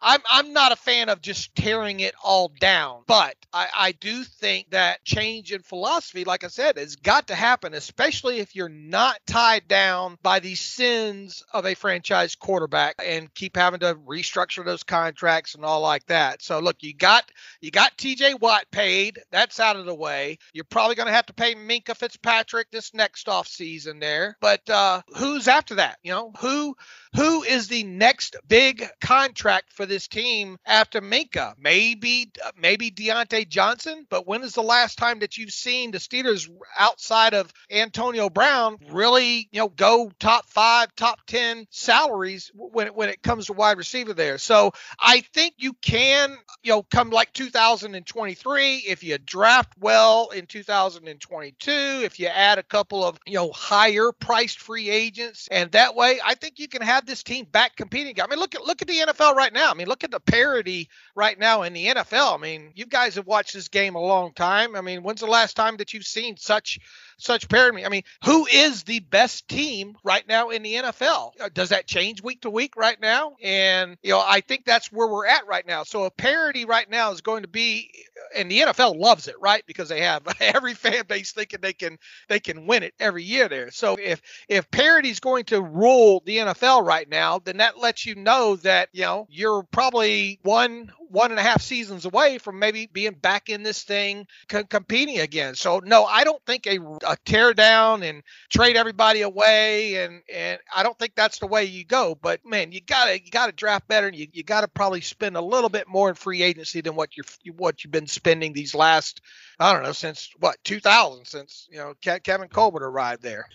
I'm 0.00 0.20
I'm 0.30 0.52
not 0.52 0.72
a 0.72 0.76
fan 0.76 1.08
of 1.08 1.20
just 1.20 1.54
tearing 1.54 2.00
it 2.00 2.14
all 2.22 2.52
down, 2.60 3.02
but 3.06 3.34
I, 3.52 3.68
I 3.76 3.92
do 3.92 4.22
think 4.24 4.70
that 4.70 5.04
change 5.04 5.52
in 5.52 5.62
philosophy, 5.62 6.24
like 6.24 6.44
I 6.44 6.48
said, 6.48 6.76
has 6.76 6.96
got 6.96 7.28
to 7.28 7.34
happen, 7.34 7.74
especially 7.74 8.38
if 8.38 8.54
you're 8.54 8.68
not 8.68 9.18
tied 9.26 9.66
down 9.68 10.18
by 10.22 10.40
the 10.40 10.54
sins 10.54 11.44
of 11.52 11.66
a 11.66 11.74
franchise 11.74 12.34
quarterback 12.34 12.96
and 13.04 13.32
keep 13.34 13.56
having 13.56 13.80
to 13.80 13.94
restructure 13.94 14.64
those 14.64 14.82
contracts 14.82 15.54
and 15.54 15.64
all 15.64 15.80
like 15.80 16.06
that. 16.06 16.42
So 16.42 16.58
look, 16.58 16.82
you 16.82 16.94
got 16.94 17.30
you 17.60 17.70
got 17.70 17.96
TJ 17.96 18.40
Watt 18.40 18.66
paid. 18.70 19.20
That's 19.30 19.60
out 19.60 19.76
of 19.76 19.86
the 19.86 19.94
way. 19.94 20.38
You're 20.52 20.64
probably 20.64 20.96
going 20.96 21.08
to 21.08 21.12
have 21.14 21.26
to 21.26 21.34
pay 21.34 21.54
Minkah 21.54 21.96
Fitzpatrick 21.96 22.70
this 22.70 22.94
next 22.94 23.28
off 23.28 23.46
season 23.46 23.98
there. 23.98 24.36
But 24.40 24.68
uh, 24.68 25.02
who's 25.16 25.48
after 25.48 25.76
that? 25.76 25.83
You 26.02 26.12
know, 26.12 26.32
who 26.40 26.76
who 27.14 27.42
is 27.44 27.68
the 27.68 27.84
next 27.84 28.36
big 28.48 28.84
contract 29.00 29.72
for 29.72 29.86
this 29.86 30.08
team 30.08 30.58
after 30.66 31.00
Minkah? 31.00 31.54
Maybe 31.58 32.32
maybe 32.58 32.90
Diontae 32.90 33.48
Johnson, 33.48 34.06
but 34.10 34.26
when 34.26 34.42
is 34.42 34.54
the 34.54 34.62
last 34.62 34.98
time 34.98 35.20
that 35.20 35.38
you've 35.38 35.52
seen 35.52 35.92
the 35.92 35.98
Steelers 35.98 36.48
outside 36.78 37.34
of 37.34 37.52
Antonio 37.70 38.28
Brown 38.28 38.78
really, 38.90 39.48
you 39.52 39.60
know, 39.60 39.68
go 39.68 40.10
top 40.18 40.46
5, 40.50 40.94
top 40.96 41.20
10 41.26 41.66
salaries 41.70 42.50
when 42.54 42.88
when 42.88 43.08
it 43.08 43.22
comes 43.22 43.46
to 43.46 43.52
wide 43.52 43.78
receiver 43.78 44.14
there. 44.14 44.38
So, 44.38 44.72
I 44.98 45.20
think 45.32 45.54
you 45.58 45.74
can, 45.74 46.36
you 46.62 46.72
know, 46.72 46.82
come 46.82 47.10
like 47.10 47.32
2023 47.32 48.76
if 48.76 49.04
you 49.04 49.18
draft 49.18 49.72
well 49.78 50.30
in 50.30 50.46
2022, 50.46 51.70
if 51.70 52.18
you 52.18 52.26
add 52.26 52.58
a 52.58 52.62
couple 52.62 53.04
of, 53.04 53.18
you 53.26 53.34
know, 53.34 53.52
higher 53.52 54.10
priced 54.12 54.58
free 54.58 54.90
agents 54.90 55.48
and 55.50 55.70
that 55.72 55.94
way 55.94 56.18
I 56.24 56.34
think 56.34 56.58
you 56.58 56.68
can 56.68 56.82
have 56.82 57.03
this 57.06 57.22
team 57.22 57.46
back 57.50 57.76
competing. 57.76 58.20
I 58.20 58.26
mean, 58.26 58.38
look 58.38 58.54
at 58.54 58.64
look 58.64 58.82
at 58.82 58.88
the 58.88 58.98
NFL 58.98 59.34
right 59.34 59.52
now. 59.52 59.70
I 59.70 59.74
mean, 59.74 59.86
look 59.86 60.04
at 60.04 60.10
the 60.10 60.20
parity 60.20 60.88
right 61.14 61.38
now 61.38 61.62
in 61.62 61.72
the 61.72 61.86
NFL. 61.86 62.34
I 62.34 62.38
mean, 62.38 62.72
you 62.74 62.86
guys 62.86 63.14
have 63.16 63.26
watched 63.26 63.54
this 63.54 63.68
game 63.68 63.94
a 63.94 64.00
long 64.00 64.32
time. 64.32 64.76
I 64.76 64.80
mean, 64.80 65.02
when's 65.02 65.20
the 65.20 65.26
last 65.26 65.56
time 65.56 65.76
that 65.78 65.92
you've 65.92 66.06
seen 66.06 66.36
such 66.36 66.78
such 67.18 67.48
parity? 67.48 67.84
I 67.84 67.88
mean, 67.88 68.02
who 68.24 68.46
is 68.46 68.82
the 68.82 69.00
best 69.00 69.48
team 69.48 69.96
right 70.04 70.26
now 70.28 70.50
in 70.50 70.62
the 70.62 70.74
NFL? 70.74 71.32
Uh, 71.40 71.48
does 71.52 71.70
that 71.70 71.86
change 71.86 72.22
week 72.22 72.42
to 72.42 72.50
week 72.50 72.76
right 72.76 73.00
now? 73.00 73.36
And 73.42 73.96
you 74.02 74.10
know, 74.10 74.22
I 74.24 74.40
think 74.40 74.64
that's 74.64 74.92
where 74.92 75.08
we're 75.08 75.26
at 75.26 75.46
right 75.46 75.66
now. 75.66 75.84
So 75.84 76.04
a 76.04 76.10
parity 76.10 76.64
right 76.64 76.88
now 76.88 77.12
is 77.12 77.20
going 77.20 77.42
to 77.42 77.48
be, 77.48 77.90
and 78.36 78.50
the 78.50 78.60
NFL 78.60 78.98
loves 78.98 79.28
it, 79.28 79.36
right? 79.40 79.62
Because 79.66 79.88
they 79.88 80.00
have 80.00 80.22
every 80.40 80.74
fan 80.74 81.04
base 81.06 81.32
thinking 81.32 81.60
they 81.60 81.72
can 81.72 81.98
they 82.28 82.40
can 82.40 82.66
win 82.66 82.82
it 82.82 82.94
every 83.00 83.22
year 83.22 83.48
there. 83.48 83.70
So 83.70 83.96
if 84.00 84.22
if 84.48 84.70
parity 84.70 85.10
is 85.10 85.20
going 85.20 85.44
to 85.46 85.60
rule 85.62 86.22
the 86.24 86.38
NFL 86.38 86.84
right 86.84 86.93
now, 87.02 87.38
then 87.38 87.58
that 87.58 87.78
lets 87.78 88.06
you 88.06 88.14
know 88.14 88.56
that 88.56 88.88
you 88.92 89.02
know 89.02 89.26
you're 89.30 89.62
probably 89.64 90.38
one 90.42 90.92
one 91.14 91.30
and 91.30 91.38
a 91.38 91.42
half 91.42 91.62
seasons 91.62 92.04
away 92.04 92.38
from 92.38 92.58
maybe 92.58 92.88
being 92.92 93.12
back 93.12 93.48
in 93.48 93.62
this 93.62 93.84
thing 93.84 94.26
competing 94.48 95.20
again. 95.20 95.54
So 95.54 95.78
no, 95.78 96.04
I 96.04 96.24
don't 96.24 96.44
think 96.44 96.66
a, 96.66 96.78
a 97.06 97.16
tear 97.24 97.54
down 97.54 98.02
and 98.02 98.22
trade 98.50 98.76
everybody 98.76 99.22
away 99.22 100.04
and 100.04 100.22
and 100.32 100.58
I 100.74 100.82
don't 100.82 100.98
think 100.98 101.14
that's 101.14 101.38
the 101.38 101.46
way 101.46 101.64
you 101.64 101.84
go. 101.84 102.18
But 102.20 102.44
man, 102.44 102.72
you 102.72 102.80
gotta 102.80 103.14
you 103.14 103.30
gotta 103.30 103.52
draft 103.52 103.86
better 103.86 104.08
and 104.08 104.16
you, 104.16 104.26
you 104.32 104.42
gotta 104.42 104.66
probably 104.66 105.00
spend 105.00 105.36
a 105.36 105.40
little 105.40 105.70
bit 105.70 105.88
more 105.88 106.08
in 106.08 106.16
free 106.16 106.42
agency 106.42 106.80
than 106.80 106.96
what 106.96 107.16
you're 107.16 107.54
what 107.56 107.84
you've 107.84 107.92
been 107.92 108.08
spending 108.08 108.52
these 108.52 108.74
last 108.74 109.20
I 109.60 109.72
don't 109.72 109.84
know 109.84 109.92
since 109.92 110.30
what 110.40 110.56
2000 110.64 111.26
since 111.26 111.68
you 111.70 111.78
know 111.78 111.94
Kevin 112.00 112.48
Colbert 112.48 112.84
arrived 112.84 113.22
there. 113.22 113.48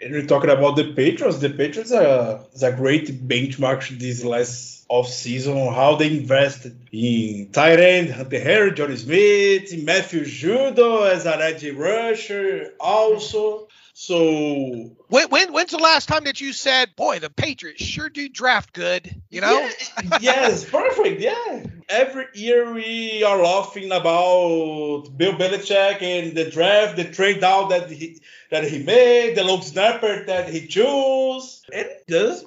And 0.00 0.12
we're 0.12 0.26
talking 0.26 0.50
about 0.50 0.76
the 0.76 0.92
Patriots. 0.92 1.38
The 1.38 1.50
Patriots 1.50 1.90
are, 1.90 2.44
is 2.52 2.62
a 2.62 2.70
great 2.72 3.26
benchmark 3.26 3.88
these 3.98 4.24
last 4.24 4.79
off 4.90 5.08
season 5.08 5.72
how 5.72 5.94
they 5.94 6.08
invested 6.18 6.76
in 6.90 7.52
tight 7.52 7.78
end 7.78 8.10
Hunter 8.10 8.40
Henry, 8.40 8.72
Jonnu 8.72 8.98
Smith, 8.98 9.84
Matthew 9.84 10.24
Judon 10.24 11.08
as 11.08 11.26
an 11.26 11.40
edge 11.40 11.64
rusher 11.70 12.72
also. 12.80 13.68
So 13.94 14.96
when, 15.08 15.28
when 15.28 15.52
when's 15.52 15.70
the 15.70 15.78
last 15.78 16.08
time 16.08 16.24
that 16.24 16.40
you 16.40 16.52
said, 16.52 16.96
"Boy, 16.96 17.20
the 17.20 17.30
Patriots 17.30 17.84
sure 17.84 18.08
do 18.08 18.28
draft 18.28 18.72
good"? 18.72 19.22
You 19.30 19.42
know? 19.42 19.70
Yeah, 20.00 20.18
yes, 20.20 20.64
perfect. 20.64 21.20
Yeah. 21.20 21.66
Every 21.90 22.26
year 22.34 22.72
we 22.72 23.24
are 23.24 23.42
laughing 23.42 23.90
about 23.90 25.08
Bill 25.16 25.32
Belichick 25.32 26.00
and 26.02 26.36
the 26.36 26.48
draft, 26.48 26.96
the 26.96 27.04
trade 27.04 27.40
down 27.40 27.68
that 27.70 27.90
he 27.90 28.20
that 28.50 28.64
he 28.64 28.78
made, 28.82 29.34
the 29.36 29.42
long 29.42 29.62
snapper 29.62 30.24
that 30.26 30.48
he 30.48 30.68
chose, 30.68 31.64
and 31.72 31.88
just 32.08 32.46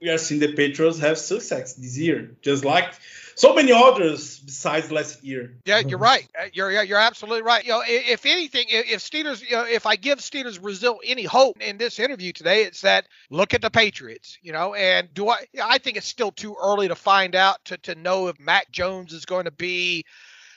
we 0.00 0.08
are 0.08 0.18
seeing 0.18 0.40
the 0.40 0.52
Patriots 0.52 1.00
have 1.00 1.18
success 1.18 1.74
this 1.74 1.98
year, 1.98 2.36
just 2.40 2.64
like 2.64 2.94
so 3.36 3.54
many 3.54 3.72
others 3.72 4.38
besides 4.38 4.90
last 4.90 5.22
year. 5.22 5.56
Yeah, 5.64 5.80
you're 5.80 5.98
right. 5.98 6.28
Uh, 6.38 6.46
you're 6.52 6.70
yeah, 6.70 6.82
you're 6.82 6.98
absolutely 6.98 7.42
right. 7.42 7.64
You 7.64 7.70
know, 7.70 7.82
if 7.86 8.24
anything, 8.26 8.66
if 8.68 9.00
Steelers, 9.00 9.42
you 9.42 9.56
know, 9.56 9.64
if 9.64 9.86
I 9.86 9.96
give 9.96 10.18
Steelers 10.18 10.60
Brazil 10.60 11.00
any 11.04 11.24
hope 11.24 11.60
in 11.60 11.78
this 11.78 11.98
interview 11.98 12.32
today, 12.32 12.62
it's 12.62 12.82
that 12.82 13.06
look 13.30 13.54
at 13.54 13.62
the 13.62 13.70
Patriots. 13.70 14.38
You 14.42 14.52
know, 14.52 14.74
and 14.74 15.12
do 15.14 15.28
I? 15.28 15.46
I 15.62 15.78
think 15.78 15.96
it's 15.96 16.06
still 16.06 16.30
too 16.30 16.56
early 16.62 16.88
to 16.88 16.94
find 16.94 17.34
out 17.34 17.64
to 17.66 17.78
to 17.78 17.94
know 17.94 18.28
if 18.28 18.38
Mac 18.38 18.70
Jones 18.70 19.12
is 19.12 19.24
going 19.24 19.44
to 19.44 19.50
be 19.50 20.04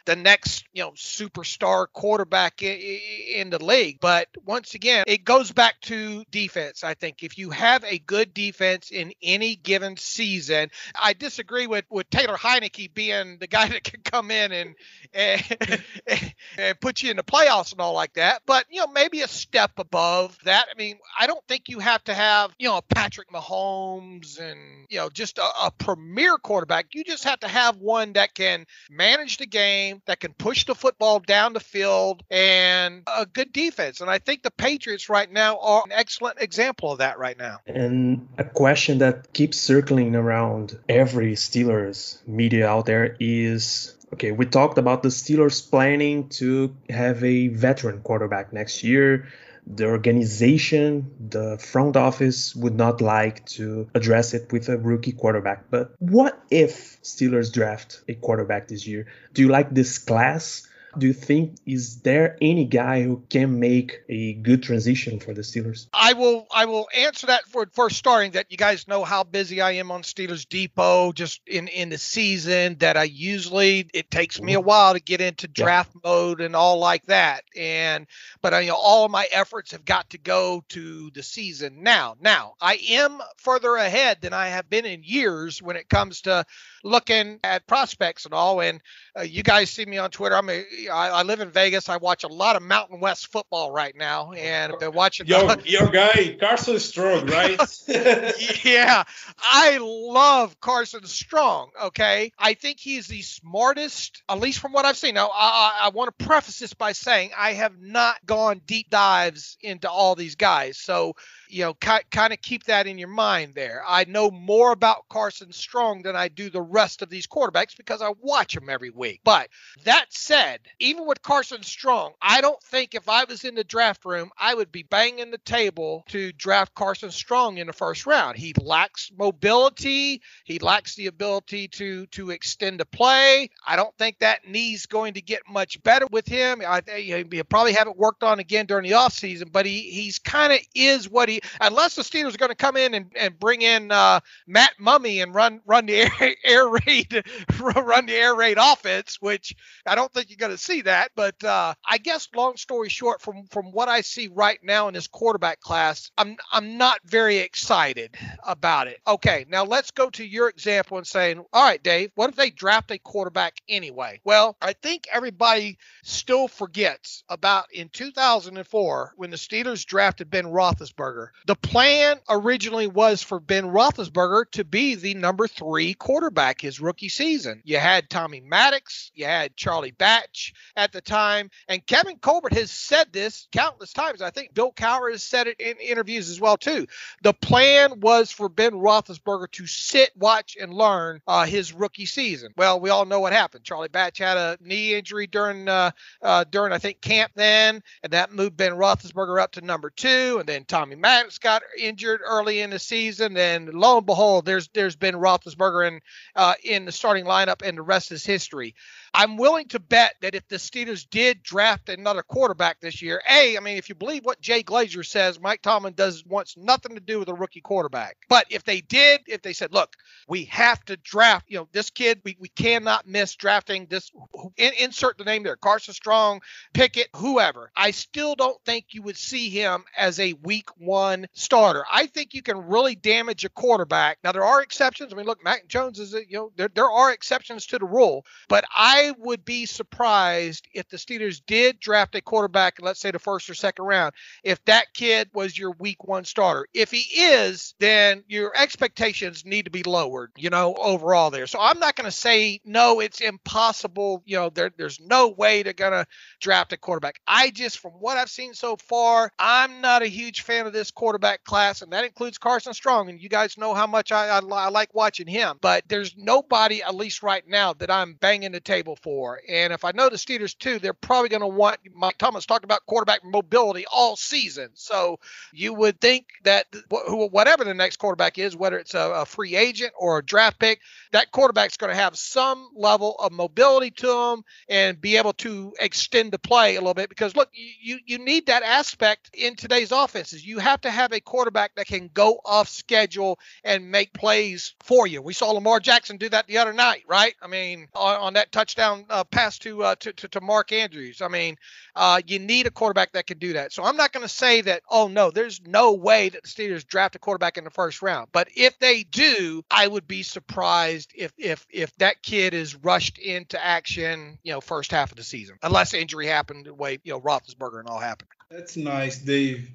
the 0.07 0.15
next 0.15 0.65
you 0.73 0.81
know 0.81 0.91
superstar 0.91 1.85
quarterback 1.91 2.63
in, 2.63 3.49
the 3.49 3.63
league. 3.63 3.99
But 3.99 4.29
once 4.45 4.73
again, 4.73 5.03
it 5.05 5.25
goes 5.25 5.51
back 5.51 5.79
to 5.81 6.23
defense. 6.31 6.83
I 6.83 6.93
think 6.93 7.23
if 7.23 7.37
you 7.37 7.49
have 7.49 7.83
a 7.83 7.99
good 7.99 8.33
defense 8.33 8.89
in 8.89 9.11
any 9.21 9.55
given 9.57 9.97
season, 9.97 10.69
I 10.95 11.11
disagree 11.11 11.67
with 11.67 11.85
with 11.89 12.09
Taylor 12.09 12.37
Heinicke 12.37 12.93
being 12.93 13.37
the 13.39 13.47
guy 13.47 13.67
that 13.69 13.83
can 13.83 14.01
come 14.01 14.31
in 14.31 14.51
and 14.53 14.75
and, 15.13 15.83
and 16.57 16.79
put 16.79 17.03
you 17.03 17.11
in 17.11 17.17
the 17.17 17.23
playoffs 17.23 17.73
and 17.73 17.81
all 17.81 17.93
like 17.93 18.13
that. 18.13 18.41
But 18.45 18.65
you 18.69 18.79
know 18.79 18.87
maybe 18.87 19.21
a 19.21 19.27
step 19.27 19.71
above 19.77 20.37
that. 20.45 20.67
I 20.73 20.77
mean, 20.77 20.99
I 21.19 21.27
don't 21.27 21.45
think 21.49 21.67
you 21.67 21.79
have 21.79 22.03
to 22.05 22.13
have 22.13 22.55
you 22.57 22.69
know 22.69 22.79
Patrick 22.95 23.29
Mahomes 23.29 24.39
and 24.39 24.87
you 24.89 24.99
know 24.99 25.09
just 25.09 25.37
a, 25.37 25.65
a 25.65 25.71
premier 25.77 26.37
quarterback. 26.37 26.87
You 26.93 27.03
just 27.03 27.25
have 27.25 27.41
to 27.41 27.49
have 27.49 27.75
one 27.75 28.13
that 28.13 28.33
can 28.33 28.65
manage 28.89 29.35
the 29.35 29.47
game 29.47 29.96
that 30.05 30.19
can 30.19 30.33
push 30.33 30.65
the 30.65 30.75
football 30.75 31.19
down 31.19 31.53
the 31.53 31.59
field 31.59 32.23
and 32.29 33.03
a 33.07 33.25
good 33.25 33.51
defense. 33.51 34.01
And 34.01 34.09
I 34.09 34.19
think 34.19 34.43
the 34.43 34.51
Patriots 34.51 35.09
right 35.09 35.31
now 35.31 35.59
are 35.59 35.83
an 35.85 35.91
excellent 35.91 36.39
example 36.41 36.91
of 36.91 36.99
that 36.99 37.19
right 37.19 37.37
now. 37.37 37.59
And 37.65 38.27
a 38.37 38.43
question 38.43 38.99
that 38.99 39.33
keeps 39.33 39.59
circling 39.59 40.15
around 40.15 40.77
every 40.87 41.33
Steelers 41.33 42.25
media 42.27 42.67
out 42.67 42.85
there 42.85 43.15
is 43.19 43.93
okay, 44.13 44.31
we 44.31 44.45
talked 44.45 44.77
about 44.77 45.03
the 45.03 45.09
Steelers 45.09 45.69
planning 45.69 46.29
to 46.29 46.75
have 46.89 47.23
a 47.23 47.49
veteran 47.49 48.01
quarterback 48.01 48.53
next 48.53 48.83
year 48.83 49.27
the 49.75 49.85
organization, 49.85 51.11
the 51.29 51.57
front 51.57 51.97
office 51.97 52.55
would 52.55 52.75
not 52.75 53.01
like 53.01 53.45
to 53.45 53.89
address 53.93 54.33
it 54.33 54.51
with 54.51 54.69
a 54.69 54.77
rookie 54.77 55.11
quarterback. 55.11 55.69
But 55.69 55.91
what 55.99 56.41
if 56.49 57.01
Steelers 57.03 57.51
draft 57.51 58.01
a 58.07 58.13
quarterback 58.13 58.67
this 58.67 58.87
year? 58.87 59.07
Do 59.33 59.41
you 59.41 59.49
like 59.49 59.73
this 59.73 59.97
class? 59.97 60.67
Do 60.99 61.07
you 61.07 61.13
think 61.13 61.57
is 61.65 62.01
there 62.01 62.37
any 62.41 62.65
guy 62.65 63.03
who 63.03 63.23
can 63.29 63.59
make 63.59 64.01
a 64.09 64.33
good 64.33 64.63
transition 64.63 65.19
for 65.19 65.33
the 65.33 65.41
Steelers? 65.41 65.87
I 65.93 66.13
will 66.13 66.47
I 66.53 66.65
will 66.65 66.87
answer 66.95 67.27
that 67.27 67.45
for 67.47 67.67
for 67.73 67.89
starting 67.89 68.31
that 68.31 68.51
you 68.51 68.57
guys 68.57 68.87
know 68.87 69.03
how 69.03 69.23
busy 69.23 69.61
I 69.61 69.71
am 69.71 69.91
on 69.91 70.01
Steelers 70.01 70.47
Depot 70.47 71.11
just 71.11 71.41
in 71.47 71.67
in 71.67 71.89
the 71.89 71.97
season 71.97 72.77
that 72.79 72.97
I 72.97 73.03
usually 73.03 73.89
it 73.93 74.09
takes 74.11 74.41
me 74.41 74.53
a 74.53 74.61
while 74.61 74.93
to 74.93 74.99
get 74.99 75.21
into 75.21 75.47
draft 75.47 75.91
yeah. 75.95 76.09
mode 76.09 76.41
and 76.41 76.55
all 76.55 76.79
like 76.79 77.05
that 77.05 77.43
and 77.55 78.07
but 78.41 78.53
I, 78.53 78.61
you 78.61 78.69
know 78.69 78.75
all 78.75 79.05
of 79.05 79.11
my 79.11 79.27
efforts 79.31 79.71
have 79.71 79.85
got 79.85 80.09
to 80.11 80.17
go 80.17 80.63
to 80.69 81.11
the 81.11 81.23
season 81.23 81.83
now. 81.83 82.15
Now, 82.19 82.53
I 82.61 82.79
am 82.89 83.21
further 83.37 83.75
ahead 83.75 84.19
than 84.21 84.33
I 84.33 84.47
have 84.47 84.69
been 84.69 84.85
in 84.85 85.03
years 85.03 85.61
when 85.61 85.75
it 85.75 85.89
comes 85.89 86.21
to 86.21 86.45
looking 86.83 87.39
at 87.43 87.67
prospects 87.67 88.25
and 88.25 88.33
all. 88.33 88.61
And 88.61 88.81
uh, 89.17 89.21
you 89.21 89.43
guys 89.43 89.69
see 89.69 89.85
me 89.85 89.97
on 89.97 90.09
Twitter. 90.11 90.35
I'm 90.35 90.49
a, 90.49 90.65
I, 90.91 91.09
I 91.09 91.23
live 91.23 91.39
in 91.39 91.51
Vegas. 91.51 91.89
I 91.89 91.97
watch 91.97 92.23
a 92.23 92.27
lot 92.27 92.55
of 92.55 92.61
Mountain 92.61 92.99
West 92.99 93.31
football 93.31 93.71
right 93.71 93.95
now, 93.95 94.31
and 94.33 94.73
I've 94.73 94.79
been 94.79 94.93
watching. 94.93 95.27
Your, 95.27 95.57
your 95.65 95.87
guy 95.87 96.37
Carson 96.39 96.79
Strong, 96.79 97.27
right? 97.27 97.59
yeah, 98.63 99.03
I 99.39 99.79
love 99.81 100.59
Carson 100.59 101.05
Strong. 101.05 101.71
Okay, 101.85 102.31
I 102.37 102.53
think 102.53 102.79
he's 102.79 103.07
the 103.07 103.21
smartest, 103.21 104.23
at 104.29 104.39
least 104.39 104.59
from 104.59 104.73
what 104.73 104.85
I've 104.85 104.97
seen. 104.97 105.15
Now, 105.15 105.31
I, 105.33 105.81
I 105.83 105.89
want 105.89 106.17
to 106.17 106.25
preface 106.25 106.59
this 106.59 106.73
by 106.73 106.91
saying 106.91 107.31
I 107.37 107.53
have 107.53 107.79
not 107.79 108.25
gone 108.25 108.61
deep 108.65 108.89
dives 108.89 109.57
into 109.61 109.89
all 109.89 110.15
these 110.15 110.35
guys, 110.35 110.77
so 110.77 111.15
you 111.49 111.63
know, 111.63 111.73
kind 111.73 112.33
of 112.33 112.41
keep 112.41 112.63
that 112.65 112.87
in 112.87 112.97
your 112.97 113.07
mind 113.07 113.53
there. 113.55 113.83
I 113.87 114.05
know 114.05 114.31
more 114.31 114.71
about 114.71 115.07
Carson 115.09 115.51
Strong 115.51 116.03
than 116.03 116.15
I 116.15 116.27
do 116.27 116.49
the 116.49 116.61
rest 116.61 117.01
of 117.01 117.09
these 117.09 117.27
quarterbacks 117.27 117.75
because 117.77 118.01
I 118.01 118.11
watch 118.21 118.53
them 118.53 118.69
every 118.69 118.89
week. 118.89 119.21
But 119.23 119.49
that 119.83 120.05
said, 120.09 120.59
even 120.79 121.05
with 121.05 121.21
Carson 121.21 121.63
Strong, 121.63 122.13
I 122.21 122.41
don't 122.41 122.61
think 122.63 122.95
if 122.95 123.09
I 123.09 123.23
was 123.23 123.43
in 123.43 123.55
the 123.55 123.63
draft 123.63 124.05
room, 124.05 124.31
I 124.37 124.53
would 124.53 124.71
be 124.71 124.83
banging 124.83 125.31
the 125.31 125.37
table 125.39 126.03
to 126.09 126.31
draft 126.33 126.73
Carson 126.75 127.11
Strong 127.11 127.57
in 127.57 127.67
the 127.67 127.73
first 127.73 128.05
round. 128.05 128.37
He 128.37 128.53
lacks 128.61 129.11
mobility. 129.17 130.21
He 130.43 130.59
lacks 130.59 130.95
the 130.95 131.07
ability 131.07 131.67
to 131.69 132.05
to 132.07 132.31
extend 132.31 132.81
a 132.81 132.85
play. 132.85 133.49
I 133.65 133.75
don't 133.75 133.95
think 133.97 134.19
that 134.19 134.47
knee's 134.47 134.85
going 134.85 135.13
to 135.15 135.21
get 135.21 135.41
much 135.49 135.81
better 135.83 136.07
with 136.11 136.27
him. 136.27 136.61
I 136.65 136.81
think 136.81 137.33
he 137.33 137.43
probably 137.43 137.73
haven't 137.73 137.97
worked 137.97 138.23
on 138.23 138.39
again 138.39 138.65
during 138.65 138.83
the 138.83 138.95
offseason, 138.95 139.51
but 139.51 139.65
he 139.65 139.81
he's 139.81 140.19
kind 140.19 140.53
of 140.53 140.59
is 140.75 141.09
what 141.09 141.29
he 141.29 141.36
unless 141.61 141.95
the 141.95 142.01
Steelers 142.01 142.35
are 142.35 142.37
going 142.37 142.49
to 142.49 142.55
come 142.55 142.77
in 142.77 142.93
and, 142.93 143.11
and 143.15 143.39
bring 143.39 143.61
in 143.61 143.91
uh, 143.91 144.19
Matt 144.47 144.73
Mumme 144.79 145.23
and 145.23 145.33
run 145.33 145.61
run 145.65 145.85
the 145.85 145.95
air, 146.21 146.35
air 146.43 146.67
raid 146.67 147.23
run 147.59 148.05
the 148.05 148.13
air 148.13 148.35
raid 148.35 148.57
offense, 148.59 149.17
which 149.19 149.55
I 149.85 149.95
don't 149.95 150.11
think 150.13 150.29
you're 150.29 150.37
going 150.37 150.51
to 150.51 150.57
see 150.57 150.81
that. 150.81 151.11
But 151.15 151.43
uh, 151.43 151.73
I 151.87 151.97
guess 151.97 152.27
long 152.35 152.57
story 152.57 152.89
short, 152.89 153.21
from 153.21 153.45
from 153.47 153.71
what 153.71 153.89
I 153.89 154.01
see 154.01 154.27
right 154.27 154.59
now 154.63 154.87
in 154.87 154.93
this 154.93 155.07
quarterback 155.07 155.59
class, 155.59 156.11
I'm 156.17 156.37
I'm 156.51 156.77
not 156.77 156.99
very 157.05 157.37
excited 157.37 158.15
about 158.45 158.87
it. 158.87 158.99
Okay, 159.07 159.45
now 159.49 159.63
let's 159.63 159.91
go 159.91 160.09
to 160.11 160.25
your 160.25 160.49
example 160.49 160.97
and 160.97 161.07
saying, 161.07 161.43
all 161.53 161.63
right, 161.63 161.81
Dave, 161.81 162.11
what 162.15 162.29
if 162.29 162.35
they 162.35 162.49
draft 162.49 162.91
a 162.91 162.97
quarterback 162.99 163.61
anyway? 163.67 164.19
Well, 164.23 164.57
I 164.61 164.73
think 164.73 165.07
everybody 165.11 165.77
still 166.03 166.47
forgets 166.47 167.23
about 167.29 167.65
in 167.73 167.89
2004 167.89 169.13
when 169.15 169.29
the 169.29 169.37
Steelers 169.37 169.85
drafted 169.85 170.29
Ben 170.29 170.45
Roethlisberger. 170.45 171.26
The 171.45 171.55
plan 171.55 172.17
originally 172.29 172.87
was 172.87 173.21
for 173.21 173.39
Ben 173.39 173.65
Roethlisberger 173.65 174.51
to 174.51 174.63
be 174.63 174.95
the 174.95 175.13
number 175.13 175.47
three 175.47 175.93
quarterback 175.93 176.61
his 176.61 176.79
rookie 176.79 177.09
season. 177.09 177.61
You 177.63 177.77
had 177.77 178.09
Tommy 178.09 178.41
Maddox, 178.41 179.11
you 179.15 179.25
had 179.25 179.55
Charlie 179.55 179.91
Batch 179.91 180.53
at 180.75 180.91
the 180.91 181.01
time, 181.01 181.49
and 181.67 181.85
Kevin 181.85 182.17
Colbert 182.17 182.53
has 182.53 182.71
said 182.71 183.11
this 183.11 183.47
countless 183.51 183.93
times. 183.93 184.21
I 184.21 184.29
think 184.29 184.53
Bill 184.53 184.71
Cowher 184.71 185.11
has 185.11 185.23
said 185.23 185.47
it 185.47 185.59
in 185.59 185.77
interviews 185.77 186.29
as 186.29 186.39
well 186.39 186.57
too. 186.57 186.87
The 187.23 187.33
plan 187.33 187.99
was 187.99 188.31
for 188.31 188.49
Ben 188.49 188.73
Roethlisberger 188.73 189.51
to 189.51 189.67
sit, 189.67 190.11
watch, 190.15 190.57
and 190.59 190.73
learn 190.73 191.21
uh, 191.27 191.45
his 191.45 191.73
rookie 191.73 192.05
season. 192.05 192.53
Well, 192.55 192.79
we 192.79 192.89
all 192.89 193.05
know 193.05 193.19
what 193.19 193.33
happened. 193.33 193.63
Charlie 193.63 193.87
Batch 193.87 194.17
had 194.17 194.37
a 194.37 194.57
knee 194.61 194.95
injury 194.95 195.27
during 195.27 195.67
uh, 195.67 195.91
uh, 196.21 196.45
during 196.49 196.73
I 196.73 196.77
think 196.77 197.01
camp 197.01 197.31
then, 197.35 197.81
and 198.03 198.13
that 198.13 198.31
moved 198.31 198.57
Ben 198.57 198.73
Roethlisberger 198.73 199.41
up 199.41 199.53
to 199.53 199.61
number 199.61 199.89
two, 199.89 200.37
and 200.39 200.47
then 200.47 200.65
Tommy 200.65 200.95
Maddox 200.95 201.16
got 201.39 201.63
injured 201.77 202.21
early 202.25 202.61
in 202.61 202.69
the 202.69 202.79
season, 202.79 203.37
and 203.37 203.73
lo 203.73 203.97
and 203.97 204.05
behold, 204.05 204.45
there's 204.45 204.67
there's 204.73 204.95
Ben 204.95 205.13
Roethlisberger 205.13 205.87
in 205.87 206.01
uh, 206.35 206.53
in 206.63 206.85
the 206.85 206.91
starting 206.91 207.25
lineup, 207.25 207.61
and 207.63 207.77
the 207.77 207.81
rest 207.81 208.11
is 208.11 208.25
history. 208.25 208.75
I'm 209.19 209.35
willing 209.35 209.67
to 209.69 209.79
bet 209.79 210.13
that 210.21 210.35
if 210.35 210.47
the 210.47 210.57
Steelers 210.57 211.09
did 211.09 211.41
draft 211.41 211.89
another 211.89 212.21
quarterback 212.21 212.79
this 212.79 213.01
year, 213.01 213.19
A, 213.27 213.57
I 213.57 213.59
mean, 213.61 213.75
if 213.77 213.89
you 213.89 213.95
believe 213.95 214.23
what 214.23 214.39
Jay 214.39 214.61
Glazer 214.61 215.03
says, 215.03 215.41
Mike 215.41 215.63
Tomlin 215.63 215.93
does 215.93 216.23
wants 216.23 216.55
nothing 216.55 216.93
to 216.93 217.01
do 217.01 217.17
with 217.17 217.27
a 217.27 217.33
rookie 217.33 217.59
quarterback. 217.59 218.17
But 218.29 218.45
if 218.51 218.63
they 218.63 218.79
did, 218.81 219.21
if 219.25 219.41
they 219.41 219.53
said, 219.53 219.73
look, 219.73 219.95
we 220.27 220.43
have 220.45 220.85
to 220.85 220.97
draft, 220.97 221.45
you 221.47 221.57
know, 221.57 221.67
this 221.71 221.89
kid, 221.89 222.21
we, 222.23 222.37
we 222.39 222.49
cannot 222.49 223.07
miss 223.07 223.33
drafting 223.33 223.87
this, 223.89 224.11
in, 224.55 224.73
insert 224.79 225.17
the 225.17 225.23
name 225.23 225.41
there, 225.41 225.55
Carson 225.55 225.95
Strong, 225.95 226.41
Pickett, 226.75 227.09
whoever. 227.15 227.71
I 227.75 227.89
still 227.89 228.35
don't 228.35 228.63
think 228.65 228.85
you 228.91 229.01
would 229.01 229.17
see 229.17 229.49
him 229.49 229.85
as 229.97 230.19
a 230.19 230.33
week 230.43 230.69
one 230.77 231.25
starter. 231.33 231.85
I 231.91 232.05
think 232.05 232.35
you 232.35 232.43
can 232.43 232.67
really 232.67 232.93
damage 232.93 233.45
a 233.45 233.49
quarterback. 233.49 234.19
Now, 234.23 234.31
there 234.31 234.45
are 234.45 234.61
exceptions. 234.61 235.11
I 235.11 235.15
mean, 235.15 235.25
look, 235.25 235.43
Mac 235.43 235.67
Jones 235.67 235.97
is, 235.97 236.13
a, 236.13 236.19
you 236.19 236.37
know, 236.37 236.51
there, 236.55 236.69
there 236.75 236.91
are 236.91 237.11
exceptions 237.11 237.65
to 237.67 237.79
the 237.79 237.85
rule, 237.85 238.23
but 238.47 238.63
I 238.69 239.06
would 239.11 239.45
be 239.45 239.65
surprised 239.65 240.67
if 240.73 240.87
the 240.89 240.97
Steelers 240.97 241.41
did 241.45 241.79
draft 241.79 242.15
a 242.15 242.21
quarterback, 242.21 242.77
let's 242.81 242.99
say 242.99 243.11
the 243.11 243.19
first 243.19 243.49
or 243.49 243.53
second 243.53 243.85
round, 243.85 244.13
if 244.43 244.63
that 244.65 244.93
kid 244.93 245.29
was 245.33 245.57
your 245.57 245.71
week 245.79 246.03
one 246.03 246.25
starter. 246.25 246.67
If 246.73 246.91
he 246.91 247.21
is, 247.21 247.75
then 247.79 248.23
your 248.27 248.55
expectations 248.55 249.45
need 249.45 249.65
to 249.65 249.71
be 249.71 249.83
lowered, 249.83 250.31
you 250.37 250.49
know, 250.49 250.75
overall 250.75 251.31
there. 251.31 251.47
So 251.47 251.59
I'm 251.59 251.79
not 251.79 251.95
going 251.95 252.09
to 252.09 252.15
say, 252.15 252.61
no, 252.63 252.99
it's 252.99 253.21
impossible. 253.21 254.23
You 254.25 254.37
know, 254.37 254.49
there, 254.49 254.71
there's 254.77 254.99
no 254.99 255.29
way 255.29 255.63
they're 255.63 255.73
going 255.73 255.91
to 255.91 256.05
draft 256.39 256.73
a 256.73 256.77
quarterback. 256.77 257.19
I 257.27 257.49
just, 257.49 257.79
from 257.79 257.91
what 257.91 258.17
I've 258.17 258.29
seen 258.29 258.53
so 258.53 258.75
far, 258.77 259.31
I'm 259.37 259.81
not 259.81 260.01
a 260.01 260.07
huge 260.07 260.41
fan 260.41 260.65
of 260.65 260.73
this 260.73 260.91
quarterback 260.91 261.43
class, 261.43 261.81
and 261.81 261.91
that 261.93 262.05
includes 262.05 262.37
Carson 262.37 262.73
Strong. 262.73 263.09
And 263.09 263.21
you 263.21 263.29
guys 263.29 263.57
know 263.57 263.73
how 263.73 263.87
much 263.87 264.11
I, 264.11 264.27
I, 264.29 264.39
I 264.39 264.69
like 264.69 264.93
watching 264.93 265.27
him, 265.27 265.57
but 265.61 265.83
there's 265.87 266.15
nobody, 266.17 266.81
at 266.81 266.95
least 266.95 267.23
right 267.23 267.47
now, 267.47 267.73
that 267.73 267.91
I'm 267.91 268.13
banging 268.13 268.51
the 268.51 268.59
table 268.59 268.86
for. 268.95 269.41
And 269.47 269.73
if 269.73 269.83
I 269.83 269.91
know 269.91 270.09
the 270.09 270.15
Steelers 270.15 270.57
too, 270.57 270.79
they're 270.79 270.93
probably 270.93 271.29
going 271.29 271.41
to 271.41 271.47
want 271.47 271.79
Mike 271.93 272.17
Tomlin 272.17 272.41
talked 272.41 272.63
about 272.63 272.85
quarterback 272.85 273.23
mobility 273.23 273.85
all 273.91 274.15
season. 274.15 274.69
So 274.73 275.19
you 275.53 275.73
would 275.73 275.99
think 275.99 276.27
that 276.43 276.65
whatever 276.89 277.63
the 277.63 277.73
next 277.73 277.97
quarterback 277.97 278.37
is, 278.37 278.55
whether 278.55 278.77
it's 278.77 278.93
a, 278.93 279.11
a 279.17 279.25
free 279.25 279.55
agent 279.55 279.93
or 279.97 280.19
a 280.19 280.23
draft 280.23 280.59
pick, 280.59 280.79
that 281.11 281.31
quarterback's 281.31 281.77
going 281.77 281.91
to 281.91 282.01
have 282.01 282.17
some 282.17 282.69
level 282.75 283.15
of 283.19 283.31
mobility 283.31 283.91
to 283.91 284.11
him 284.11 284.43
and 284.69 284.99
be 284.99 285.17
able 285.17 285.33
to 285.33 285.73
extend 285.79 286.31
the 286.31 286.39
play 286.39 286.75
a 286.75 286.79
little 286.79 286.93
bit. 286.93 287.09
Because 287.09 287.35
look, 287.35 287.49
you 287.53 287.99
you 288.05 288.17
need 288.17 288.45
that 288.47 288.63
aspect 288.63 289.29
in 289.33 289.55
today's 289.55 289.91
offenses. 289.91 290.45
You 290.45 290.59
have 290.59 290.81
to 290.81 290.91
have 290.91 291.11
a 291.11 291.19
quarterback 291.19 291.75
that 291.75 291.87
can 291.87 292.09
go 292.13 292.39
off 292.45 292.69
schedule 292.69 293.39
and 293.63 293.91
make 293.91 294.13
plays 294.13 294.75
for 294.83 295.07
you. 295.07 295.21
We 295.21 295.33
saw 295.33 295.51
Lamar 295.51 295.79
Jackson 295.79 296.17
do 296.17 296.29
that 296.29 296.47
the 296.47 296.59
other 296.59 296.73
night, 296.73 297.03
right? 297.07 297.35
I 297.41 297.47
mean, 297.47 297.87
on, 297.93 298.15
on 298.17 298.33
that 298.33 298.51
touchdown 298.51 298.76
uh, 298.79 299.23
pass 299.25 299.57
to, 299.59 299.83
uh, 299.83 299.95
to, 299.95 300.13
to 300.13 300.27
to 300.27 300.41
Mark 300.41 300.71
Andrews. 300.71 301.21
I 301.21 301.27
mean, 301.27 301.55
uh, 301.95 302.21
you 302.25 302.39
need 302.39 302.67
a 302.67 302.71
quarterback 302.71 303.13
that 303.13 303.27
can 303.27 303.39
do 303.39 303.53
that. 303.53 303.73
So 303.73 303.83
I'm 303.83 303.97
not 303.97 304.13
going 304.13 304.25
to 304.25 304.33
say 304.33 304.61
that. 304.61 304.83
Oh 304.89 305.07
no, 305.07 305.31
there's 305.31 305.61
no 305.65 305.93
way 305.93 306.29
that 306.29 306.43
the 306.43 306.49
Steelers 306.49 306.85
draft 306.85 307.15
a 307.15 307.19
quarterback 307.19 307.57
in 307.57 307.63
the 307.63 307.69
first 307.69 308.01
round. 308.01 308.29
But 308.31 308.49
if 308.55 308.77
they 308.79 309.03
do, 309.03 309.63
I 309.71 309.87
would 309.87 310.07
be 310.07 310.23
surprised 310.23 311.11
if 311.15 311.33
if 311.37 311.65
if 311.69 311.95
that 311.97 312.21
kid 312.23 312.53
is 312.53 312.75
rushed 312.75 313.17
into 313.17 313.63
action, 313.63 314.37
you 314.43 314.53
know, 314.53 314.61
first 314.61 314.91
half 314.91 315.11
of 315.11 315.17
the 315.17 315.23
season, 315.23 315.57
unless 315.63 315.93
injury 315.93 316.27
happened 316.27 316.65
the 316.65 316.73
way 316.73 316.99
you 317.03 317.13
know 317.13 317.21
Roethlisberger 317.21 317.79
and 317.79 317.89
all 317.89 317.99
happened. 317.99 318.29
That's 318.49 318.77
nice, 318.77 319.17
Dave. 319.17 319.69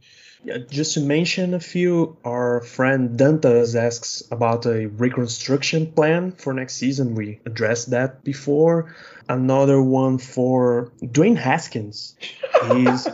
Yeah, 0.45 0.59
just 0.59 0.95
to 0.95 1.01
mention 1.01 1.55
a 1.55 1.61
few, 1.61 2.17
our 2.25 2.63
friend 2.63 3.19
Dantas 3.19 3.77
asks 3.77 4.23
about 4.31 4.67
a 4.67 4.87
reconstruction 4.87 5.93
plan 5.93 6.33
for 6.33 6.53
next 6.53 6.77
season. 6.77 7.15
We 7.15 7.39
addressed 7.47 7.91
that 7.91 8.25
before. 8.25 8.95
Another 9.29 9.81
one 9.81 10.19
for 10.19 10.91
Dwayne 11.01 11.37
Haskins. 11.37 12.17
He's 12.73 13.07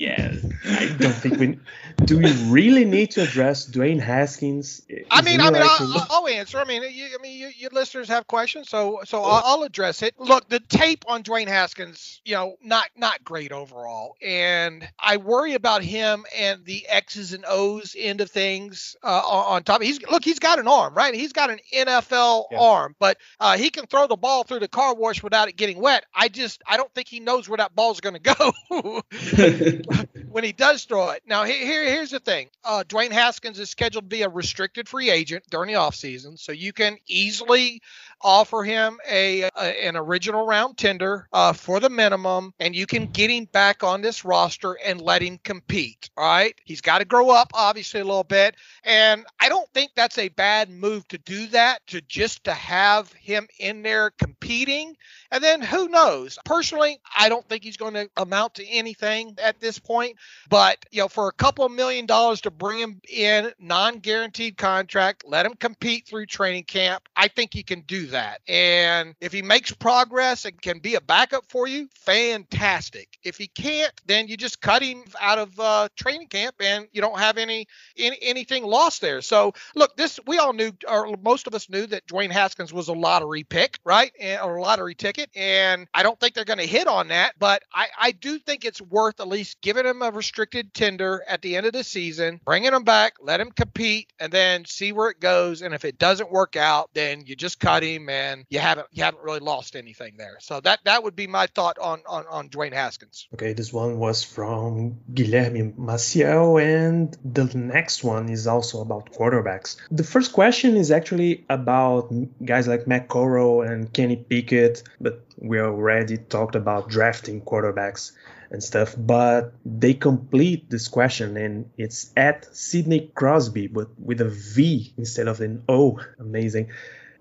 yeah. 0.00 0.34
I 0.64 0.86
don't 0.98 1.12
think 1.12 1.38
we 1.38 1.58
do. 2.04 2.18
We 2.18 2.32
really 2.48 2.84
need 2.84 3.10
to 3.12 3.22
address 3.22 3.68
Dwayne 3.68 4.00
Haskins. 4.00 4.82
I 5.10 5.22
mean, 5.22 5.40
I 5.40 5.50
mean, 5.50 5.62
I'll, 5.62 6.06
I'll, 6.10 6.28
answer. 6.28 6.58
I 6.58 6.64
mean, 6.64 6.82
you, 6.82 7.08
I 7.18 7.22
mean, 7.22 7.38
you, 7.38 7.50
your 7.56 7.70
listeners 7.70 8.08
have 8.08 8.26
questions, 8.26 8.68
so 8.68 9.00
so 9.04 9.22
I'll, 9.22 9.42
I'll 9.44 9.62
address 9.62 10.02
it. 10.02 10.18
Look, 10.18 10.48
the 10.48 10.60
tape 10.60 11.04
on 11.08 11.22
Dwayne 11.22 11.48
Haskins, 11.48 12.20
you 12.24 12.34
know, 12.34 12.56
not 12.62 12.88
not 12.96 13.22
great 13.24 13.52
overall, 13.52 14.16
and 14.22 14.88
I 14.98 15.16
worry 15.16 15.54
about 15.54 15.82
him 15.82 16.24
and 16.36 16.64
the 16.64 16.86
X's 16.88 17.32
and 17.32 17.44
O's 17.46 17.94
end 17.98 18.20
of 18.20 18.30
things 18.30 18.96
uh, 19.02 19.22
on 19.26 19.62
top. 19.64 19.82
He's 19.82 20.00
look, 20.10 20.24
he's 20.24 20.38
got 20.38 20.58
an 20.58 20.68
arm, 20.68 20.94
right? 20.94 21.14
He's 21.14 21.32
got 21.32 21.50
an 21.50 21.60
NFL 21.74 22.44
yeah. 22.50 22.60
arm, 22.60 22.94
but 22.98 23.18
uh, 23.40 23.56
he 23.56 23.70
can 23.70 23.86
throw 23.86 24.06
the 24.06 24.16
ball 24.16 24.44
through 24.44 24.60
the 24.60 24.68
car 24.68 24.94
wash 24.94 25.22
without 25.22 25.48
it 25.48 25.56
getting 25.56 25.80
wet. 25.80 26.04
I 26.14 26.28
just 26.28 26.62
I 26.66 26.76
don't 26.76 26.92
think 26.94 27.08
he 27.08 27.20
knows 27.20 27.48
where 27.48 27.58
that 27.58 27.74
ball's 27.74 28.00
going 28.00 28.14
to 28.14 28.20
go 28.20 28.52
when 30.30 30.44
he 30.44 30.52
does 30.52 30.84
throw 30.84 31.10
it. 31.10 31.22
Now 31.26 31.44
here 31.44 31.84
here's 31.84 32.10
the 32.10 32.20
thing. 32.20 32.48
Uh, 32.64 32.84
Dwayne 32.88 33.12
Haskins 33.12 33.58
is 33.58 33.70
scheduled 33.70 34.04
to 34.04 34.08
be 34.08 34.22
a 34.22 34.28
restricted 34.28 34.88
free 34.88 35.10
agent 35.10 35.44
during 35.50 35.72
the 35.72 35.78
offseason, 35.78 36.38
so 36.38 36.52
you 36.52 36.72
can 36.72 36.96
easily 37.06 37.82
offer 38.22 38.62
him 38.62 38.98
a, 39.08 39.42
a 39.42 39.86
an 39.86 39.96
original 39.96 40.46
round 40.46 40.76
tender 40.76 41.28
uh, 41.32 41.52
for 41.52 41.80
the 41.80 41.90
minimum, 41.90 42.52
and 42.60 42.74
you 42.74 42.86
can 42.86 43.06
get 43.06 43.30
him 43.30 43.44
back 43.46 43.82
on 43.82 44.02
this 44.02 44.24
roster 44.24 44.78
and 44.84 45.00
let 45.00 45.22
him 45.22 45.38
compete. 45.44 46.10
All 46.16 46.24
right, 46.24 46.54
he's 46.64 46.80
got 46.80 46.98
to 46.98 47.04
grow 47.04 47.30
up, 47.30 47.50
obviously 47.54 48.00
a 48.00 48.04
little 48.04 48.24
bit, 48.24 48.56
and 48.84 49.24
I 49.40 49.48
don't 49.48 49.68
think 49.74 49.92
that's 49.94 50.18
a 50.18 50.28
bad 50.28 50.70
move 50.70 51.06
to 51.08 51.18
do 51.18 51.46
that. 51.48 51.86
To 51.88 52.00
just 52.02 52.44
to 52.44 52.52
have 52.52 53.12
him 53.12 53.46
in 53.58 53.82
there 53.82 54.10
competing, 54.10 54.96
and 55.30 55.42
then 55.42 55.60
who 55.60 55.88
knows? 55.88 56.38
Personally, 56.44 57.00
I 57.16 57.28
don't 57.28 57.46
think 57.48 57.64
he's 57.64 57.76
going 57.76 57.94
to 57.94 58.08
amount 58.16 58.54
to 58.54 58.66
anything 58.66 59.36
at 59.42 59.60
this 59.60 59.78
point. 59.78 60.16
But 60.48 60.78
you 60.90 61.00
know, 61.00 61.08
for 61.08 61.28
a 61.28 61.32
couple 61.32 61.64
of 61.64 61.72
million 61.72 62.06
dollars 62.06 62.40
to 62.42 62.50
bring 62.50 62.78
him 62.78 63.00
in, 63.08 63.52
non-guaranteed 63.58 64.56
contract, 64.56 65.24
let 65.26 65.46
him 65.46 65.54
compete 65.54 66.06
through 66.06 66.26
training 66.26 66.64
camp, 66.64 67.08
I 67.16 67.28
think 67.28 67.52
he 67.52 67.62
can 67.62 67.80
do 67.82 68.06
that. 68.12 68.40
And 68.48 69.14
if 69.20 69.32
he 69.32 69.42
makes 69.42 69.72
progress 69.72 70.44
and 70.44 70.60
can 70.60 70.78
be 70.78 70.94
a 70.94 71.00
backup 71.00 71.44
for 71.48 71.66
you, 71.66 71.88
fantastic. 71.94 73.18
If 73.22 73.36
he 73.36 73.48
can't, 73.48 73.92
then 74.06 74.28
you 74.28 74.36
just 74.36 74.60
cut 74.60 74.82
him 74.82 75.04
out 75.20 75.38
of 75.38 75.58
uh, 75.60 75.88
training 75.96 76.28
camp, 76.28 76.56
and 76.60 76.86
you 76.92 77.00
don't 77.00 77.18
have 77.18 77.36
any, 77.36 77.66
any 77.98 78.16
anything 78.22 78.64
lost 78.64 79.00
there. 79.00 79.20
So 79.20 79.52
look, 79.74 79.96
this 79.96 80.18
we 80.26 80.38
all 80.38 80.52
knew, 80.52 80.72
or 80.88 81.14
most 81.22 81.46
of 81.46 81.54
us 81.54 81.68
knew 81.68 81.86
that 81.86 82.06
Dwayne 82.06 82.30
Haskins 82.30 82.72
was 82.72 82.88
a 82.88 82.92
lottery 82.92 83.44
pick, 83.44 83.78
right, 83.84 84.12
or 84.42 84.56
a 84.56 84.62
lottery 84.62 84.94
ticket, 84.94 85.30
and 85.34 85.86
I 85.92 86.02
don't 86.02 86.18
think 86.18 86.34
they're 86.34 86.44
going 86.44 86.58
to 86.58 86.66
hit 86.66 86.86
on 86.86 87.08
that. 87.08 87.34
But 87.38 87.62
I, 87.74 87.88
I 87.98 88.10
do 88.12 88.38
think 88.38 88.64
it's 88.64 88.80
worth 88.80 89.20
at 89.20 89.28
least 89.28 89.60
giving 89.60 89.86
him 89.86 90.02
a 90.02 90.10
restricted 90.10 90.72
tender 90.74 91.22
at 91.28 91.42
the 91.42 91.56
end 91.56 91.66
of 91.66 91.72
the 91.72 91.84
season, 91.84 92.40
bringing 92.44 92.72
him 92.72 92.84
back, 92.84 93.14
let 93.20 93.40
him 93.40 93.50
compete, 93.50 94.12
and 94.20 94.32
then 94.32 94.64
see 94.64 94.92
where 94.92 95.10
it 95.10 95.20
goes. 95.20 95.62
And 95.62 95.74
if 95.74 95.84
it 95.84 95.98
doesn't 95.98 96.30
work 96.30 96.56
out, 96.56 96.90
then 96.94 97.24
you 97.26 97.36
just 97.36 97.58
cut 97.60 97.82
him 97.82 98.01
and 98.08 98.44
you 98.50 98.58
haven't 98.58 98.88
you 98.92 99.04
haven't 99.04 99.22
really 99.22 99.40
lost 99.40 99.76
anything 99.76 100.14
there. 100.16 100.36
So 100.40 100.60
that 100.60 100.80
that 100.84 101.02
would 101.02 101.16
be 101.16 101.26
my 101.26 101.46
thought 101.46 101.78
on 101.78 102.00
on, 102.06 102.24
on 102.28 102.48
Dwayne 102.48 102.72
Haskins. 102.72 103.28
Okay, 103.34 103.52
this 103.52 103.72
one 103.72 103.98
was 103.98 104.22
from 104.22 105.00
Guilherme 105.12 105.74
Maciel, 105.76 106.62
and 106.62 107.16
the 107.24 107.44
next 107.56 108.04
one 108.04 108.28
is 108.28 108.46
also 108.46 108.80
about 108.80 109.12
quarterbacks. 109.12 109.76
The 109.90 110.04
first 110.04 110.32
question 110.32 110.76
is 110.76 110.90
actually 110.90 111.44
about 111.48 112.12
guys 112.44 112.68
like 112.68 112.86
Matt 112.86 113.08
Corral 113.08 113.62
and 113.62 113.92
Kenny 113.92 114.16
Pickett, 114.16 114.82
but 115.00 115.24
we 115.38 115.60
already 115.60 116.18
talked 116.18 116.54
about 116.54 116.88
drafting 116.88 117.40
quarterbacks 117.40 118.12
and 118.52 118.62
stuff, 118.62 118.94
but 118.96 119.54
they 119.64 119.94
complete 119.94 120.68
this 120.68 120.86
question 120.86 121.36
and 121.36 121.70
it's 121.78 122.12
at 122.16 122.54
Sidney 122.54 123.10
Crosby, 123.14 123.66
but 123.66 123.88
with 123.98 124.20
a 124.20 124.28
V 124.28 124.92
instead 124.98 125.26
of 125.26 125.40
an 125.40 125.64
O. 125.68 125.98
Amazing 126.18 126.70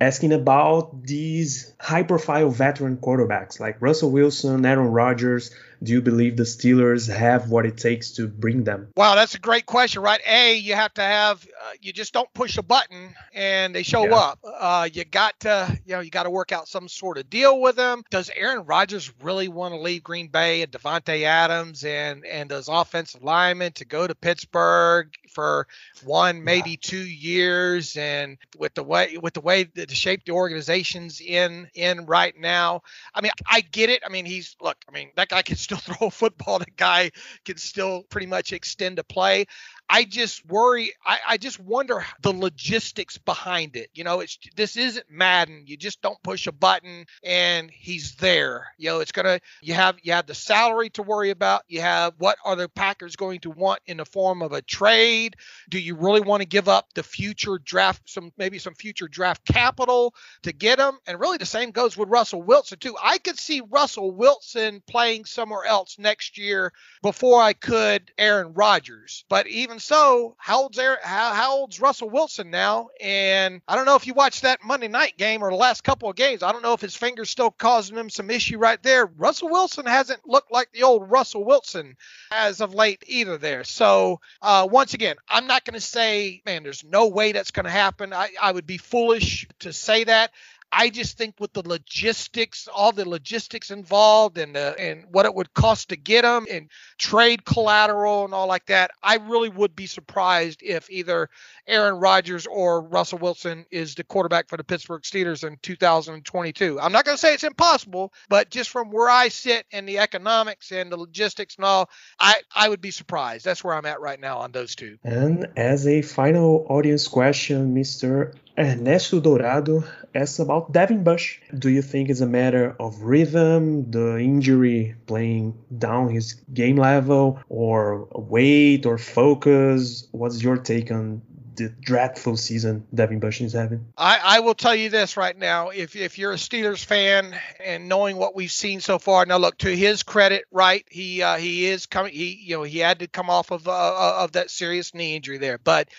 asking 0.01 0.33
about 0.33 1.03
these 1.05 1.73
high 1.79 2.01
profile 2.01 2.49
veteran 2.49 2.97
quarterbacks 2.97 3.59
like 3.59 3.79
Russell 3.81 4.09
Wilson, 4.11 4.65
Aaron 4.65 4.87
Rodgers. 4.87 5.51
Do 5.83 5.93
you 5.93 6.01
believe 6.01 6.37
the 6.37 6.43
Steelers 6.43 7.11
have 7.11 7.49
what 7.49 7.65
it 7.65 7.77
takes 7.77 8.11
to 8.11 8.27
bring 8.27 8.63
them? 8.63 8.89
Wow, 8.95 9.15
that's 9.15 9.33
a 9.33 9.39
great 9.39 9.65
question, 9.65 10.03
right? 10.03 10.21
A, 10.27 10.55
you 10.55 10.75
have 10.75 10.93
to 10.95 11.01
have, 11.01 11.43
uh, 11.43 11.71
you 11.81 11.91
just 11.91 12.13
don't 12.13 12.31
push 12.35 12.57
a 12.57 12.61
button 12.61 13.15
and 13.33 13.73
they 13.73 13.81
show 13.81 14.05
yeah. 14.05 14.15
up. 14.15 14.39
Uh, 14.43 14.87
you 14.91 15.03
got 15.05 15.39
to, 15.39 15.79
you 15.85 15.95
know, 15.95 16.01
you 16.01 16.11
got 16.11 16.23
to 16.23 16.29
work 16.29 16.51
out 16.51 16.67
some 16.67 16.87
sort 16.87 17.17
of 17.17 17.29
deal 17.29 17.59
with 17.59 17.75
them. 17.75 18.03
Does 18.11 18.29
Aaron 18.35 18.65
Rodgers 18.65 19.11
really 19.21 19.47
want 19.47 19.73
to 19.73 19.79
leave 19.79 20.03
Green 20.03 20.27
Bay 20.27 20.61
and 20.61 20.71
Davante 20.71 21.23
Adams 21.23 21.83
and 21.83 22.25
and 22.25 22.49
those 22.49 22.67
offensive 22.67 23.23
linemen 23.23 23.71
to 23.73 23.85
go 23.85 24.05
to 24.05 24.13
Pittsburgh 24.13 25.09
for 25.29 25.67
one, 26.03 26.43
maybe 26.43 26.71
yeah. 26.71 26.77
two 26.79 27.05
years? 27.05 27.97
And 27.97 28.37
with 28.57 28.75
the 28.75 28.83
way 28.83 29.17
with 29.19 29.33
the 29.33 29.41
way 29.41 29.63
that 29.63 29.89
the 29.89 29.95
shape 29.95 30.25
the 30.25 30.33
organization's 30.33 31.21
in 31.21 31.69
in 31.73 32.05
right 32.05 32.37
now, 32.37 32.83
I 33.15 33.21
mean, 33.21 33.31
I 33.47 33.61
get 33.61 33.89
it. 33.89 34.03
I 34.05 34.09
mean, 34.09 34.25
he's 34.25 34.55
look. 34.61 34.77
I 34.87 34.91
mean, 34.91 35.09
that 35.15 35.29
guy 35.29 35.41
can 35.41 35.55
still 35.71 35.95
throw 35.95 36.07
a 36.07 36.11
football. 36.11 36.59
That 36.59 36.75
guy 36.75 37.11
can 37.45 37.57
still 37.57 38.03
pretty 38.09 38.27
much 38.27 38.53
extend 38.53 38.99
a 38.99 39.03
play. 39.03 39.45
I 39.89 40.05
just 40.05 40.45
worry. 40.45 40.93
I, 41.05 41.19
I 41.27 41.37
just 41.37 41.59
wonder 41.59 42.05
the 42.21 42.31
logistics 42.31 43.17
behind 43.17 43.75
it. 43.75 43.89
You 43.93 44.03
know, 44.03 44.21
it's 44.21 44.37
this 44.55 44.77
isn't 44.77 45.05
Madden. 45.09 45.63
You 45.65 45.75
just 45.75 46.01
don't 46.01 46.21
push 46.23 46.47
a 46.47 46.51
button 46.51 47.05
and 47.23 47.69
he's 47.69 48.15
there. 48.15 48.67
You 48.77 48.91
know, 48.91 48.99
it's 49.01 49.11
gonna 49.11 49.39
you 49.61 49.73
have 49.73 49.97
you 50.01 50.13
have 50.13 50.27
the 50.27 50.33
salary 50.33 50.89
to 50.91 51.03
worry 51.03 51.29
about. 51.29 51.63
You 51.67 51.81
have 51.81 52.13
what 52.17 52.37
are 52.45 52.55
the 52.55 52.69
Packers 52.69 53.17
going 53.17 53.41
to 53.41 53.51
want 53.51 53.81
in 53.85 53.97
the 53.97 54.05
form 54.05 54.41
of 54.41 54.53
a 54.53 54.61
trade? 54.61 55.35
Do 55.69 55.77
you 55.77 55.95
really 55.95 56.21
want 56.21 56.41
to 56.41 56.47
give 56.47 56.69
up 56.69 56.93
the 56.93 57.03
future 57.03 57.57
draft 57.57 58.09
some 58.09 58.31
maybe 58.37 58.59
some 58.59 58.75
future 58.75 59.09
draft 59.09 59.45
capital 59.45 60.13
to 60.43 60.53
get 60.53 60.79
him? 60.79 60.99
And 61.05 61.19
really 61.19 61.37
the 61.37 61.45
same 61.45 61.71
goes 61.71 61.97
with 61.97 62.07
Russell 62.07 62.41
Wilson 62.41 62.79
too. 62.79 62.95
I 63.01 63.17
could 63.17 63.37
see 63.37 63.61
Russell 63.69 64.11
Wilson 64.11 64.81
playing 64.87 65.25
somewhere 65.25 65.65
else 65.65 65.97
next 65.99 66.37
year 66.37 66.71
before 67.01 67.41
I 67.41 67.53
could 67.53 68.11
Aaron 68.17 68.53
Rodgers. 68.53 69.25
But 69.27 69.47
even 69.47 69.70
so, 69.79 70.35
how 70.37 70.63
old's 70.63 70.79
how, 70.79 71.33
how 71.33 71.57
old's 71.57 71.79
Russell 71.79 72.09
Wilson 72.09 72.49
now? 72.49 72.89
And 72.99 73.61
I 73.67 73.75
don't 73.75 73.85
know 73.85 73.95
if 73.95 74.07
you 74.07 74.13
watched 74.13 74.41
that 74.41 74.63
Monday 74.63 74.87
night 74.87 75.17
game 75.17 75.43
or 75.43 75.49
the 75.49 75.55
last 75.55 75.83
couple 75.83 76.09
of 76.09 76.15
games. 76.15 76.41
I 76.41 76.51
don't 76.51 76.63
know 76.63 76.73
if 76.73 76.81
his 76.81 76.95
finger's 76.95 77.29
still 77.29 77.51
causing 77.51 77.97
him 77.97 78.09
some 78.09 78.31
issue 78.31 78.57
right 78.57 78.81
there. 78.81 79.05
Russell 79.05 79.49
Wilson 79.49 79.85
hasn't 79.85 80.27
looked 80.27 80.51
like 80.51 80.71
the 80.71 80.83
old 80.83 81.09
Russell 81.11 81.43
Wilson 81.43 81.95
as 82.31 82.61
of 82.61 82.73
late 82.73 83.03
either 83.07 83.37
there. 83.37 83.63
So 83.63 84.19
uh, 84.41 84.67
once 84.69 84.93
again, 84.93 85.15
I'm 85.29 85.47
not 85.47 85.65
going 85.65 85.75
to 85.75 85.81
say, 85.81 86.41
man, 86.45 86.63
there's 86.63 86.83
no 86.83 87.07
way 87.07 87.31
that's 87.31 87.51
going 87.51 87.65
to 87.65 87.71
happen. 87.71 88.13
I, 88.13 88.29
I 88.41 88.51
would 88.51 88.65
be 88.65 88.77
foolish 88.77 89.47
to 89.59 89.73
say 89.73 90.03
that. 90.05 90.31
I 90.71 90.89
just 90.89 91.17
think 91.17 91.35
with 91.39 91.53
the 91.53 91.67
logistics, 91.67 92.67
all 92.73 92.91
the 92.91 93.07
logistics 93.07 93.71
involved, 93.71 94.37
and 94.37 94.55
uh, 94.55 94.73
and 94.79 95.05
what 95.11 95.25
it 95.25 95.33
would 95.33 95.53
cost 95.53 95.89
to 95.89 95.95
get 95.95 96.21
them, 96.21 96.45
and 96.49 96.69
trade 96.97 97.43
collateral 97.45 98.25
and 98.25 98.33
all 98.33 98.47
like 98.47 98.67
that, 98.67 98.91
I 99.03 99.15
really 99.15 99.49
would 99.49 99.75
be 99.75 99.85
surprised 99.85 100.61
if 100.63 100.89
either 100.89 101.29
Aaron 101.67 101.95
Rodgers 101.95 102.47
or 102.47 102.81
Russell 102.81 103.19
Wilson 103.19 103.65
is 103.71 103.95
the 103.95 104.03
quarterback 104.03 104.47
for 104.49 104.57
the 104.57 104.63
Pittsburgh 104.63 105.01
Steelers 105.01 105.45
in 105.45 105.57
2022. 105.61 106.79
I'm 106.79 106.91
not 106.91 107.05
going 107.05 107.15
to 107.15 107.21
say 107.21 107.33
it's 107.33 107.43
impossible, 107.43 108.13
but 108.29 108.49
just 108.49 108.69
from 108.69 108.91
where 108.91 109.09
I 109.09 109.27
sit 109.27 109.65
and 109.71 109.87
the 109.87 109.99
economics 109.99 110.71
and 110.71 110.91
the 110.91 110.97
logistics 110.97 111.55
and 111.57 111.65
all, 111.65 111.89
I 112.19 112.35
I 112.55 112.69
would 112.69 112.81
be 112.81 112.91
surprised. 112.91 113.43
That's 113.43 113.63
where 113.63 113.73
I'm 113.73 113.85
at 113.85 113.99
right 113.99 114.19
now 114.19 114.39
on 114.39 114.51
those 114.51 114.75
two. 114.75 114.97
And 115.03 115.47
as 115.57 115.85
a 115.85 116.01
final 116.01 116.65
audience 116.69 117.07
question, 117.07 117.75
Mr. 117.75 118.33
Ernesto 118.57 119.19
Dourado 119.21 119.87
asks 120.13 120.39
about 120.39 120.71
Devin 120.71 121.03
Bush. 121.03 121.39
Do 121.57 121.69
you 121.69 121.81
think 121.81 122.09
it's 122.09 122.21
a 122.21 122.27
matter 122.27 122.75
of 122.79 123.01
rhythm, 123.01 123.89
the 123.91 124.17
injury 124.17 124.95
playing 125.05 125.57
down 125.75 126.09
his 126.09 126.33
game 126.53 126.75
level, 126.75 127.39
or 127.49 128.07
weight 128.13 128.85
or 128.85 128.97
focus? 128.97 130.07
What's 130.11 130.43
your 130.43 130.57
take 130.57 130.91
on 130.91 131.21
the 131.55 131.69
dreadful 131.69 132.37
season 132.37 132.85
Devin 132.93 133.19
Bush 133.19 133.41
is 133.41 133.53
having? 133.53 133.85
I, 133.97 134.19
I 134.21 134.39
will 134.39 134.53
tell 134.53 134.75
you 134.75 134.89
this 134.89 135.17
right 135.17 135.37
now. 135.37 135.69
If 135.69 135.95
if 135.95 136.17
you're 136.17 136.33
a 136.33 136.37
Steelers 136.37 136.83
fan 136.83 137.35
and 137.63 137.87
knowing 137.87 138.17
what 138.17 138.35
we've 138.35 138.51
seen 138.51 138.81
so 138.81 138.99
far, 138.99 139.25
now 139.25 139.37
look 139.37 139.57
to 139.59 139.75
his 139.75 140.03
credit, 140.03 140.45
right? 140.51 140.85
He 140.89 141.21
uh, 141.21 141.37
he 141.37 141.65
is 141.65 141.85
coming. 141.85 142.13
He 142.13 142.33
you 142.33 142.57
know 142.57 142.63
he 142.63 142.79
had 142.79 142.99
to 142.99 143.07
come 143.07 143.29
off 143.29 143.51
of 143.51 143.67
uh, 143.67 144.15
of 144.19 144.33
that 144.33 144.49
serious 144.49 144.93
knee 144.93 145.15
injury 145.15 145.37
there, 145.37 145.57
but 145.57 145.89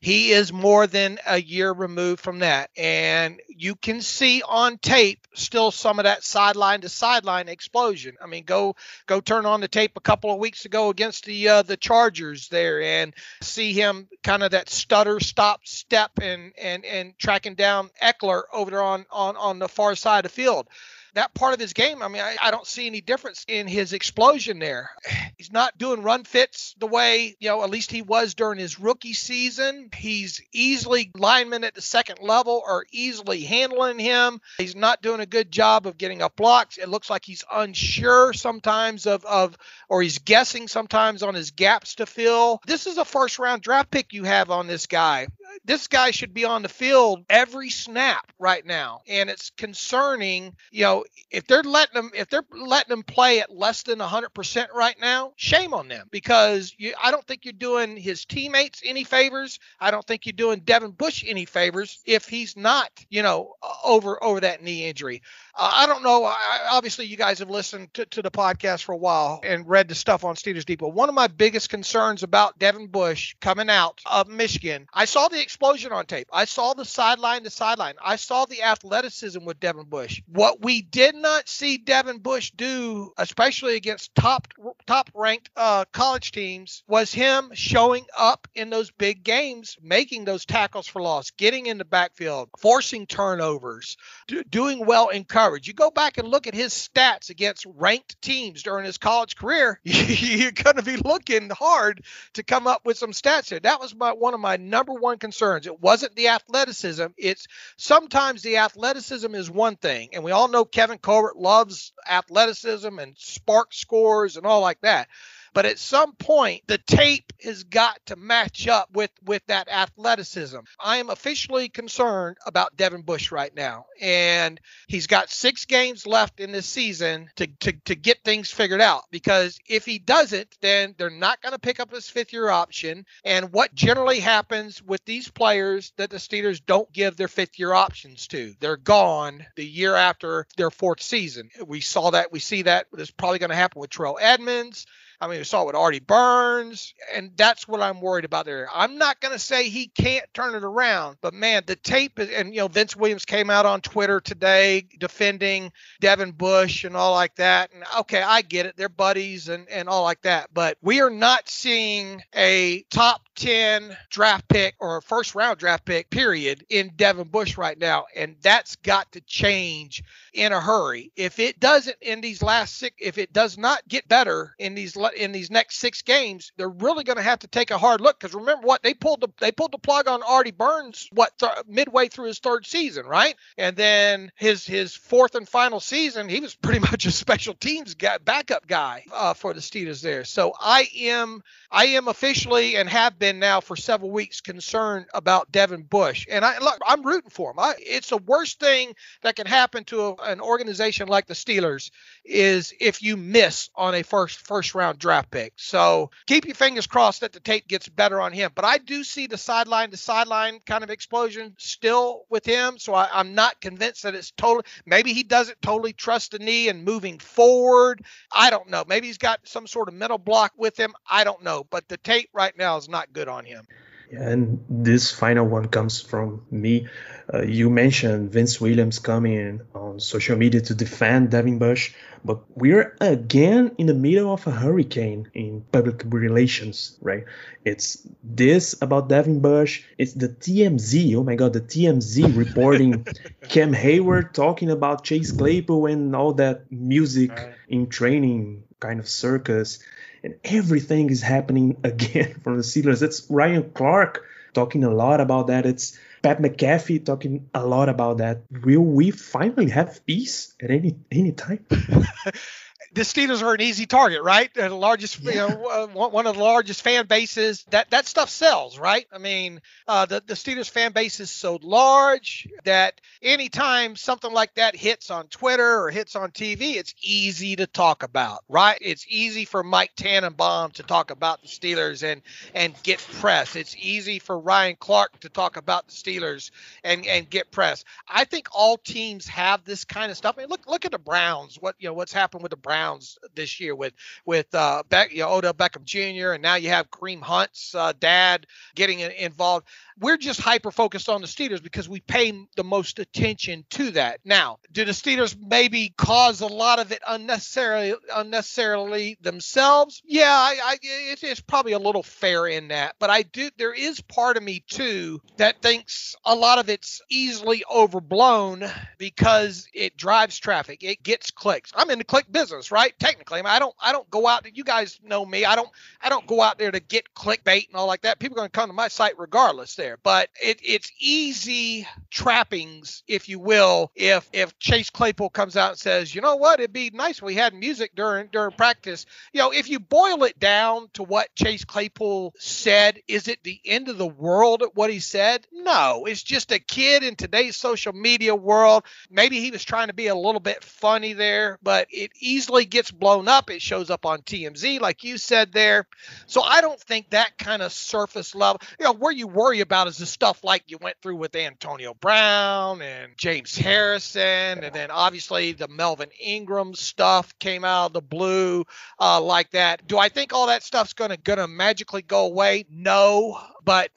he 0.00 0.32
is 0.32 0.50
more 0.50 0.86
than 0.86 1.18
a 1.26 1.40
year 1.40 1.70
removed 1.72 2.20
from 2.20 2.38
that. 2.38 2.70
And 2.76 3.40
you 3.48 3.74
can 3.74 4.00
see 4.00 4.42
on 4.42 4.78
tape 4.78 5.26
still 5.34 5.70
some 5.70 5.98
of 5.98 6.04
that 6.04 6.24
sideline 6.24 6.80
to 6.80 6.88
sideline 6.88 7.48
explosion. 7.48 8.16
I 8.22 8.26
mean, 8.26 8.44
go 8.44 8.76
go 9.06 9.20
turn 9.20 9.44
on 9.44 9.60
the 9.60 9.68
tape 9.68 9.92
a 9.96 10.00
couple 10.00 10.32
of 10.32 10.38
weeks 10.38 10.64
ago 10.64 10.88
against 10.88 11.26
the 11.26 11.48
uh, 11.48 11.62
the 11.62 11.76
Chargers 11.76 12.48
there 12.48 12.80
and 12.80 13.14
see 13.42 13.74
him 13.74 14.08
kind 14.22 14.42
of 14.42 14.52
that 14.52 14.70
stutter 14.70 15.20
stop 15.20 15.66
step 15.66 16.12
and 16.20 16.52
and 16.56 16.84
and 16.86 17.18
tracking 17.18 17.54
down 17.54 17.90
Ekeler 18.02 18.42
over 18.52 18.70
there 18.70 18.82
on 18.82 19.04
on 19.10 19.36
on 19.36 19.58
the 19.58 19.68
far 19.68 19.94
side 19.94 20.24
of 20.24 20.32
the 20.32 20.42
field 20.42 20.66
that 21.14 21.34
part 21.34 21.54
of 21.54 21.60
his 21.60 21.72
game, 21.72 22.02
I 22.02 22.08
mean, 22.08 22.22
I, 22.22 22.36
I, 22.40 22.50
don't 22.50 22.66
see 22.66 22.86
any 22.86 23.00
difference 23.00 23.44
in 23.48 23.66
his 23.66 23.92
explosion 23.92 24.58
there. 24.58 24.90
He's 25.36 25.52
not 25.52 25.78
doing 25.78 26.02
run 26.02 26.24
fits 26.24 26.74
the 26.78 26.86
way, 26.86 27.34
you 27.40 27.48
know, 27.48 27.64
at 27.64 27.70
least 27.70 27.90
he 27.90 28.02
was 28.02 28.34
during 28.34 28.58
his 28.58 28.78
rookie 28.78 29.14
season. 29.14 29.88
He's 29.94 30.42
easily 30.52 31.10
linemen 31.14 31.64
at 31.64 31.74
the 31.74 31.80
second 31.80 32.18
level 32.20 32.62
are 32.66 32.84
easily 32.92 33.40
handling 33.40 33.98
him. 33.98 34.40
He's 34.58 34.76
not 34.76 35.00
doing 35.00 35.20
a 35.20 35.26
good 35.26 35.50
job 35.50 35.86
of 35.86 35.96
getting 35.96 36.20
up 36.20 36.36
blocks. 36.36 36.76
It 36.76 36.90
looks 36.90 37.08
like 37.08 37.24
he's 37.24 37.42
unsure 37.50 38.34
sometimes 38.34 39.06
of, 39.06 39.24
of 39.24 39.56
or 39.88 40.02
he's 40.02 40.18
guessing 40.18 40.68
sometimes 40.68 41.22
on 41.22 41.34
his 41.34 41.52
gaps 41.52 41.94
to 41.96 42.06
fill. 42.06 42.60
This 42.66 42.86
is 42.86 42.98
a 42.98 43.04
first 43.06 43.38
round 43.38 43.62
draft 43.62 43.90
pick 43.90 44.12
you 44.12 44.24
have 44.24 44.50
on 44.50 44.66
this 44.66 44.86
guy 44.86 45.28
this 45.64 45.88
guy 45.88 46.10
should 46.10 46.34
be 46.34 46.44
on 46.44 46.62
the 46.62 46.68
field 46.68 47.24
every 47.28 47.70
snap 47.70 48.32
right 48.38 48.64
now 48.64 49.00
and 49.08 49.28
it's 49.30 49.50
concerning 49.50 50.54
you 50.70 50.84
know 50.84 50.99
if 51.30 51.46
they're 51.46 51.62
letting 51.62 51.94
them 51.94 52.10
if 52.14 52.28
they're 52.28 52.44
letting 52.52 52.90
them 52.90 53.02
play 53.02 53.40
at 53.40 53.54
less 53.54 53.82
than 53.82 53.98
100% 53.98 54.66
right 54.74 54.96
now 55.00 55.32
shame 55.36 55.74
on 55.74 55.88
them. 55.88 56.08
Because 56.10 56.74
you, 56.78 56.94
i 57.02 57.10
don't 57.10 57.26
think 57.26 57.44
you're 57.44 57.52
doing 57.52 57.96
his 57.96 58.24
teammates 58.24 58.82
any 58.84 59.04
favors. 59.04 59.58
I 59.80 59.90
don't 59.90 60.06
think 60.06 60.26
you're 60.26 60.32
doing 60.32 60.60
devin 60.60 60.92
bush 60.92 61.24
any 61.26 61.44
favors 61.44 62.00
if 62.06 62.26
he's 62.28 62.56
not 62.56 62.90
you 63.08 63.22
know 63.22 63.54
over 63.84 64.22
over 64.22 64.40
that 64.40 64.62
knee 64.62 64.88
injury 64.88 65.22
uh, 65.54 65.70
I 65.72 65.86
don't 65.86 66.02
know. 66.02 66.24
I, 66.24 66.68
obviously, 66.70 67.06
you 67.06 67.16
guys 67.16 67.38
have 67.40 67.50
listened 67.50 67.92
to, 67.94 68.06
to, 68.06 68.22
the 68.22 68.30
podcast 68.30 68.84
for 68.84 68.92
a 68.92 68.96
while 68.96 69.40
and 69.42 69.68
read 69.68 69.88
the 69.88 69.94
stuff 69.94 70.24
on 70.24 70.34
Steelers 70.34 70.64
Depot. 70.64 70.88
One 70.88 71.08
of 71.08 71.14
my 71.14 71.26
biggest 71.26 71.70
concerns 71.70 72.22
about 72.22 72.58
Devin 72.58 72.88
Bush 72.88 73.34
coming 73.40 73.68
out 73.68 74.00
of 74.10 74.28
Michigan, 74.28 74.86
I 74.92 75.06
saw 75.06 75.28
the 75.28 75.40
explosion 75.40 75.92
on 75.92 76.06
tape. 76.06 76.28
I 76.32 76.44
saw 76.44 76.74
the 76.74 76.84
sideline 76.84 77.42
to 77.44 77.50
sideline. 77.50 77.94
I 78.04 78.16
saw 78.16 78.44
the 78.44 78.62
athleticism 78.62 79.44
with 79.44 79.60
Devin 79.60 79.86
Bush. 79.86 80.22
What 80.26 80.62
we 80.62 80.82
did 80.82 81.14
not 81.14 81.48
see 81.48 81.78
Devin 81.78 82.18
Bush 82.18 82.52
do, 82.52 83.12
especially 83.16 83.76
against 83.76 84.14
top 84.14 84.48
top 84.86 85.10
ranked 85.14 85.50
uh, 85.56 85.84
college 85.92 86.32
teams, 86.32 86.84
was 86.86 87.12
him 87.12 87.50
showing 87.54 88.04
up 88.16 88.46
in 88.54 88.70
those 88.70 88.90
big 88.90 89.24
games, 89.24 89.76
making 89.82 90.24
those 90.24 90.44
tackles 90.44 90.86
for 90.86 91.02
loss, 91.02 91.30
getting 91.30 91.66
in 91.66 91.78
the 91.78 91.84
backfield, 91.84 92.50
forcing 92.58 93.06
turnovers, 93.06 93.96
do, 94.28 94.44
doing 94.44 94.86
well 94.86 95.08
in 95.08 95.24
coverage. 95.24 95.39
You 95.40 95.72
go 95.72 95.90
back 95.90 96.18
and 96.18 96.28
look 96.28 96.46
at 96.46 96.54
his 96.54 96.72
stats 96.72 97.30
against 97.30 97.66
ranked 97.76 98.20
teams 98.20 98.62
during 98.62 98.84
his 98.84 98.98
college 98.98 99.36
career, 99.36 99.80
you're 99.84 100.52
going 100.52 100.76
to 100.76 100.82
be 100.82 100.96
looking 100.96 101.48
hard 101.50 102.04
to 102.34 102.42
come 102.42 102.66
up 102.66 102.84
with 102.84 102.98
some 102.98 103.12
stats 103.12 103.48
here. 103.48 103.60
That 103.60 103.80
was 103.80 103.94
my 103.94 104.12
one 104.12 104.34
of 104.34 104.40
my 104.40 104.56
number 104.56 104.92
one 104.92 105.18
concerns. 105.18 105.66
It 105.66 105.80
wasn't 105.80 106.14
the 106.14 106.28
athleticism. 106.28 107.06
It's 107.16 107.46
sometimes 107.78 108.42
the 108.42 108.58
athleticism 108.58 109.34
is 109.34 109.50
one 109.50 109.76
thing, 109.76 110.10
and 110.12 110.24
we 110.24 110.32
all 110.32 110.48
know 110.48 110.64
Kevin 110.64 110.98
Colbert 110.98 111.36
loves 111.36 111.92
athleticism 112.08 112.98
and 112.98 113.16
SPARQ 113.16 113.72
scores 113.72 114.36
and 114.36 114.44
all 114.46 114.60
like 114.60 114.80
that. 114.82 115.08
But 115.52 115.66
at 115.66 115.78
some 115.78 116.14
point, 116.14 116.62
the 116.66 116.78
tape 116.78 117.32
has 117.42 117.64
got 117.64 117.98
to 118.06 118.16
match 118.16 118.68
up 118.68 118.88
with 118.92 119.10
with 119.24 119.42
that 119.46 119.68
athleticism. 119.68 120.58
I 120.78 120.98
am 120.98 121.10
officially 121.10 121.68
concerned 121.68 122.36
about 122.46 122.76
Devin 122.76 123.02
Bush 123.02 123.32
right 123.32 123.54
now, 123.54 123.86
and 124.00 124.60
he's 124.86 125.06
got 125.06 125.30
six 125.30 125.64
games 125.64 126.06
left 126.06 126.40
in 126.40 126.52
this 126.52 126.66
season 126.66 127.30
to 127.36 127.46
to, 127.60 127.72
to 127.86 127.94
get 127.94 128.22
things 128.24 128.50
figured 128.50 128.80
out. 128.80 129.02
Because 129.10 129.58
if 129.68 129.84
he 129.84 129.98
doesn't, 129.98 130.56
then 130.60 130.94
they're 130.98 131.10
not 131.10 131.42
going 131.42 131.52
to 131.52 131.58
pick 131.58 131.80
up 131.80 131.92
his 131.92 132.08
fifth 132.08 132.32
year 132.32 132.48
option. 132.48 133.04
And 133.24 133.52
what 133.52 133.74
generally 133.74 134.20
happens 134.20 134.82
with 134.82 135.04
these 135.04 135.28
players 135.28 135.92
that 135.96 136.10
the 136.10 136.16
Steelers 136.18 136.60
don't 136.64 136.92
give 136.92 137.16
their 137.16 137.28
fifth 137.28 137.58
year 137.58 137.72
options 137.72 138.26
to, 138.28 138.54
they're 138.60 138.76
gone 138.76 139.44
the 139.56 139.64
year 139.66 139.94
after 139.94 140.46
their 140.56 140.70
fourth 140.70 141.02
season. 141.02 141.50
We 141.66 141.80
saw 141.80 142.10
that. 142.10 142.32
We 142.32 142.38
see 142.38 142.62
that. 142.62 142.86
It's 142.92 143.10
probably 143.10 143.38
going 143.38 143.50
to 143.50 143.56
happen 143.56 143.80
with 143.80 143.90
Terrell 143.90 144.18
Edmunds. 144.20 144.86
I 145.20 145.28
mean, 145.28 145.38
we 145.38 145.44
saw 145.44 145.62
it 145.62 145.66
with 145.66 145.74
Artie 145.74 145.98
Burns, 145.98 146.94
and 147.14 147.32
that's 147.36 147.68
what 147.68 147.82
I'm 147.82 148.00
worried 148.00 148.24
about 148.24 148.46
there. 148.46 148.68
I'm 148.72 148.96
not 148.96 149.20
going 149.20 149.32
to 149.32 149.38
say 149.38 149.68
he 149.68 149.88
can't 149.88 150.24
turn 150.32 150.54
it 150.54 150.64
around, 150.64 151.18
but 151.20 151.34
man, 151.34 151.62
the 151.66 151.76
tape 151.76 152.18
is, 152.18 152.30
and 152.30 152.54
you 152.54 152.60
know, 152.60 152.68
Vince 152.68 152.96
Williams 152.96 153.26
came 153.26 153.50
out 153.50 153.66
on 153.66 153.82
Twitter 153.82 154.20
today 154.20 154.86
defending 154.98 155.72
Devin 156.00 156.32
Bush 156.32 156.84
and 156.84 156.96
all 156.96 157.12
like 157.12 157.34
that. 157.36 157.70
And 157.74 157.84
okay, 158.00 158.22
I 158.22 158.40
get 158.40 158.64
it. 158.64 158.76
They're 158.78 158.88
buddies 158.88 159.48
and, 159.50 159.68
and 159.68 159.90
all 159.90 160.04
like 160.04 160.22
that. 160.22 160.48
But 160.54 160.78
we 160.80 161.02
are 161.02 161.10
not 161.10 161.50
seeing 161.50 162.22
a 162.34 162.82
top 162.90 163.28
10 163.36 163.94
draft 164.08 164.48
pick 164.48 164.74
or 164.80 165.02
first 165.02 165.34
round 165.34 165.58
draft 165.58 165.84
pick, 165.84 166.08
period, 166.08 166.64
in 166.70 166.92
Devin 166.96 167.28
Bush 167.28 167.58
right 167.58 167.78
now. 167.78 168.06
And 168.16 168.36
that's 168.40 168.76
got 168.76 169.12
to 169.12 169.20
change 169.22 170.02
in 170.32 170.52
a 170.52 170.60
hurry. 170.60 171.12
If 171.16 171.38
it 171.38 171.60
doesn't 171.60 171.96
in 172.00 172.20
these 172.20 172.42
last 172.42 172.76
six, 172.78 172.96
if 172.98 173.18
it 173.18 173.32
does 173.32 173.58
not 173.58 173.86
get 173.88 174.08
better 174.08 174.54
in 174.58 174.74
these 174.74 174.96
in 175.16 175.32
these 175.32 175.50
next 175.50 175.76
six 175.76 176.02
games 176.02 176.52
they're 176.56 176.68
really 176.68 177.04
going 177.04 177.16
to 177.16 177.22
have 177.22 177.38
to 177.40 177.48
take 177.48 177.70
a 177.70 177.78
hard 177.78 178.00
look 178.00 178.18
because 178.18 178.34
remember 178.34 178.66
what 178.66 178.82
they 178.82 178.94
pulled 178.94 179.20
the 179.20 179.28
they 179.40 179.52
pulled 179.52 179.72
the 179.72 179.78
plug 179.78 180.08
on 180.08 180.22
Artie 180.22 180.50
Burns 180.50 181.08
what 181.12 181.36
th- 181.38 181.52
midway 181.66 182.08
through 182.08 182.26
his 182.26 182.38
third 182.38 182.66
season, 182.66 183.06
right? 183.06 183.34
And 183.58 183.76
then 183.76 184.30
his 184.36 184.64
his 184.66 184.94
fourth 184.94 185.34
and 185.34 185.48
final 185.48 185.80
season, 185.80 186.28
he 186.28 186.40
was 186.40 186.54
pretty 186.62 186.80
much 186.80 187.06
a 187.06 187.10
special 187.10 187.54
teams 187.54 187.94
guy, 187.94 188.18
backup 188.18 188.66
guy 188.66 189.04
uh, 189.12 189.34
for 189.34 189.54
the 189.54 189.60
Steelers 189.60 190.02
there. 190.02 190.24
So 190.24 190.52
I 190.58 190.88
am 191.00 191.42
I 191.70 191.86
am 191.86 192.08
officially 192.08 192.76
and 192.76 192.88
have 192.88 193.18
been 193.18 193.38
now 193.38 193.60
for 193.60 193.76
several 193.76 194.10
weeks 194.10 194.40
concerned 194.40 195.06
about 195.14 195.52
Devin 195.52 195.82
Bush, 195.82 196.26
and 196.30 196.44
I 196.44 196.58
look 196.58 196.78
I'm 196.86 197.02
rooting 197.02 197.30
for 197.30 197.50
him. 197.52 197.58
I, 197.58 197.74
it's 197.78 198.10
the 198.10 198.18
worst 198.18 198.60
thing 198.60 198.94
that 199.22 199.36
can 199.36 199.46
happen 199.46 199.84
to 199.84 200.00
a, 200.00 200.14
an 200.22 200.40
organization 200.40 201.08
like 201.08 201.26
the 201.26 201.34
Steelers 201.34 201.90
is 202.24 202.72
if 202.80 203.02
you 203.02 203.16
miss 203.16 203.70
on 203.74 203.94
a 203.94 204.02
first 204.02 204.38
first 204.38 204.74
round 204.74 204.98
draft 204.98 205.30
pick. 205.30 205.52
So 205.56 206.10
keep 206.26 206.46
your 206.46 206.54
fingers 206.54 206.86
crossed 206.86 207.20
that 207.20 207.32
the 207.32 207.40
tape 207.40 207.68
gets 207.68 207.88
better 207.88 208.20
on 208.20 208.32
him. 208.32 208.52
But 208.54 208.64
I 208.64 208.78
do 208.78 209.04
see 209.04 209.26
the 209.26 209.38
sideline 209.38 209.90
to 209.90 209.96
sideline 209.96 210.60
kind 210.66 210.84
of 210.84 210.90
explosion 210.90 211.54
still 211.58 212.24
with 212.28 212.44
him. 212.44 212.78
So 212.78 212.94
I, 212.94 213.20
am 213.20 213.34
not 213.34 213.60
convinced 213.60 214.02
that 214.02 214.14
it's 214.14 214.30
totally. 214.32 214.64
Maybe 214.86 215.12
he 215.12 215.22
doesn't 215.22 215.60
totally 215.62 215.92
trust 215.92 216.32
the 216.32 216.38
knee 216.38 216.68
and 216.68 216.84
moving 216.84 217.18
forward. 217.18 218.04
I 218.32 218.50
don't 218.50 218.68
know. 218.68 218.84
Maybe 218.86 219.06
he's 219.06 219.18
got 219.18 219.40
some 219.44 219.66
sort 219.66 219.88
of 219.88 219.94
mental 219.94 220.18
block 220.18 220.52
with 220.56 220.78
him. 220.78 220.94
I 221.08 221.24
don't 221.24 221.42
know. 221.42 221.64
But 221.68 221.88
the 221.88 221.96
tape 221.96 222.30
right 222.32 222.56
now 222.56 222.76
is 222.76 222.88
not 222.88 223.12
good 223.12 223.28
on 223.28 223.44
him. 223.44 223.66
And 224.10 224.64
this 224.68 225.12
final 225.12 225.46
one 225.46 225.68
comes 225.68 226.00
from 226.00 226.42
me. 226.50 226.88
Uh, 227.32 227.42
you 227.42 227.70
mentioned 227.70 228.32
Vince 228.32 228.60
Williams 228.60 228.98
coming 228.98 229.60
on 229.74 230.00
social 230.00 230.36
media 230.36 230.60
to 230.62 230.74
defend 230.74 231.30
Devin 231.30 231.58
Bush, 231.58 231.94
but 232.24 232.40
we're 232.54 232.96
again 233.00 233.72
in 233.78 233.86
the 233.86 233.94
middle 233.94 234.32
of 234.32 234.46
a 234.46 234.50
hurricane 234.50 235.30
in 235.32 235.64
public 235.70 236.02
relations, 236.06 236.98
right? 237.00 237.24
It's 237.64 238.06
this 238.24 238.74
about 238.82 239.08
Devin 239.08 239.40
Bush. 239.40 239.84
It's 239.96 240.14
the 240.14 240.28
TMZ. 240.28 241.14
Oh 241.14 241.22
my 241.22 241.36
God, 241.36 241.52
the 241.52 241.60
TMZ 241.60 242.36
reporting 242.36 243.06
Cam 243.48 243.72
Heyward 243.72 244.32
talking 244.32 244.70
about 244.70 245.04
Chase 245.04 245.30
Claypool 245.30 245.86
and 245.86 246.16
all 246.16 246.32
that 246.34 246.70
music 246.72 247.30
in 247.68 247.86
training 247.88 248.64
kind 248.80 249.00
of 249.00 249.08
circus 249.08 249.78
and 250.22 250.34
everything 250.44 251.10
is 251.10 251.22
happening 251.22 251.76
again 251.84 252.34
for 252.42 252.56
the 252.56 252.62
Steelers. 252.62 253.02
It's 253.02 253.26
Ryan 253.30 253.70
Clark 253.70 254.24
talking 254.52 254.84
a 254.84 254.90
lot 254.90 255.20
about 255.20 255.46
that. 255.46 255.66
It's 255.66 255.98
Pat 256.22 256.40
McAfee 256.40 257.04
talking 257.04 257.48
a 257.54 257.64
lot 257.64 257.88
about 257.88 258.18
that. 258.18 258.42
Will 258.50 258.80
we 258.80 259.10
finally 259.10 259.70
have 259.70 260.04
peace 260.04 260.54
at 260.60 260.70
any 260.70 260.96
any 261.10 261.32
time? 261.32 261.64
the 262.92 263.02
Steelers 263.02 263.42
are 263.42 263.54
an 263.54 263.60
easy 263.60 263.86
target, 263.86 264.22
right? 264.22 264.52
They're 264.52 264.68
the 264.68 264.74
largest, 264.74 265.20
yeah. 265.20 265.30
you 265.30 265.36
know, 265.36 265.66
uh, 265.66 266.08
one 266.08 266.26
of 266.26 266.36
the 266.36 266.42
largest 266.42 266.82
fan 266.82 267.06
bases. 267.06 267.64
That 267.70 267.90
that 267.90 268.06
stuff 268.06 268.28
sells, 268.28 268.78
right? 268.78 269.06
I 269.12 269.18
mean, 269.18 269.60
uh, 269.86 270.06
the 270.06 270.22
the 270.26 270.34
Steelers 270.34 270.68
fan 270.68 270.90
base 270.92 271.20
is 271.20 271.30
so 271.30 271.60
large 271.62 272.48
that 272.64 273.00
anytime 273.22 273.94
something 273.94 274.32
like 274.32 274.54
that 274.54 274.74
hits 274.74 275.10
on 275.10 275.28
Twitter 275.28 275.84
or 275.84 275.90
hits 275.90 276.16
on 276.16 276.32
TV, 276.32 276.76
it's 276.76 276.94
easy 277.00 277.56
to 277.56 277.68
talk 277.68 278.02
about, 278.02 278.40
right? 278.48 278.78
It's 278.80 279.06
easy 279.08 279.44
for 279.44 279.62
Mike 279.62 279.92
Tannenbaum 279.94 280.72
to 280.72 280.82
talk 280.82 281.12
about 281.12 281.42
the 281.42 281.48
Steelers 281.48 282.02
and 282.02 282.22
and 282.54 282.74
get 282.82 282.98
press. 283.20 283.54
It's 283.54 283.76
easy 283.78 284.18
for 284.18 284.36
Ryan 284.36 284.76
Clark 284.78 285.20
to 285.20 285.28
talk 285.28 285.56
about 285.56 285.86
the 285.86 285.92
Steelers 285.92 286.50
and 286.82 287.06
and 287.06 287.30
get 287.30 287.52
press. 287.52 287.84
I 288.08 288.24
think 288.24 288.48
all 288.52 288.78
teams 288.78 289.28
have 289.28 289.64
this 289.64 289.84
kind 289.84 290.10
of 290.10 290.16
stuff. 290.16 290.34
I 290.36 290.40
mean, 290.40 290.48
look 290.48 290.66
look 290.66 290.84
at 290.84 290.90
the 290.90 290.98
Browns. 290.98 291.56
What 291.60 291.76
you 291.78 291.88
know, 291.88 291.94
what's 291.94 292.12
happened 292.12 292.42
with 292.42 292.50
the 292.50 292.56
Browns 292.56 292.79
Browns 292.80 293.18
this 293.34 293.60
year 293.60 293.74
with 293.74 293.92
with 294.24 294.54
uh, 294.54 294.82
Beck, 294.88 295.12
you 295.12 295.20
know, 295.20 295.32
Odell 295.34 295.52
Beckham 295.52 295.84
Jr. 295.84 296.32
and 296.32 296.42
now 296.42 296.54
you 296.54 296.70
have 296.70 296.90
Kareem 296.90 297.20
Hunt's 297.20 297.74
uh, 297.74 297.92
dad 298.00 298.46
getting 298.74 299.00
involved 299.00 299.66
we're 300.00 300.16
just 300.16 300.40
hyper 300.40 300.70
focused 300.70 301.08
on 301.08 301.20
the 301.20 301.26
Steelers 301.26 301.62
because 301.62 301.88
we 301.88 302.00
pay 302.00 302.32
the 302.56 302.64
most 302.64 302.98
attention 302.98 303.64
to 303.70 303.90
that. 303.92 304.20
Now, 304.24 304.58
do 304.72 304.84
the 304.84 304.92
Steelers 304.92 305.36
maybe 305.38 305.92
cause 305.96 306.40
a 306.40 306.46
lot 306.46 306.78
of 306.78 306.90
it 306.90 307.02
unnecessarily 307.06 307.94
unnecessarily 308.14 309.18
themselves? 309.20 310.02
Yeah, 310.04 310.32
I, 310.32 310.58
I 310.64 310.78
it, 310.82 311.22
it's 311.22 311.40
probably 311.40 311.72
a 311.72 311.78
little 311.78 312.02
fair 312.02 312.46
in 312.46 312.68
that, 312.68 312.96
but 312.98 313.10
I 313.10 313.22
do 313.22 313.50
there 313.58 313.74
is 313.74 314.00
part 314.00 314.36
of 314.36 314.42
me 314.42 314.64
too 314.66 315.20
that 315.36 315.60
thinks 315.60 316.16
a 316.24 316.34
lot 316.34 316.58
of 316.58 316.70
it's 316.70 317.02
easily 317.10 317.62
overblown 317.70 318.64
because 318.98 319.68
it 319.74 319.96
drives 319.96 320.38
traffic, 320.38 320.82
it 320.82 321.02
gets 321.02 321.30
clicks. 321.30 321.72
I'm 321.74 321.90
in 321.90 321.98
the 321.98 322.04
click 322.04 322.30
business, 322.30 322.70
right? 322.70 322.98
Technically, 322.98 323.40
I, 323.40 323.42
mean, 323.42 323.52
I 323.52 323.58
don't 323.58 323.74
I 323.80 323.92
don't 323.92 324.08
go 324.10 324.26
out. 324.26 324.46
You 324.56 324.64
guys 324.64 324.98
know 325.04 325.26
me. 325.26 325.44
I 325.44 325.56
don't 325.56 325.70
I 326.00 326.08
don't 326.08 326.26
go 326.26 326.40
out 326.40 326.58
there 326.58 326.70
to 326.70 326.80
get 326.80 327.12
clickbait 327.14 327.68
and 327.68 327.76
all 327.76 327.86
like 327.86 328.02
that. 328.02 328.18
People 328.18 328.36
are 328.36 328.40
going 328.40 328.50
to 328.50 328.58
come 328.58 328.70
to 328.70 328.74
my 328.74 328.88
site 328.88 329.18
regardless. 329.18 329.74
There 329.74 329.89
there. 329.90 329.98
But 330.02 330.30
it, 330.42 330.60
it's 330.62 330.92
easy 330.98 331.86
trappings, 332.10 333.02
if 333.08 333.28
you 333.28 333.38
will, 333.38 333.90
if 333.94 334.28
if 334.32 334.58
Chase 334.58 334.90
Claypool 334.90 335.30
comes 335.30 335.56
out 335.56 335.70
and 335.70 335.78
says, 335.78 336.14
you 336.14 336.20
know 336.20 336.36
what, 336.36 336.60
it'd 336.60 336.72
be 336.72 336.90
nice 336.90 337.18
if 337.18 337.22
we 337.22 337.34
had 337.34 337.54
music 337.54 337.94
during 337.94 338.28
during 338.28 338.52
practice. 338.52 339.06
You 339.32 339.40
know, 339.40 339.52
if 339.52 339.68
you 339.68 339.80
boil 339.80 340.24
it 340.24 340.38
down 340.38 340.88
to 340.94 341.02
what 341.02 341.34
Chase 341.34 341.64
Claypool 341.64 342.34
said, 342.38 343.00
is 343.08 343.28
it 343.28 343.42
the 343.42 343.60
end 343.64 343.88
of 343.88 343.98
the 343.98 344.06
world 344.06 344.62
at 344.62 344.76
what 344.76 344.90
he 344.90 345.00
said? 345.00 345.46
No, 345.52 346.04
it's 346.06 346.22
just 346.22 346.52
a 346.52 346.58
kid 346.58 347.02
in 347.02 347.16
today's 347.16 347.56
social 347.56 347.92
media 347.92 348.34
world. 348.34 348.84
Maybe 349.10 349.40
he 349.40 349.50
was 349.50 349.64
trying 349.64 349.88
to 349.88 349.94
be 349.94 350.06
a 350.06 350.14
little 350.14 350.40
bit 350.40 350.62
funny 350.62 351.12
there, 351.14 351.58
but 351.62 351.88
it 351.90 352.12
easily 352.20 352.64
gets 352.64 352.90
blown 352.90 353.28
up. 353.28 353.50
It 353.50 353.62
shows 353.62 353.90
up 353.90 354.06
on 354.06 354.22
TMZ, 354.22 354.80
like 354.80 355.04
you 355.04 355.18
said 355.18 355.52
there. 355.52 355.86
So 356.26 356.42
I 356.42 356.60
don't 356.60 356.80
think 356.80 357.10
that 357.10 357.36
kind 357.38 357.62
of 357.62 357.72
surface 357.72 358.34
level, 358.34 358.60
you 358.78 358.84
know, 358.84 358.92
where 358.92 359.12
you 359.12 359.26
worry 359.26 359.60
about 359.60 359.79
about 359.80 359.88
is 359.88 359.96
the 359.96 360.04
stuff 360.04 360.44
like 360.44 360.62
you 360.66 360.76
went 360.78 360.94
through 361.00 361.16
with 361.16 361.34
Antonio 361.34 361.94
Brown 361.94 362.82
and 362.82 363.16
James 363.16 363.56
Harrison, 363.56 364.62
and 364.62 364.74
then 364.74 364.90
obviously 364.90 365.52
the 365.52 365.68
Melvin 365.68 366.10
Ingram 366.20 366.74
stuff 366.74 367.38
came 367.38 367.64
out 367.64 367.86
of 367.86 367.92
the 367.94 368.02
blue 368.02 368.66
uh, 369.00 369.22
like 369.22 369.50
that. 369.52 369.86
Do 369.86 369.96
I 369.96 370.10
think 370.10 370.34
all 370.34 370.48
that 370.48 370.62
stuff's 370.62 370.92
gonna 370.92 371.16
gonna 371.16 371.48
magically 371.48 372.02
go 372.02 372.26
away? 372.26 372.66
No, 372.70 373.40
but 373.64 373.90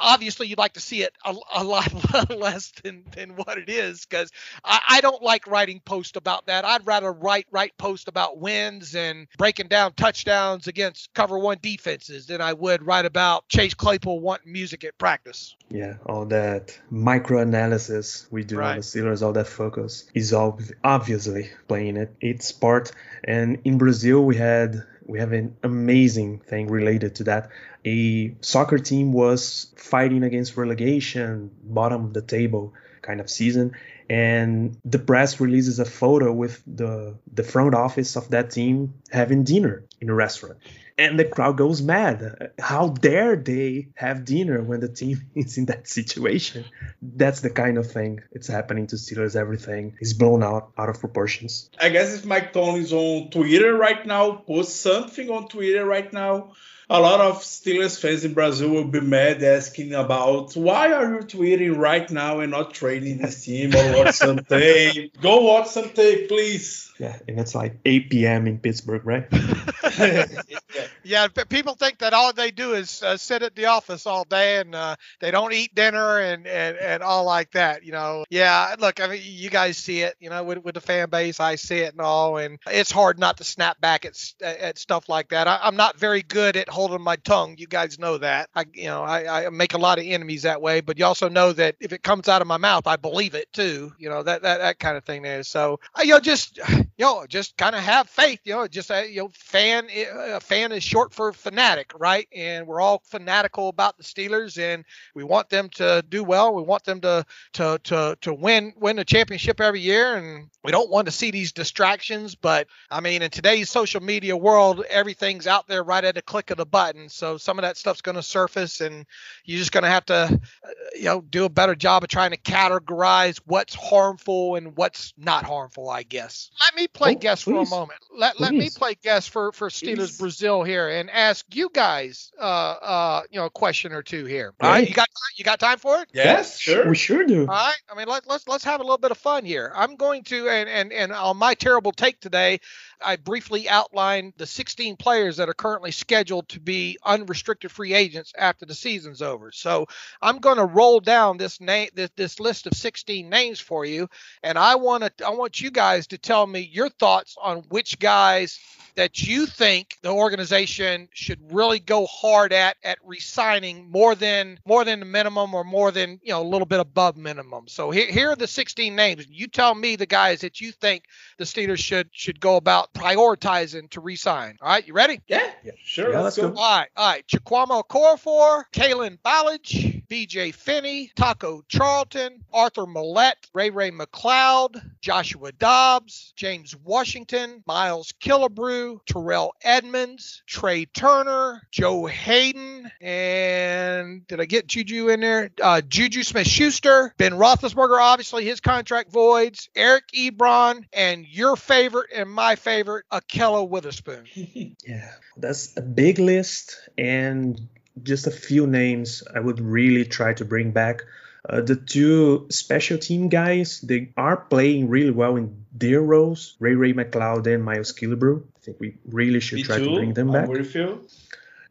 obviously 0.00 0.46
you'd 0.46 0.58
like 0.58 0.74
to 0.74 0.80
see 0.80 1.02
it 1.02 1.12
a, 1.24 1.34
a 1.54 1.64
lot 1.64 2.30
less 2.30 2.72
than, 2.82 3.04
than 3.14 3.30
what 3.30 3.58
it 3.58 3.68
is 3.68 4.04
because 4.04 4.30
I, 4.64 4.80
I, 4.88 5.00
don't 5.00 5.22
like 5.22 5.46
writing 5.46 5.80
posts 5.84 6.16
about 6.16 6.46
that. 6.46 6.64
I'd 6.64 6.86
rather 6.86 7.12
write 7.12 7.46
write 7.50 7.76
posts 7.78 8.08
about 8.08 8.38
wins 8.38 8.94
and 8.94 9.26
breaking 9.38 9.68
down 9.68 9.94
touchdowns 9.94 10.66
against 10.66 11.12
cover 11.14 11.38
one 11.38 11.58
defenses 11.62 12.26
than 12.26 12.40
I 12.40 12.52
would 12.52 12.84
write 12.84 13.06
about 13.06 13.48
Chase 13.48 13.74
Claypool 13.74 14.20
wanting 14.20 14.52
music 14.52 14.84
at 14.84 14.98
practice. 14.98 15.56
Yeah, 15.70 15.94
all 16.06 16.26
that 16.26 16.78
micro 16.90 17.40
analysis 17.40 18.26
we 18.30 18.44
do 18.44 18.58
right. 18.58 18.72
on 18.72 18.76
the 18.76 18.82
Steelers, 18.82 19.22
all 19.22 19.32
that 19.32 19.46
focus 19.46 20.04
is 20.14 20.32
obviously 20.32 21.50
playing 21.68 21.96
it 21.96 22.14
its 22.20 22.52
part. 22.52 22.92
And 23.24 23.60
in 23.64 23.78
Brazil, 23.78 24.24
we 24.24 24.36
had 24.36 24.84
we 25.10 25.18
have 25.18 25.32
an 25.32 25.56
amazing 25.64 26.38
thing 26.38 26.68
related 26.68 27.16
to 27.16 27.24
that. 27.24 27.50
A 27.84 28.34
soccer 28.40 28.78
team 28.78 29.12
was 29.12 29.72
fighting 29.76 30.22
against 30.22 30.56
relegation, 30.56 31.50
bottom 31.64 32.04
of 32.04 32.12
the 32.14 32.22
table 32.22 32.72
kind 33.02 33.20
of 33.20 33.28
season, 33.28 33.72
and 34.08 34.76
the 34.84 34.98
press 35.00 35.40
releases 35.40 35.80
a 35.80 35.84
photo 35.84 36.32
with 36.32 36.62
the 36.66 37.16
the 37.32 37.42
front 37.42 37.74
office 37.74 38.16
of 38.16 38.28
that 38.30 38.50
team 38.50 38.94
having 39.10 39.42
dinner 39.42 39.84
in 40.00 40.10
a 40.10 40.14
restaurant 40.14 40.58
and 41.00 41.18
the 41.18 41.24
crowd 41.24 41.56
goes 41.56 41.80
mad. 41.80 42.52
How 42.58 42.88
dare 42.88 43.34
they 43.34 43.88
have 43.94 44.26
dinner 44.26 44.62
when 44.62 44.80
the 44.80 44.88
team 44.88 45.22
is 45.34 45.56
in 45.56 45.66
that 45.66 45.88
situation? 45.88 46.66
That's 47.00 47.40
the 47.40 47.50
kind 47.50 47.78
of 47.78 47.90
thing 47.90 48.20
it's 48.32 48.46
happening 48.46 48.86
to 48.88 48.96
Steelers. 48.96 49.34
Everything 49.34 49.96
is 50.00 50.12
blown 50.12 50.42
out 50.42 50.72
out 50.76 50.90
of 50.90 51.00
proportions. 51.00 51.70
I 51.80 51.88
guess 51.88 52.14
if 52.14 52.26
Mike 52.26 52.54
is 52.54 52.92
on 52.92 53.30
Twitter 53.30 53.74
right 53.74 54.04
now, 54.04 54.32
post 54.32 54.82
something 54.82 55.30
on 55.30 55.48
Twitter 55.48 55.84
right 55.84 56.12
now 56.12 56.52
a 56.90 56.98
lot 57.00 57.20
of 57.20 57.38
Steelers 57.42 58.00
fans 58.00 58.24
in 58.24 58.34
Brazil 58.34 58.70
will 58.70 58.84
be 58.84 59.00
mad 59.00 59.44
asking 59.44 59.94
about 59.94 60.56
why 60.56 60.92
are 60.92 61.14
you 61.14 61.20
tweeting 61.20 61.76
right 61.76 62.10
now 62.10 62.40
and 62.40 62.50
not 62.50 62.74
training 62.74 63.18
this 63.18 63.44
team 63.44 63.74
or 63.76 63.96
watch 63.96 64.16
some 64.16 64.38
tape. 64.48 65.18
Go 65.20 65.40
watch 65.42 65.68
some 65.68 65.90
tape, 65.90 66.28
please. 66.28 66.90
Yeah, 66.98 67.16
and 67.28 67.38
it's 67.38 67.54
like 67.54 67.78
8 67.84 68.10
p.m. 68.10 68.46
in 68.46 68.58
Pittsburgh, 68.58 69.06
right? 69.06 69.26
yeah, 71.02 71.28
people 71.48 71.74
think 71.74 71.98
that 71.98 72.12
all 72.12 72.32
they 72.32 72.50
do 72.50 72.74
is 72.74 73.02
uh, 73.02 73.16
sit 73.16 73.42
at 73.42 73.54
the 73.54 73.66
office 73.66 74.06
all 74.06 74.24
day 74.24 74.58
and 74.58 74.74
uh, 74.74 74.96
they 75.20 75.30
don't 75.30 75.52
eat 75.52 75.74
dinner 75.74 76.18
and, 76.18 76.46
and, 76.46 76.76
and 76.76 77.02
all 77.02 77.24
like 77.24 77.52
that. 77.52 77.84
You 77.84 77.92
know, 77.92 78.24
yeah. 78.30 78.74
Look, 78.78 79.00
I 79.00 79.06
mean, 79.06 79.22
you 79.24 79.48
guys 79.48 79.76
see 79.76 80.00
it. 80.00 80.16
You 80.20 80.30
know, 80.30 80.42
with, 80.44 80.58
with 80.58 80.74
the 80.74 80.80
fan 80.80 81.08
base, 81.08 81.40
I 81.40 81.54
see 81.54 81.78
it 81.78 81.92
and 81.92 82.00
all, 82.00 82.36
and 82.36 82.58
it's 82.66 82.90
hard 82.90 83.18
not 83.18 83.38
to 83.38 83.44
snap 83.44 83.80
back 83.80 84.04
at 84.04 84.18
at 84.42 84.78
stuff 84.78 85.08
like 85.08 85.30
that. 85.30 85.48
I, 85.48 85.60
I'm 85.62 85.76
not 85.76 85.98
very 85.98 86.22
good 86.22 86.56
at 86.56 86.68
holding 86.80 87.02
my 87.02 87.16
tongue. 87.16 87.56
You 87.58 87.66
guys 87.66 87.98
know 87.98 88.16
that. 88.16 88.48
I, 88.54 88.64
you 88.72 88.86
know, 88.86 89.02
I, 89.02 89.44
I 89.44 89.50
make 89.50 89.74
a 89.74 89.78
lot 89.78 89.98
of 89.98 90.06
enemies 90.06 90.42
that 90.44 90.62
way, 90.62 90.80
but 90.80 90.98
you 90.98 91.04
also 91.04 91.28
know 91.28 91.52
that 91.52 91.76
if 91.78 91.92
it 91.92 92.02
comes 92.02 92.26
out 92.26 92.40
of 92.40 92.48
my 92.48 92.56
mouth, 92.56 92.86
I 92.86 92.96
believe 92.96 93.34
it 93.34 93.52
too. 93.52 93.92
You 93.98 94.08
know, 94.08 94.22
that 94.22 94.40
that, 94.40 94.58
that 94.60 94.78
kind 94.78 94.96
of 94.96 95.04
thing 95.04 95.20
there. 95.20 95.42
So, 95.42 95.78
you 95.98 96.06
know, 96.06 96.20
just 96.20 96.56
you 96.70 96.86
know, 96.98 97.26
just 97.28 97.58
kind 97.58 97.76
of 97.76 97.82
have 97.82 98.08
faith. 98.08 98.40
You 98.44 98.54
know, 98.54 98.66
just 98.66 98.90
uh, 98.90 99.02
you 99.06 99.20
know, 99.20 99.30
fan 99.34 99.88
a 99.92 100.40
fan 100.40 100.72
is 100.72 100.82
short 100.82 101.12
for 101.12 101.34
fanatic, 101.34 101.92
right? 101.98 102.26
And 102.34 102.66
we're 102.66 102.80
all 102.80 103.02
fanatical 103.04 103.68
about 103.68 103.98
the 103.98 104.02
Steelers, 104.02 104.58
and 104.58 104.84
we 105.14 105.22
want 105.22 105.50
them 105.50 105.68
to 105.74 106.02
do 106.08 106.24
well. 106.24 106.54
We 106.54 106.62
want 106.62 106.84
them 106.84 107.02
to 107.02 107.26
to 107.54 107.78
to 107.84 108.16
to 108.22 108.32
win 108.32 108.72
win 108.76 108.96
the 108.96 109.04
championship 109.04 109.60
every 109.60 109.80
year, 109.80 110.14
and 110.14 110.48
we 110.64 110.72
don't 110.72 110.90
want 110.90 111.06
to 111.06 111.12
see 111.12 111.30
these 111.30 111.52
distractions. 111.52 112.34
But 112.34 112.68
I 112.90 113.00
mean, 113.00 113.20
in 113.20 113.30
today's 113.30 113.68
social 113.68 114.00
media 114.00 114.34
world, 114.34 114.82
everything's 114.88 115.46
out 115.46 115.68
there 115.68 115.82
right 115.82 116.04
at 116.04 116.16
a 116.16 116.22
click 116.22 116.50
of 116.50 116.56
the 116.56 116.69
button. 116.70 117.08
So 117.08 117.36
some 117.36 117.58
of 117.58 117.62
that 117.62 117.76
stuff's 117.76 118.00
going 118.00 118.16
to 118.16 118.22
surface, 118.22 118.80
and 118.80 119.06
you're 119.44 119.58
just 119.58 119.72
going 119.72 119.84
to 119.84 119.90
have 119.90 120.06
to, 120.06 120.14
uh, 120.14 120.70
you 120.94 121.04
know, 121.04 121.20
do 121.20 121.44
a 121.44 121.48
better 121.48 121.74
job 121.74 122.02
of 122.02 122.08
trying 122.08 122.30
to 122.30 122.36
categorize 122.36 123.40
what's 123.46 123.74
harmful 123.74 124.56
and 124.56 124.76
what's 124.76 125.12
not 125.16 125.44
harmful. 125.44 125.88
I 125.88 126.02
guess. 126.02 126.50
Let 126.66 126.74
me 126.74 126.88
play 126.88 127.14
oh, 127.14 127.18
guess 127.18 127.44
please. 127.44 127.52
for 127.52 127.62
a 127.62 127.78
moment. 127.78 128.00
Let 128.16 128.36
please. 128.36 128.42
let 128.42 128.54
me 128.54 128.70
play 128.74 128.96
guess 129.02 129.26
for 129.26 129.52
for 129.52 129.68
Steelers 129.68 129.96
please. 129.96 130.18
Brazil 130.18 130.62
here 130.62 130.88
and 130.88 131.10
ask 131.10 131.44
you 131.54 131.70
guys, 131.72 132.32
uh, 132.38 132.42
uh, 132.42 133.22
you 133.30 133.38
know, 133.38 133.46
a 133.46 133.50
question 133.50 133.92
or 133.92 134.02
two 134.02 134.24
here. 134.24 134.52
All 134.60 134.70
right, 134.70 134.88
you 134.88 134.94
got 134.94 135.08
you 135.36 135.44
got 135.44 135.60
time 135.60 135.78
for 135.78 136.00
it? 136.00 136.08
Yes, 136.12 136.58
sure. 136.58 136.88
We 136.88 136.96
sure 136.96 137.24
do. 137.24 137.40
All 137.40 137.46
right. 137.46 137.76
I 137.90 137.96
mean, 137.96 138.08
let, 138.08 138.28
let's 138.28 138.46
let's 138.48 138.64
have 138.64 138.80
a 138.80 138.82
little 138.82 138.98
bit 138.98 139.10
of 139.10 139.18
fun 139.18 139.44
here. 139.44 139.72
I'm 139.74 139.96
going 139.96 140.24
to 140.24 140.48
and 140.48 140.68
and 140.68 140.92
and 140.92 141.12
on 141.12 141.36
my 141.36 141.54
terrible 141.54 141.92
take 141.92 142.20
today, 142.20 142.60
I 143.02 143.16
briefly 143.16 143.68
outlined 143.68 144.34
the 144.36 144.46
16 144.46 144.96
players 144.96 145.36
that 145.36 145.48
are 145.48 145.54
currently 145.54 145.90
scheduled 145.90 146.48
to 146.50 146.60
be 146.60 146.98
unrestricted 147.04 147.70
free 147.70 147.94
agents 147.94 148.32
after 148.36 148.66
the 148.66 148.74
season's 148.74 149.22
over. 149.22 149.52
So 149.52 149.86
I'm 150.20 150.38
going 150.38 150.58
to 150.58 150.64
roll 150.64 151.00
down 151.00 151.36
this 151.36 151.60
name 151.60 151.88
this, 151.94 152.10
this 152.16 152.40
list 152.40 152.66
of 152.66 152.74
16 152.74 153.28
names 153.28 153.60
for 153.60 153.84
you, 153.84 154.08
and 154.42 154.58
I 154.58 154.76
want 154.76 155.04
to 155.04 155.26
I 155.26 155.30
want 155.30 155.60
you 155.60 155.70
guys 155.70 156.06
to 156.08 156.18
tell 156.18 156.46
me 156.46 156.60
your 156.60 156.88
thoughts 156.88 157.36
on 157.40 157.58
which 157.68 157.98
guys 157.98 158.58
that 158.96 159.26
you 159.26 159.46
think 159.46 159.96
the 160.02 160.10
organization 160.10 161.08
should 161.12 161.38
really 161.52 161.78
go 161.78 162.06
hard 162.06 162.52
at 162.52 162.76
at 162.84 162.98
resigning 163.04 163.90
more 163.90 164.14
than 164.14 164.58
more 164.66 164.84
than 164.84 165.00
the 165.00 165.06
minimum 165.06 165.54
or 165.54 165.64
more 165.64 165.90
than 165.90 166.20
you 166.22 166.32
know 166.32 166.42
a 166.42 166.44
little 166.44 166.66
bit 166.66 166.80
above 166.80 167.16
minimum. 167.16 167.68
So 167.68 167.90
here, 167.90 168.10
here 168.10 168.30
are 168.30 168.36
the 168.36 168.46
16 168.46 168.94
names. 168.94 169.26
You 169.28 169.46
tell 169.46 169.74
me 169.74 169.96
the 169.96 170.06
guys 170.06 170.40
that 170.40 170.60
you 170.60 170.72
think 170.72 171.04
the 171.38 171.44
Steelers 171.44 171.78
should 171.78 172.08
should 172.12 172.40
go 172.40 172.56
about 172.56 172.89
prioritizing 172.94 173.90
to 173.90 174.00
resign. 174.00 174.58
All 174.60 174.68
right, 174.68 174.86
you 174.86 174.94
ready? 174.94 175.20
Yeah, 175.28 175.50
yeah 175.64 175.72
sure. 175.82 176.12
Yeah, 176.12 176.20
let's, 176.20 176.36
let's 176.38 176.48
go. 176.48 176.54
go. 176.54 176.60
All 176.60 176.78
right, 176.78 176.88
all 176.96 177.10
right. 177.10 177.26
Chukwuma 177.26 177.84
Okorafor, 177.84 178.64
Kalen 178.72 179.18
Ballage, 179.24 179.99
BJ 180.10 180.52
Finney, 180.52 181.12
Taco 181.14 181.62
Charlton, 181.68 182.44
Arthur 182.52 182.84
Maulet, 182.84 183.36
Ray 183.54 183.70
Ray 183.70 183.92
McCloud, 183.92 184.82
Joshua 185.00 185.52
Dobbs, 185.52 186.32
James 186.34 186.74
Washington, 186.74 187.62
Miles 187.64 188.12
Killebrew, 188.20 188.98
Terrell 189.06 189.54
Edmunds, 189.62 190.42
Trai 190.48 190.88
Turner, 190.92 191.62
Joe 191.70 192.06
Haden, 192.06 192.90
and 193.00 194.26
did 194.26 194.40
I 194.40 194.46
get 194.46 194.66
Juju 194.66 195.10
in 195.10 195.20
there? 195.20 195.52
Uh, 195.62 195.80
Juju 195.80 196.24
Smith 196.24 196.48
Schuster, 196.48 197.14
Ben 197.16 197.34
Roethlisberger, 197.34 198.00
obviously 198.00 198.44
his 198.44 198.58
contract 198.58 199.12
voids, 199.12 199.68
Eric 199.76 200.08
Ebron, 200.12 200.86
and 200.92 201.24
your 201.24 201.54
favorite 201.54 202.10
and 202.12 202.28
my 202.28 202.56
favorite, 202.56 203.04
Ahkello 203.12 203.68
Witherspoon. 203.68 204.24
yeah, 204.34 205.12
that's 205.36 205.76
a 205.76 205.82
big 205.82 206.18
list 206.18 206.76
and 206.98 207.68
just 208.02 208.26
a 208.26 208.30
few 208.30 208.66
names 208.66 209.22
I 209.34 209.40
would 209.40 209.60
really 209.60 210.04
try 210.04 210.34
to 210.34 210.44
bring 210.44 210.72
back. 210.72 211.02
Uh, 211.48 211.62
the 211.62 211.76
two 211.76 212.46
special 212.50 212.98
team 212.98 213.28
guys, 213.28 213.80
they 213.80 214.12
are 214.16 214.36
playing 214.36 214.88
really 214.88 215.10
well 215.10 215.36
in 215.36 215.64
their 215.72 216.02
roles. 216.02 216.56
Ray 216.60 216.74
Ray 216.74 216.92
McCloud 216.92 217.46
and 217.46 217.64
Miles 217.64 217.92
Killebrew. 217.92 218.42
I 218.42 218.60
think 218.60 218.78
we 218.78 218.98
really 219.08 219.40
should 219.40 219.56
Me 219.56 219.62
try 219.62 219.78
too. 219.78 219.84
to 219.84 219.94
bring 219.96 220.14
them 220.14 220.32
back. 220.32 220.48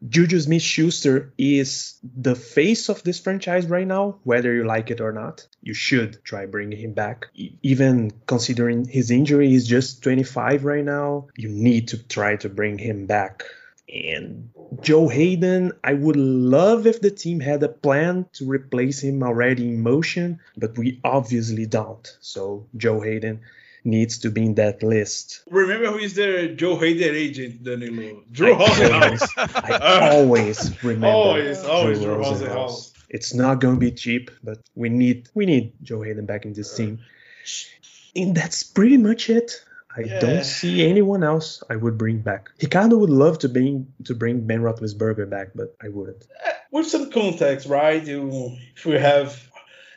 Juju 0.08 0.40
Smith 0.40 0.62
Schuster 0.62 1.32
is 1.36 1.98
the 2.02 2.34
face 2.34 2.88
of 2.88 3.02
this 3.02 3.20
franchise 3.20 3.66
right 3.66 3.86
now, 3.86 4.18
whether 4.24 4.52
you 4.54 4.64
like 4.64 4.90
it 4.90 5.00
or 5.00 5.12
not. 5.12 5.46
You 5.60 5.74
should 5.74 6.24
try 6.24 6.46
bringing 6.46 6.78
him 6.78 6.94
back. 6.94 7.26
Even 7.62 8.10
considering 8.26 8.86
his 8.86 9.10
injury, 9.10 9.48
he's 9.48 9.68
just 9.68 10.02
25 10.02 10.64
right 10.64 10.84
now. 10.84 11.28
You 11.36 11.50
need 11.50 11.88
to 11.88 11.98
try 12.02 12.36
to 12.36 12.48
bring 12.48 12.78
him 12.78 13.06
back. 13.06 13.44
And 13.92 14.50
Joe 14.80 15.08
Haden, 15.08 15.72
I 15.82 15.94
would 15.94 16.16
love 16.16 16.86
if 16.86 17.00
the 17.00 17.10
team 17.10 17.40
had 17.40 17.62
a 17.62 17.68
plan 17.68 18.26
to 18.34 18.48
replace 18.48 19.02
him 19.02 19.22
already 19.22 19.68
in 19.68 19.82
motion, 19.82 20.40
but 20.56 20.78
we 20.78 21.00
obviously 21.02 21.66
don't. 21.66 22.06
So 22.20 22.66
Joe 22.76 23.00
Haden 23.00 23.40
needs 23.84 24.18
to 24.18 24.30
be 24.30 24.44
in 24.46 24.54
that 24.54 24.82
list. 24.82 25.42
Remember 25.50 25.86
who 25.86 25.98
is 25.98 26.14
the 26.14 26.54
Joe 26.56 26.78
Haden 26.78 27.14
agent, 27.14 27.64
Danillo? 27.64 28.22
Drew 28.30 28.54
Rosenhaus. 28.54 29.28
I 29.36 29.72
uh, 29.82 30.14
always 30.14 30.82
remember. 30.84 31.06
Always, 31.06 31.64
always 31.64 31.98
Drew 31.98 32.16
Rosenhaus. 32.16 32.92
It's 33.08 33.34
not 33.34 33.60
going 33.60 33.74
to 33.74 33.80
be 33.80 33.90
cheap, 33.90 34.30
but 34.42 34.58
we 34.76 34.88
need 34.88 35.28
we 35.34 35.46
need 35.46 35.72
Joe 35.82 36.02
Haden 36.02 36.26
back 36.26 36.44
in 36.44 36.52
this 36.52 36.72
uh, 36.74 36.76
team. 36.76 37.00
And 38.14 38.36
that's 38.36 38.62
pretty 38.62 38.98
much 38.98 39.30
it. 39.30 39.64
I 39.96 40.02
yeah. 40.02 40.20
don't 40.20 40.44
see 40.44 40.88
anyone 40.88 41.24
else 41.24 41.62
I 41.68 41.76
would 41.76 41.98
bring 41.98 42.18
back. 42.18 42.50
Ricardo 42.62 42.96
would 42.98 43.10
love 43.10 43.40
to 43.40 43.48
bring 43.48 43.92
to 44.04 44.14
bring 44.14 44.46
Ben 44.46 44.60
Roethlisberger 44.60 45.28
back, 45.28 45.48
but 45.54 45.74
I 45.82 45.88
wouldn't. 45.88 46.26
Eh, 46.46 46.52
with 46.70 46.86
some 46.86 47.10
context, 47.10 47.66
right? 47.66 48.02
If 48.06 48.86
we 48.86 48.94
have 48.94 49.36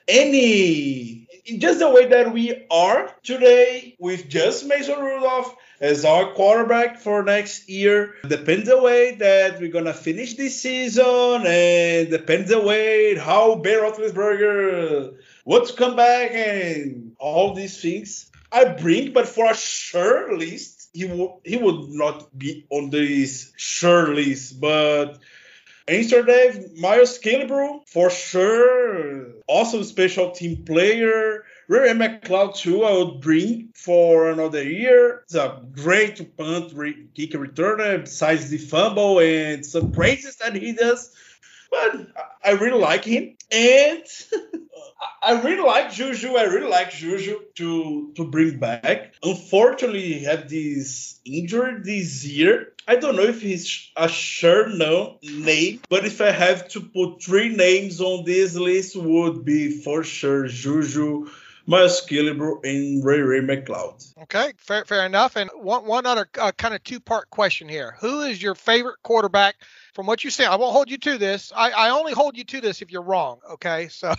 any, 0.07 1.27
just 1.59 1.79
the 1.79 1.89
way 1.89 2.07
that 2.07 2.33
we 2.33 2.65
are 2.71 3.13
today, 3.21 3.95
with 3.99 4.27
just 4.29 4.65
Mason 4.65 4.99
Rudolph 4.99 5.55
as 5.79 6.05
our 6.05 6.33
quarterback 6.33 6.97
for 6.99 7.21
next 7.21 7.69
year, 7.69 8.15
depends 8.27 8.67
the 8.67 8.81
way 8.81 9.15
that 9.15 9.59
we're 9.59 9.71
gonna 9.71 9.93
finish 9.93 10.33
this 10.33 10.59
season, 10.59 11.45
and 11.45 12.09
depends 12.09 12.49
the 12.49 12.61
way 12.61 13.15
how 13.15 13.55
Ben 13.55 13.79
Roethlisberger 13.79 15.17
wants 15.45 15.71
to 15.71 15.77
come 15.77 15.95
back 15.95 16.31
and 16.31 17.11
all 17.19 17.53
these 17.53 17.79
things 17.79 18.31
I 18.54 18.66
bring, 18.66 19.14
but 19.14 19.28
for 19.28 19.49
a 19.49 19.56
sure 19.56 20.38
list, 20.38 20.89
he 20.93 21.06
would 21.06 21.32
he 21.43 21.58
would 21.58 21.89
not 21.89 22.38
be 22.38 22.66
on 22.70 22.91
this 22.91 23.51
sure 23.58 24.14
list. 24.14 24.62
But 24.62 25.18
Amsterdam, 25.88 26.80
Miles 26.80 27.20
Killebrew, 27.20 27.88
for 27.88 28.10
sure, 28.12 29.34
awesome 29.47 29.84
special 29.84 30.32
team 30.32 30.64
player. 30.64 31.43
Ray 31.68 31.89
McCloud 31.93 32.56
too, 32.56 32.84
I 32.84 32.91
would 32.93 33.22
bring 33.22 33.70
for 33.74 34.30
another 34.30 34.64
year. 34.64 35.24
It's 35.24 35.36
a 35.36 35.62
great 35.72 36.38
punt, 36.38 36.74
re- 36.74 37.08
kick 37.16 37.32
returner 37.32 38.01
besides 38.01 38.49
the 38.49 38.58
fumble 38.58 39.20
and 39.20 39.66
some 39.66 39.91
praises 39.91 40.36
that 40.38 40.56
he 40.56 40.74
does. 40.74 41.12
But 41.74 42.07
I 42.45 42.51
really 42.51 42.80
like 42.80 43.03
him, 43.03 43.36
and 43.51 44.03
I 45.24 45.41
really 45.41 45.63
like 45.63 45.91
Juju. 45.91 46.36
I 46.36 46.43
really 46.43 46.69
like 46.69 46.91
Juju 46.91 47.39
to 47.55 48.13
to 48.15 48.26
bring 48.26 48.59
back. 48.59 49.15
Unfortunately, 49.24 50.13
he 50.13 50.24
had 50.24 50.49
this 50.49 51.19
injury 51.26 51.80
this 51.82 52.24
year. 52.26 52.74
I 52.88 52.97
don't 52.97 53.15
know 53.15 53.24
if 53.24 53.41
he's 53.41 53.89
a 53.95 54.07
sure 54.07 54.69
no 54.69 55.17
name, 55.24 55.82
but 55.89 56.05
if 56.05 56.21
I 56.21 56.30
have 56.30 56.69
to 56.69 56.82
put 56.82 57.24
three 57.24 57.49
names 57.49 57.99
on 58.01 58.24
this 58.24 58.53
list, 58.53 58.95
would 58.95 59.43
be 59.43 59.71
for 59.82 60.03
sure 60.03 60.47
Juju, 60.47 61.28
Miles 61.65 62.05
Killebrew, 62.05 62.63
and 62.65 63.03
Ray 63.03 63.21
Ray 63.21 63.41
McCloud. 63.41 64.13
Okay, 64.24 64.53
fair, 64.57 64.86
fair 64.86 65.07
enough. 65.07 65.38
And 65.38 65.49
one 65.55 65.88
one 65.88 66.05
other 66.05 66.30
uh, 66.39 66.51
kind 66.51 66.76
of 66.76 66.84
two 66.84 66.99
part 66.99 67.32
question 67.32 67.67
here: 67.67 67.95
Who 67.99 68.21
is 68.21 68.43
your 68.43 68.53
favorite 68.53 69.01
quarterback? 69.01 69.55
From 69.93 70.07
what 70.07 70.23
you 70.23 70.29
say, 70.29 70.45
I 70.45 70.55
won't 70.55 70.73
hold 70.73 70.89
you 70.89 70.97
to 70.97 71.17
this. 71.17 71.51
I, 71.55 71.71
I 71.71 71.89
only 71.91 72.13
hold 72.13 72.37
you 72.37 72.43
to 72.45 72.61
this 72.61 72.81
if 72.81 72.91
you're 72.91 73.03
wrong. 73.03 73.39
Okay, 73.53 73.87
so 73.89 74.13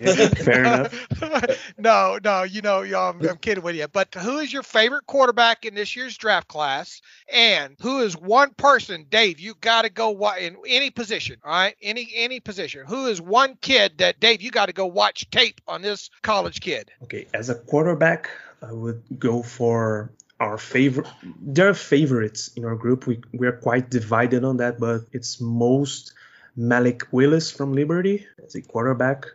fair 0.00 0.60
enough. 0.64 1.72
no, 1.78 2.18
no, 2.22 2.42
you 2.42 2.62
know, 2.62 2.82
I'm, 2.82 3.20
I'm 3.26 3.36
kidding 3.36 3.62
with 3.62 3.76
you. 3.76 3.86
But 3.88 4.14
who 4.14 4.38
is 4.38 4.52
your 4.52 4.62
favorite 4.62 5.06
quarterback 5.06 5.64
in 5.64 5.74
this 5.74 5.94
year's 5.94 6.16
draft 6.16 6.48
class? 6.48 7.02
And 7.32 7.76
who 7.80 8.00
is 8.00 8.16
one 8.16 8.50
person, 8.54 9.06
Dave? 9.08 9.40
You 9.40 9.54
got 9.60 9.82
to 9.82 9.90
go 9.90 10.30
in 10.34 10.56
any 10.66 10.90
position. 10.90 11.36
All 11.44 11.52
right, 11.52 11.76
any 11.82 12.10
any 12.14 12.40
position. 12.40 12.84
Who 12.86 13.06
is 13.06 13.20
one 13.20 13.56
kid 13.60 13.98
that 13.98 14.20
Dave? 14.20 14.42
You 14.42 14.50
got 14.50 14.66
to 14.66 14.72
go 14.72 14.86
watch 14.86 15.28
tape 15.30 15.60
on 15.68 15.82
this 15.82 16.10
college 16.22 16.60
kid. 16.60 16.90
Okay, 17.02 17.26
as 17.34 17.50
a 17.50 17.54
quarterback, 17.54 18.30
I 18.62 18.72
would 18.72 19.02
go 19.18 19.42
for 19.42 20.10
our 20.44 20.58
favorite 20.58 21.08
there 21.40 21.68
are 21.68 21.74
favorites 21.74 22.50
in 22.56 22.64
our 22.64 22.76
group. 22.76 23.06
We 23.06 23.22
we're 23.32 23.58
quite 23.68 23.90
divided 23.90 24.44
on 24.44 24.58
that 24.58 24.78
but 24.78 25.00
it's 25.12 25.40
most 25.40 26.12
malik 26.56 27.00
willis 27.10 27.50
from 27.50 27.72
liberty 27.72 28.26
as 28.44 28.54
a 28.54 28.62
quarterback 28.62 29.26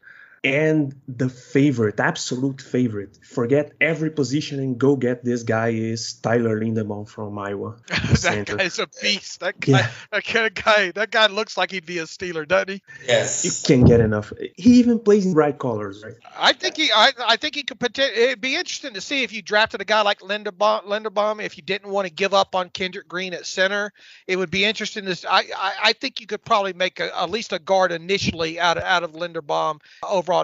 And 0.44 0.96
the 1.08 1.30
favorite, 1.30 2.00
absolute 2.00 2.62
favorite, 2.62 3.20
forget 3.24 3.74
every 3.82 4.10
position 4.10 4.60
and 4.60 4.78
go 4.78 4.96
get 4.96 5.24
this 5.26 5.44
guy 5.44 5.70
is 5.70 6.14
Tyler 6.14 6.60
Linderbaum 6.60 7.08
from 7.08 7.38
Iowa. 7.38 7.76
that 7.88 8.46
guy's 8.46 8.80
a 8.80 8.88
beast. 9.02 9.42
That 9.42 9.60
guy, 9.60 9.72
yeah. 9.80 9.92
that 10.12 10.24
kind 10.24 10.46
of 10.46 10.54
guy, 10.54 10.92
that 10.92 11.12
guy 11.12 11.28
looks 11.28 11.58
like 11.58 11.72
he'd 11.72 11.86
be 11.86 11.98
a 11.98 12.04
Steeler, 12.04 12.48
doesn't 12.48 12.70
he? 12.70 12.82
Yes. 13.06 13.44
You 13.44 13.52
can't 13.68 13.88
get 13.88 14.00
enough. 14.00 14.32
He 14.56 14.80
even 14.80 15.00
plays 15.00 15.26
in 15.26 15.34
bright 15.34 15.60
colors, 15.60 16.04
right? 16.04 16.16
I 16.38 16.54
think 16.54 16.78
he, 16.78 16.90
I, 16.94 17.12
I 17.26 17.36
think 17.36 17.56
he 17.56 17.64
could. 17.64 17.78
It'd 18.00 18.42
be 18.42 18.56
interesting 18.56 18.94
to 18.94 19.02
see 19.02 19.24
if 19.24 19.34
you 19.34 19.42
drafted 19.42 19.82
a 19.82 19.86
guy 19.86 20.02
like 20.02 20.20
Linderbaum, 20.20 20.86
Linderbaum. 20.86 21.44
If 21.44 21.58
you 21.58 21.64
didn't 21.64 21.90
want 21.90 22.08
to 22.08 22.14
give 22.14 22.34
up 22.34 22.56
on 22.56 22.70
Kendrick 22.70 23.08
Green 23.08 23.34
at 23.34 23.46
center, 23.46 23.92
it 24.28 24.38
would 24.38 24.52
be 24.52 24.64
interesting 24.64 25.06
to. 25.06 25.18
I, 25.30 25.46
I, 25.56 25.74
I 25.84 25.94
think 25.94 26.22
you 26.22 26.28
could 26.28 26.44
probably 26.44 26.74
make 26.74 27.00
a, 27.00 27.18
at 27.22 27.30
least 27.30 27.54
a 27.54 27.60
guard 27.60 27.92
initially 27.92 28.60
out 28.60 28.78
of 28.78 28.84
out 28.84 29.04
of 29.04 29.14
Linderbaum 29.14 29.80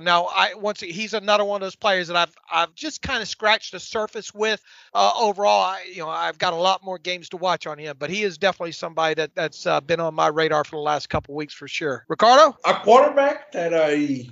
Now, 0.03 0.25
I 0.25 0.53
once 0.55 0.81
he's 0.81 1.13
another 1.13 1.45
one 1.45 1.61
of 1.61 1.65
those 1.65 1.75
players 1.75 2.07
that 2.07 2.17
I've 2.17 2.35
I've 2.51 2.75
just 2.75 3.01
kind 3.01 3.21
of 3.21 3.27
scratched 3.27 3.71
the 3.71 3.79
surface 3.79 4.33
with. 4.33 4.61
Uh, 4.93 5.11
overall, 5.17 5.61
I, 5.61 5.85
you 5.89 5.99
know, 5.99 6.09
I've 6.09 6.37
got 6.37 6.53
a 6.53 6.57
lot 6.57 6.83
more 6.83 6.97
games 6.97 7.29
to 7.29 7.37
watch 7.37 7.67
on 7.67 7.77
him, 7.77 7.95
but 7.99 8.09
he 8.09 8.23
is 8.23 8.37
definitely 8.37 8.73
somebody 8.73 9.15
that 9.15 9.35
that's 9.35 9.65
uh, 9.65 9.81
been 9.81 9.99
on 9.99 10.13
my 10.13 10.27
radar 10.27 10.63
for 10.63 10.77
the 10.77 10.81
last 10.81 11.09
couple 11.09 11.35
weeks 11.35 11.53
for 11.53 11.67
sure. 11.67 12.05
Ricardo, 12.07 12.57
a 12.65 12.73
quarterback 12.73 13.51
that 13.51 13.73
I 13.73 14.27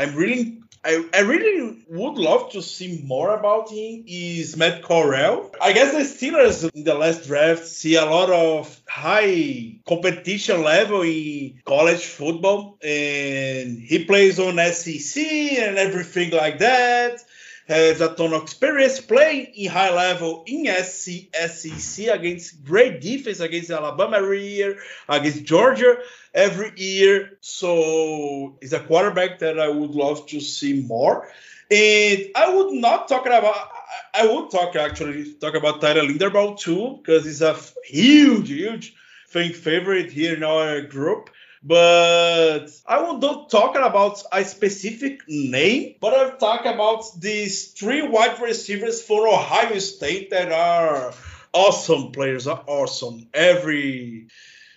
I'm 0.00 0.16
really 0.16 0.56
I, 0.82 1.04
I 1.12 1.20
really 1.20 1.84
would 1.90 2.14
love 2.14 2.52
to 2.52 2.62
see 2.62 3.02
more 3.04 3.36
about 3.36 3.70
him 3.70 4.04
is 4.06 4.56
Matt 4.56 4.82
Corral. 4.82 5.50
I 5.60 5.74
guess 5.74 5.92
the 5.92 6.08
Steelers 6.08 6.74
in 6.74 6.84
the 6.84 6.94
last 6.94 7.26
draft 7.26 7.66
see 7.66 7.96
a 7.96 8.06
lot 8.06 8.30
of 8.30 8.80
high 8.88 9.76
competition 9.86 10.62
level 10.62 11.02
in 11.02 11.60
college 11.66 12.06
football, 12.06 12.78
and 12.82 13.78
he 13.78 14.06
plays 14.06 14.38
on 14.38 14.56
SEC 14.72 15.22
and 15.22 15.76
everything 15.76 16.30
like 16.30 16.60
that 16.60 17.22
has 17.70 18.00
a 18.00 18.12
ton 18.12 18.32
of 18.32 18.42
experience 18.42 19.00
playing 19.00 19.46
in 19.54 19.70
high 19.70 19.94
level 19.94 20.42
in 20.46 20.66
SC, 20.66 21.30
SEC 21.32 22.08
against 22.08 22.64
great 22.64 23.00
defense 23.00 23.38
against 23.38 23.70
Alabama 23.70 24.16
every 24.16 24.44
year, 24.44 24.80
against 25.08 25.44
Georgia 25.44 25.98
every 26.34 26.72
year. 26.76 27.38
So 27.40 28.58
he's 28.60 28.72
a 28.72 28.80
quarterback 28.80 29.38
that 29.38 29.60
I 29.60 29.68
would 29.68 29.92
love 29.92 30.26
to 30.28 30.40
see 30.40 30.82
more. 30.82 31.28
And 31.70 32.24
I 32.34 32.52
would 32.52 32.72
not 32.72 33.06
talk 33.06 33.26
about. 33.26 33.54
I 34.12 34.26
would 34.26 34.50
talk 34.50 34.74
actually 34.74 35.34
talk 35.34 35.54
about 35.54 35.80
Tyler 35.80 36.02
Linderbaum 36.02 36.58
too 36.58 36.98
because 36.98 37.24
he's 37.24 37.42
a 37.42 37.56
huge, 37.84 38.48
huge 38.48 38.94
fan 39.28 39.52
favorite 39.52 40.10
here 40.10 40.34
in 40.34 40.42
our 40.42 40.80
group 40.82 41.30
but 41.62 42.66
I 42.86 43.02
will 43.02 43.18
not 43.18 43.50
talk 43.50 43.76
about 43.76 44.22
a 44.32 44.44
specific 44.44 45.22
name, 45.28 45.96
but 46.00 46.14
I'll 46.14 46.36
talk 46.36 46.64
about 46.64 47.04
these 47.20 47.72
three 47.72 48.02
wide 48.02 48.40
receivers 48.40 49.02
for 49.02 49.28
Ohio 49.28 49.78
State 49.78 50.30
that 50.30 50.50
are 50.52 51.12
awesome 51.52 52.12
players, 52.12 52.46
are 52.46 52.64
awesome. 52.66 53.28
Every 53.34 54.28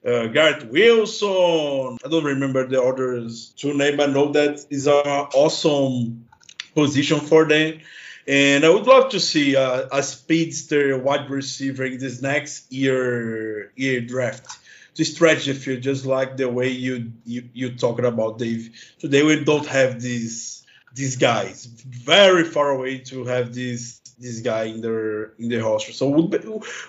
uh, 0.05 0.27
Garrett 0.27 0.69
Wilson, 0.69 1.97
I 2.03 2.09
don't 2.09 2.25
remember 2.25 2.67
the 2.67 2.81
others 2.81 3.53
two 3.55 3.73
names, 3.73 3.97
but 3.97 4.09
I 4.09 4.13
know 4.13 4.33
that 4.33 4.65
is 4.69 4.87
an 4.87 4.93
awesome 4.93 6.25
position 6.75 7.21
for 7.21 7.45
them. 7.45 7.79
And 8.27 8.65
I 8.65 8.69
would 8.69 8.87
love 8.87 9.11
to 9.11 9.19
see 9.19 9.55
a, 9.55 9.87
a 9.91 10.01
speedster 10.01 10.97
wide 10.97 11.29
receiver 11.29 11.85
in 11.85 11.99
this 11.99 12.21
next 12.21 12.71
year 12.71 13.71
year 13.75 14.01
draft 14.01 14.47
to 14.95 15.05
stretch 15.05 15.45
the 15.45 15.53
field, 15.53 15.81
just 15.81 16.05
like 16.05 16.37
the 16.37 16.49
way 16.49 16.69
you 16.69 17.11
you 17.25 17.49
you 17.53 17.75
talking 17.75 18.05
about 18.05 18.39
Dave. 18.39 18.69
Today 18.99 19.23
we 19.23 19.43
don't 19.43 19.65
have 19.65 20.01
these 20.01 20.65
these 20.93 21.15
guys 21.17 21.65
very 21.65 22.43
far 22.43 22.71
away 22.71 22.99
to 22.99 23.25
have 23.25 23.53
this 23.53 23.99
this 24.19 24.41
guy 24.41 24.63
in 24.63 24.81
their 24.81 25.33
in 25.39 25.49
the 25.49 25.57
roster. 25.59 25.93
So 25.93 26.09
would 26.09 26.29
be 26.29 26.39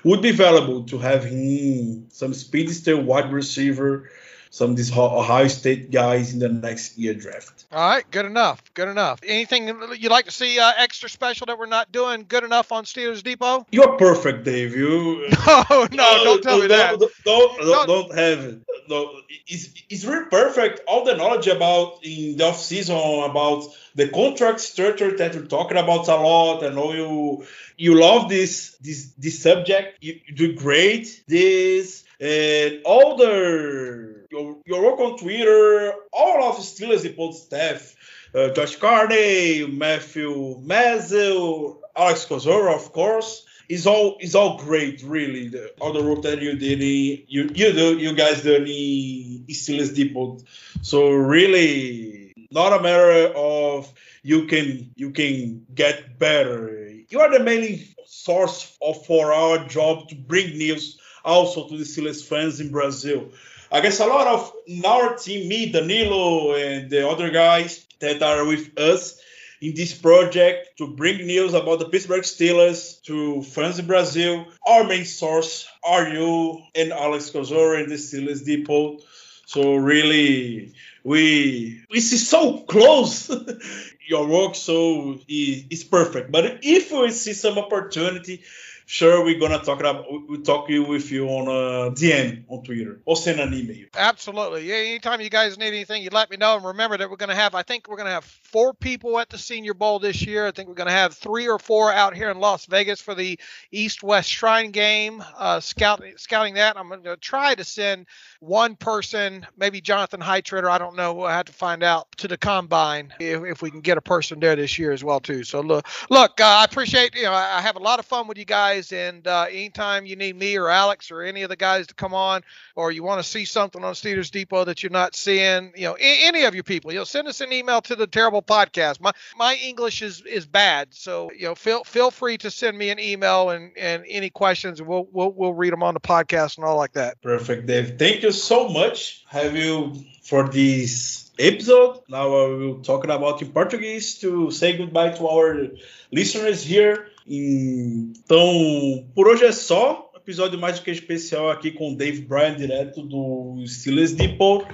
would 0.05 0.23
be 0.23 0.33
valuable 0.33 0.85
to 0.85 0.99
have 0.99 1.25
him 1.25 2.11
some 2.11 2.35
speedster 2.35 2.97
wide 2.97 3.33
receiver 3.33 4.11
some 4.55 4.71
of 4.71 4.77
these 4.77 4.97
Ohio 4.97 5.49
State 5.49 5.91
guys 5.91 6.33
in 6.33 6.39
the 6.39 6.49
next 6.49 6.97
year 6.97 7.13
draft. 7.13 7.65
All 7.73 7.89
right, 7.89 8.09
good 8.13 8.25
enough. 8.25 8.63
Good 8.75 8.87
enough. 8.87 9.19
Anything 9.27 9.67
you'd 9.99 10.13
like 10.13 10.27
to 10.27 10.31
see 10.31 10.61
uh, 10.61 10.71
extra 10.79 11.09
special 11.09 11.47
that 11.47 11.59
we're 11.59 11.67
not 11.67 11.91
doing 11.91 12.25
good 12.29 12.45
enough 12.45 12.71
on 12.71 12.85
Steelers 12.85 13.25
Depot? 13.25 13.67
You're 13.73 13.97
perfect, 13.97 14.45
Dave. 14.45 14.77
You. 14.77 15.29
no, 15.47 15.65
no, 15.71 16.25
don't 16.25 16.41
tell 16.41 16.61
me 16.61 16.69
that. 16.69 17.01
Don't, 17.01 17.13
don't, 17.25 17.59
don't, 17.59 17.87
don't 17.89 18.15
have 18.17 18.45
it. 18.45 18.61
No, 18.89 19.11
it's, 19.49 19.71
it's 19.91 20.05
really 20.05 20.27
perfect. 20.27 20.83
All 20.87 21.05
the 21.05 21.17
knowledge 21.17 21.49
about 21.49 22.05
in 22.05 22.37
the 22.37 22.45
off 22.45 22.61
season 22.61 22.95
about 22.97 23.65
the 23.97 24.07
contract 24.09 24.61
structure 24.61 25.17
that 25.17 25.35
you're 25.35 25.47
talking 25.47 25.79
about 25.79 26.07
a 26.07 26.15
lot. 26.15 26.63
I 26.63 26.69
know 26.69 26.93
you 26.93 27.45
you 27.77 28.01
love 28.01 28.29
this 28.29 28.77
this 28.81 29.15
this 29.19 29.43
subject. 29.43 29.99
You, 30.01 30.21
you 30.29 30.35
do 30.37 30.55
great. 30.55 31.25
This 31.27 32.05
and 32.21 32.83
all 32.85 33.17
the 33.17 34.14
your, 34.35 34.57
your 34.67 34.83
work 34.83 35.01
on 35.01 35.19
Twitter, 35.19 35.93
all 36.13 36.51
of 36.51 36.57
Steelers 36.57 37.03
Depot 37.03 37.33
staff, 37.33 37.95
uh, 38.35 38.51
Josh 38.51 38.77
Carney, 38.77 39.67
Matthew 39.67 40.59
Mazel, 40.63 41.81
Alex 41.97 42.27
Kozora, 42.27 42.75
of 42.75 42.93
course, 42.93 43.47
is 43.69 43.87
all 43.87 44.19
is 44.21 44.35
all 44.35 44.59
great, 44.59 45.03
really. 45.03 45.49
The, 45.49 45.73
all 45.81 45.93
the 45.93 46.03
work 46.03 46.23
that 46.23 46.43
you 46.43 46.57
did, 46.57 46.83
in, 46.83 47.25
you 47.29 47.51
you 47.55 47.73
do, 47.73 47.97
you 47.97 48.15
guys 48.15 48.43
did 48.43 48.63
in 48.63 49.47
Steelers 49.49 49.95
Depot. 49.95 50.41
So 50.83 51.11
really, 51.13 52.35
not 52.51 52.79
a 52.79 52.83
matter 52.83 53.33
of 53.35 53.91
you 54.23 54.47
can 54.47 54.91
you 54.97 55.13
can 55.13 55.65
get 55.75 56.19
better. 56.19 56.91
You 57.09 57.21
are 57.21 57.31
the 57.31 57.45
main 57.45 57.87
source 58.05 58.77
of 58.83 59.07
for 59.07 59.33
our 59.33 59.65
job 59.67 60.09
to 60.09 60.15
bring 60.17 60.59
news 60.59 60.99
also 61.25 61.69
to 61.69 61.79
the 61.79 61.85
Steelers 61.85 62.23
fans 62.23 62.61
in 62.61 62.71
Brazil. 62.71 63.31
I 63.75 63.81
guess 63.81 63.99
a 63.99 64.07
lot 64.07 64.29
of 64.29 64.53
our 64.85 65.17
team, 65.17 65.49
me, 65.49 65.73
Danillo, 65.73 66.55
and 66.55 66.89
the 66.89 67.09
other 67.09 67.31
guys 67.31 67.85
that 67.99 68.23
are 68.23 68.47
with 68.47 68.79
us 68.79 69.21
in 69.61 69.75
this 69.75 69.93
project 69.93 70.79
to 70.79 70.87
bring 70.87 71.27
news 71.27 71.55
about 71.55 71.81
the 71.81 71.89
Pittsburgh 71.89 72.23
Steelers 72.23 73.03
to 73.03 73.43
fans 73.43 73.81
in 73.81 73.89
Brazil. 73.89 74.47
Our 74.65 74.85
main 74.85 75.05
source 75.05 75.69
are 75.83 76.07
you 76.09 76.63
and 76.77 76.93
Alex 76.93 77.33
Kozora 77.33 77.83
and 77.83 77.91
the 77.91 77.97
Steelers 77.97 78.45
Depot. 78.45 79.01
So 79.47 79.75
really, 79.75 80.73
we 81.03 81.83
we 81.91 81.99
see 81.99 82.19
so 82.19 82.61
close 82.61 83.29
your 84.09 84.29
work, 84.29 84.55
so 84.55 85.19
it's 85.27 85.83
perfect. 85.83 86.31
But 86.31 86.61
if 86.63 86.93
we 86.93 87.11
see 87.11 87.33
some 87.33 87.59
opportunity 87.59 88.45
sure 88.87 89.25
we're 89.25 89.39
gonna 89.39 89.59
talk 89.59 89.81
about 89.81 90.07
we'll 90.09 90.43
talk 90.43 90.69
with 90.69 91.11
you 91.11 91.29
on 91.29 91.49
a 91.49 91.89
uh, 91.89 91.91
DM 91.91 92.45
on 92.49 92.63
Twitter 92.63 93.01
or 93.05 93.17
send 93.17 93.41
an 93.41 93.55
email. 93.55 93.87
Absolutely. 93.97 94.67
Yeah, 94.67 94.77
anytime 94.77 95.21
you 95.21 95.31
guys 95.31 95.59
need 95.59 95.69
anything, 95.69 96.03
you 96.03 96.11
let 96.13 96.31
me 96.31 96.37
know. 96.37 96.57
And 96.57 96.65
remember 96.65 96.97
that 96.99 97.11
we're 97.11 97.17
gonna 97.17 97.35
have 97.35 97.55
I 97.55 97.63
think 97.63 97.89
we're 97.89 97.97
gonna 97.97 98.11
have 98.11 98.25
four 98.25 98.75
people 98.75 99.19
at 99.19 99.31
the 99.31 99.39
Senior 99.39 99.75
Bowl 99.75 99.99
this 99.99 100.23
year. 100.23 100.47
I 100.47 100.51
think 100.51 100.69
we're 100.69 100.75
gonna 100.75 100.91
have 100.91 101.15
three 101.15 101.49
or 101.49 101.59
four 101.59 101.93
out 101.93 102.15
here 102.15 102.31
in 102.31 102.39
Las 102.39 102.67
Vegas 102.67 103.01
for 103.01 103.15
the 103.15 103.39
East 103.73 104.03
West 104.03 104.29
Shrine 104.31 104.71
game. 104.71 105.23
Uh, 105.37 105.61
scouting 105.61 106.15
scouting 106.17 106.55
that. 106.55 106.77
I'm 106.77 106.89
gonna 106.89 107.17
try 107.17 107.55
to 107.55 107.65
send 107.65 108.07
one 108.41 108.77
person, 108.77 109.47
maybe 109.57 109.81
Jonathan 109.81 110.21
Heitritter, 110.21 110.69
I 110.69 110.79
don't 110.79 110.97
know. 110.97 111.15
We'll 111.15 111.29
have 111.29 111.47
to 111.47 111.53
find 111.53 111.83
out 111.83 112.11
to 112.19 112.29
the 112.29 112.37
combine 112.37 113.13
if, 113.19 113.43
if 113.45 113.63
we 113.63 113.71
can 113.71 113.81
get 113.81 113.97
a 113.97 114.03
person 114.03 114.41
there 114.41 114.57
this 114.57 114.79
year 114.79 114.93
as 114.93 115.03
well 115.03 115.21
too. 115.21 115.45
So 115.45 115.61
look, 115.61 115.87
look, 116.11 116.41
uh, 116.41 116.45
I 116.45 116.65
appreciate 116.65 117.15
you 117.15 117.23
know 117.23 117.33
I 117.33 117.61
have 117.61 117.77
a 117.77 117.81
lot 117.81 117.99
of 117.99 118.05
fun 118.05 118.29
with 118.29 118.39
you 118.39 118.45
guys 118.45 118.74
guys. 118.75 118.93
And 118.93 119.27
uh, 119.27 119.47
anytime 119.49 120.07
you 120.07 120.17
need 120.17 120.37
me 120.37 120.57
or 120.57 120.69
Alex 120.69 121.11
or 121.11 121.23
any 121.23 121.43
of 121.43 121.49
the 121.49 121.57
guys 121.57 121.87
to 121.89 121.95
come 121.95 122.15
on, 122.15 122.43
or 122.75 122.91
you 122.91 123.03
want 123.03 123.23
to 123.23 123.29
see 123.29 123.45
something 123.45 123.85
on 123.85 123.95
Steelers 123.95 124.31
Depot 124.31 124.65
that 124.65 124.83
you're 124.83 124.91
not 124.91 125.15
seeing, 125.15 125.73
you 125.77 125.85
know, 125.85 125.97
any 125.99 126.45
of 126.45 126.55
you 126.55 126.63
people, 126.63 126.93
you 126.93 126.99
know, 126.99 127.05
send 127.05 127.29
us 127.29 127.41
an 127.41 127.53
email 127.53 127.81
to 127.83 127.97
the 127.97 128.07
Terrible 128.07 128.43
Podcast. 128.43 129.01
My 129.01 129.13
my 129.37 129.55
English 129.63 130.03
is 130.03 130.23
is 130.23 130.47
bad, 130.47 130.89
so 130.93 131.31
you 131.33 131.47
know, 131.47 131.55
feel 131.55 131.85
feel 131.85 132.11
free 132.11 132.39
to 132.39 132.51
send 132.51 132.77
me 132.77 132.91
an 132.91 132.99
email 132.99 133.51
and 133.51 133.73
and 133.77 134.05
any 134.09 134.31
questions, 134.31 134.81
and 134.81 134.89
we'll 134.89 135.09
we'll 135.13 135.31
we'll 135.31 135.55
read 135.55 135.73
them 135.73 135.83
on 135.83 135.95
the 135.95 136.01
podcast 136.01 136.57
and 136.57 136.65
all 136.65 136.77
like 136.77 136.93
that. 136.93 137.21
Perfect, 137.23 137.67
Dave. 137.67 137.99
Thank 137.99 138.23
you 138.23 138.33
so 138.33 138.69
much. 138.69 139.25
Have 139.29 139.57
you 139.57 140.05
for 140.23 140.49
this 140.49 141.31
episode. 141.39 142.01
Now 142.09 142.29
I 142.29 142.49
will 142.49 142.83
talking 142.83 143.11
about 143.11 143.43
in 143.43 143.51
Portuguese 143.53 144.19
to 144.21 144.51
say 144.51 144.77
goodbye 144.77 145.11
to 145.11 145.29
our 145.29 145.69
listeners 146.13 146.63
here. 146.63 147.09
Então, 147.27 149.07
por 149.15 149.29
hoje 149.29 149.45
é 149.45 149.53
só. 149.53 150.11
Episódio 150.17 150.59
mais 150.59 150.79
do 150.79 150.85
que 150.85 150.91
especial 150.91 151.51
aqui 151.51 151.71
com 151.71 151.93
o 151.93 151.97
Dave 151.97 152.23
Bryan, 152.23 152.57
direto 152.57 153.03
do 153.03 153.63
Steelers 153.67 154.13
Depot. 154.13 154.67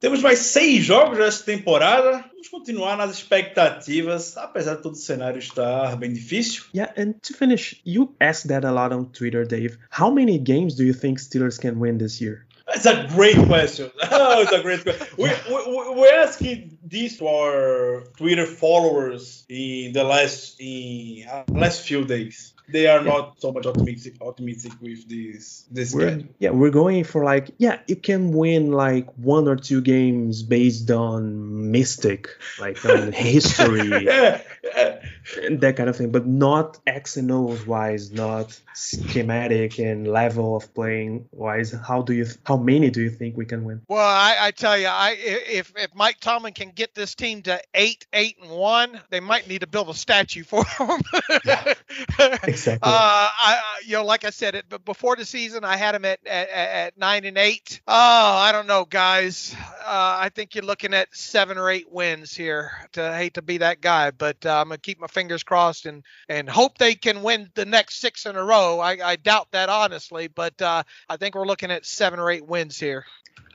Temos 0.00 0.20
mais 0.20 0.40
seis 0.40 0.84
jogos 0.84 1.16
nessa 1.16 1.44
temporada. 1.44 2.24
Vamos 2.32 2.48
continuar 2.48 2.96
nas 2.96 3.12
expectativas, 3.12 4.36
apesar 4.36 4.74
de 4.74 4.82
todo 4.82 4.94
o 4.94 4.96
cenário 4.96 5.38
estar 5.38 5.96
bem 5.96 6.12
difícil. 6.12 6.64
Yeah, 6.74 6.92
and 7.00 7.12
to 7.22 7.32
finish, 7.32 7.80
you 7.84 8.12
asked 8.20 8.48
that 8.48 8.66
a 8.66 8.72
lot 8.72 8.92
on 8.92 9.04
Twitter, 9.12 9.46
Dave. 9.46 9.78
How 9.90 10.10
many 10.10 10.38
games 10.38 10.74
do 10.74 10.82
you 10.82 10.92
think 10.92 11.20
Steelers 11.20 11.56
can 11.56 11.78
win 11.78 11.98
this 11.98 12.20
year? 12.20 12.44
It's 12.74 12.86
a 12.86 13.06
great 13.08 13.36
question. 13.46 13.90
Oh, 14.10 14.42
it's 14.42 14.52
a 14.52 14.62
great 14.62 14.82
question. 14.82 15.06
We, 15.16 15.30
we, 15.48 16.00
we're 16.00 16.22
asking 16.22 16.78
this 16.82 17.18
to 17.18 17.26
our 17.26 18.04
Twitter 18.16 18.46
followers 18.46 19.44
in 19.48 19.92
the 19.92 20.04
last 20.04 20.60
in 20.60 21.26
uh, 21.28 21.44
last 21.48 21.82
few 21.82 22.04
days 22.04 22.52
they 22.72 22.86
are 22.86 23.02
not 23.02 23.40
so 23.40 23.52
much 23.52 23.66
optimistic 23.66 24.14
optimistic 24.20 24.72
with 24.80 25.08
this 25.08 25.64
this 25.70 25.94
we're, 25.94 26.10
game. 26.16 26.34
Yeah, 26.38 26.50
we're 26.50 26.70
going 26.70 27.04
for 27.04 27.24
like 27.24 27.50
yeah, 27.58 27.78
you 27.86 27.96
can 27.96 28.32
win 28.32 28.72
like 28.72 29.12
one 29.16 29.48
or 29.48 29.56
two 29.56 29.80
games 29.80 30.42
based 30.42 30.90
on 30.90 31.70
mystic, 31.70 32.28
like 32.58 32.84
on 32.84 33.12
history, 33.30 34.04
yeah, 34.04 34.40
yeah. 34.64 35.01
And 35.42 35.60
that 35.60 35.76
kind 35.76 35.88
of 35.88 35.96
thing, 35.96 36.10
but 36.10 36.26
not 36.26 36.78
X 36.86 37.16
and 37.16 37.30
O's 37.30 37.66
wise, 37.66 38.12
not 38.12 38.58
schematic 38.74 39.78
and 39.78 40.06
level 40.06 40.56
of 40.56 40.72
playing 40.74 41.28
wise. 41.32 41.72
How 41.72 42.02
do 42.02 42.12
you 42.12 42.26
how 42.44 42.56
many 42.56 42.90
do 42.90 43.00
you 43.00 43.10
think 43.10 43.36
we 43.36 43.44
can 43.44 43.64
win? 43.64 43.82
Well, 43.88 44.00
I, 44.00 44.36
I 44.40 44.50
tell 44.50 44.76
you, 44.76 44.86
I 44.86 45.16
if 45.18 45.72
if 45.76 45.94
Mike 45.94 46.20
Tomlin 46.20 46.54
can 46.54 46.70
get 46.70 46.94
this 46.94 47.14
team 47.14 47.42
to 47.42 47.60
eight 47.74 48.06
eight 48.12 48.36
and 48.42 48.50
one, 48.50 49.00
they 49.10 49.20
might 49.20 49.48
need 49.48 49.60
to 49.60 49.66
build 49.66 49.88
a 49.88 49.94
statue 49.94 50.44
for 50.44 50.64
him. 50.78 51.00
exactly. 52.42 52.80
Uh, 52.82 53.28
I, 53.32 53.62
you 53.84 53.94
know, 53.94 54.04
like 54.04 54.24
I 54.24 54.30
said, 54.30 54.54
it 54.54 54.66
but 54.68 54.84
before 54.84 55.16
the 55.16 55.24
season, 55.24 55.64
I 55.64 55.76
had 55.76 55.94
him 55.94 56.04
at, 56.04 56.26
at, 56.26 56.48
at 56.48 56.98
nine 56.98 57.24
and 57.24 57.38
eight. 57.38 57.80
Oh, 57.86 57.92
I 58.36 58.52
don't 58.52 58.66
know, 58.66 58.84
guys. 58.84 59.54
Uh, 59.80 60.16
I 60.20 60.30
think 60.30 60.54
you're 60.54 60.64
looking 60.64 60.94
at 60.94 61.14
seven 61.14 61.58
or 61.58 61.70
eight 61.70 61.90
wins 61.90 62.34
here. 62.34 62.70
To 62.92 63.14
hate 63.14 63.34
to 63.34 63.42
be 63.42 63.58
that 63.58 63.80
guy, 63.80 64.10
but 64.10 64.44
uh, 64.44 64.60
I'm 64.60 64.68
gonna 64.68 64.78
keep 64.78 65.00
my 65.00 65.06
fingers 65.12 65.42
crossed 65.42 65.86
and 65.86 66.02
and 66.28 66.48
hope 66.48 66.78
they 66.78 66.94
can 66.94 67.22
win 67.22 67.50
the 67.54 67.64
next 67.64 68.00
six 68.00 68.26
in 68.26 68.36
a 68.36 68.44
row. 68.44 68.80
I, 68.80 68.98
I 69.12 69.16
doubt 69.16 69.48
that 69.52 69.68
honestly, 69.68 70.28
but 70.28 70.60
uh, 70.60 70.82
I 71.08 71.16
think 71.16 71.34
we're 71.34 71.46
looking 71.46 71.70
at 71.70 71.86
seven 71.86 72.18
or 72.18 72.30
eight 72.30 72.46
wins 72.46 72.78
here. 72.78 73.04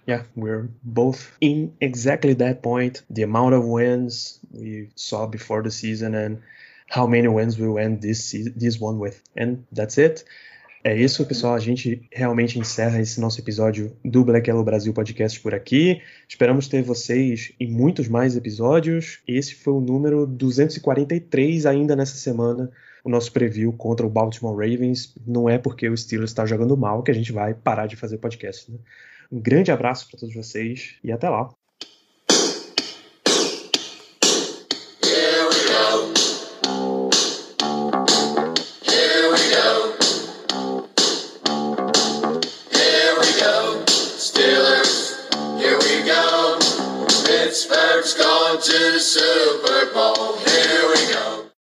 Yeah, 0.06 0.24
we're 0.36 0.70
both 0.84 1.36
in 1.42 1.76
exactly 1.82 2.34
that 2.36 2.64
point. 2.64 3.04
The 3.10 3.24
amount 3.24 3.56
of 3.56 3.66
wins 3.66 4.40
we 4.52 4.90
saw 4.96 5.28
before 5.28 5.64
the 5.64 5.72
season 5.72 6.16
and 6.16 6.42
how 6.90 7.08
many 7.08 7.28
wins 7.28 7.60
we 7.60 7.68
win 7.68 8.00
this 8.00 8.34
this 8.56 8.80
one 8.80 9.00
with. 9.00 9.22
And 9.36 9.66
that's 9.74 9.98
it. 9.98 10.24
É 10.88 10.96
isso, 10.96 11.26
pessoal. 11.26 11.54
A 11.54 11.60
gente 11.60 12.08
realmente 12.14 12.58
encerra 12.58 13.02
esse 13.02 13.20
nosso 13.20 13.42
episódio 13.42 13.92
do 14.06 14.24
Black 14.24 14.50
Yellow 14.50 14.64
Brasil 14.64 14.94
Podcast 14.94 15.38
por 15.42 15.54
aqui. 15.54 16.02
Esperamos 16.30 16.70
ter 16.70 16.82
vocês 16.82 17.52
em 17.60 17.70
muitos 17.70 18.08
mais 18.08 18.38
episódios. 18.38 19.20
Esse 19.28 19.54
foi 19.54 19.74
o 19.74 19.82
número 19.82 20.26
243 20.26 21.66
ainda 21.66 21.94
nessa 21.94 22.16
semana. 22.16 22.72
O 23.04 23.10
nosso 23.10 23.34
preview 23.34 23.74
contra 23.74 24.08
o 24.08 24.10
Baltimore 24.10 24.56
Ravens. 24.56 25.14
Não 25.28 25.50
é 25.50 25.58
porque 25.58 25.90
o 25.90 25.98
Steelers 25.98 26.32
está 26.32 26.46
jogando 26.46 26.78
mal 26.78 27.04
que 27.04 27.12
a 27.12 27.14
gente 27.14 27.34
vai 27.34 27.54
parar 27.54 27.86
de 27.88 27.98
fazer 27.98 28.18
podcast. 28.20 28.72
Né? 28.72 28.78
Um 29.30 29.42
grande 29.42 29.74
abraço 29.74 30.08
para 30.10 30.22
todos 30.22 30.34
vocês 30.34 30.96
e 31.04 31.12
até 31.12 31.28
lá. 31.28 31.50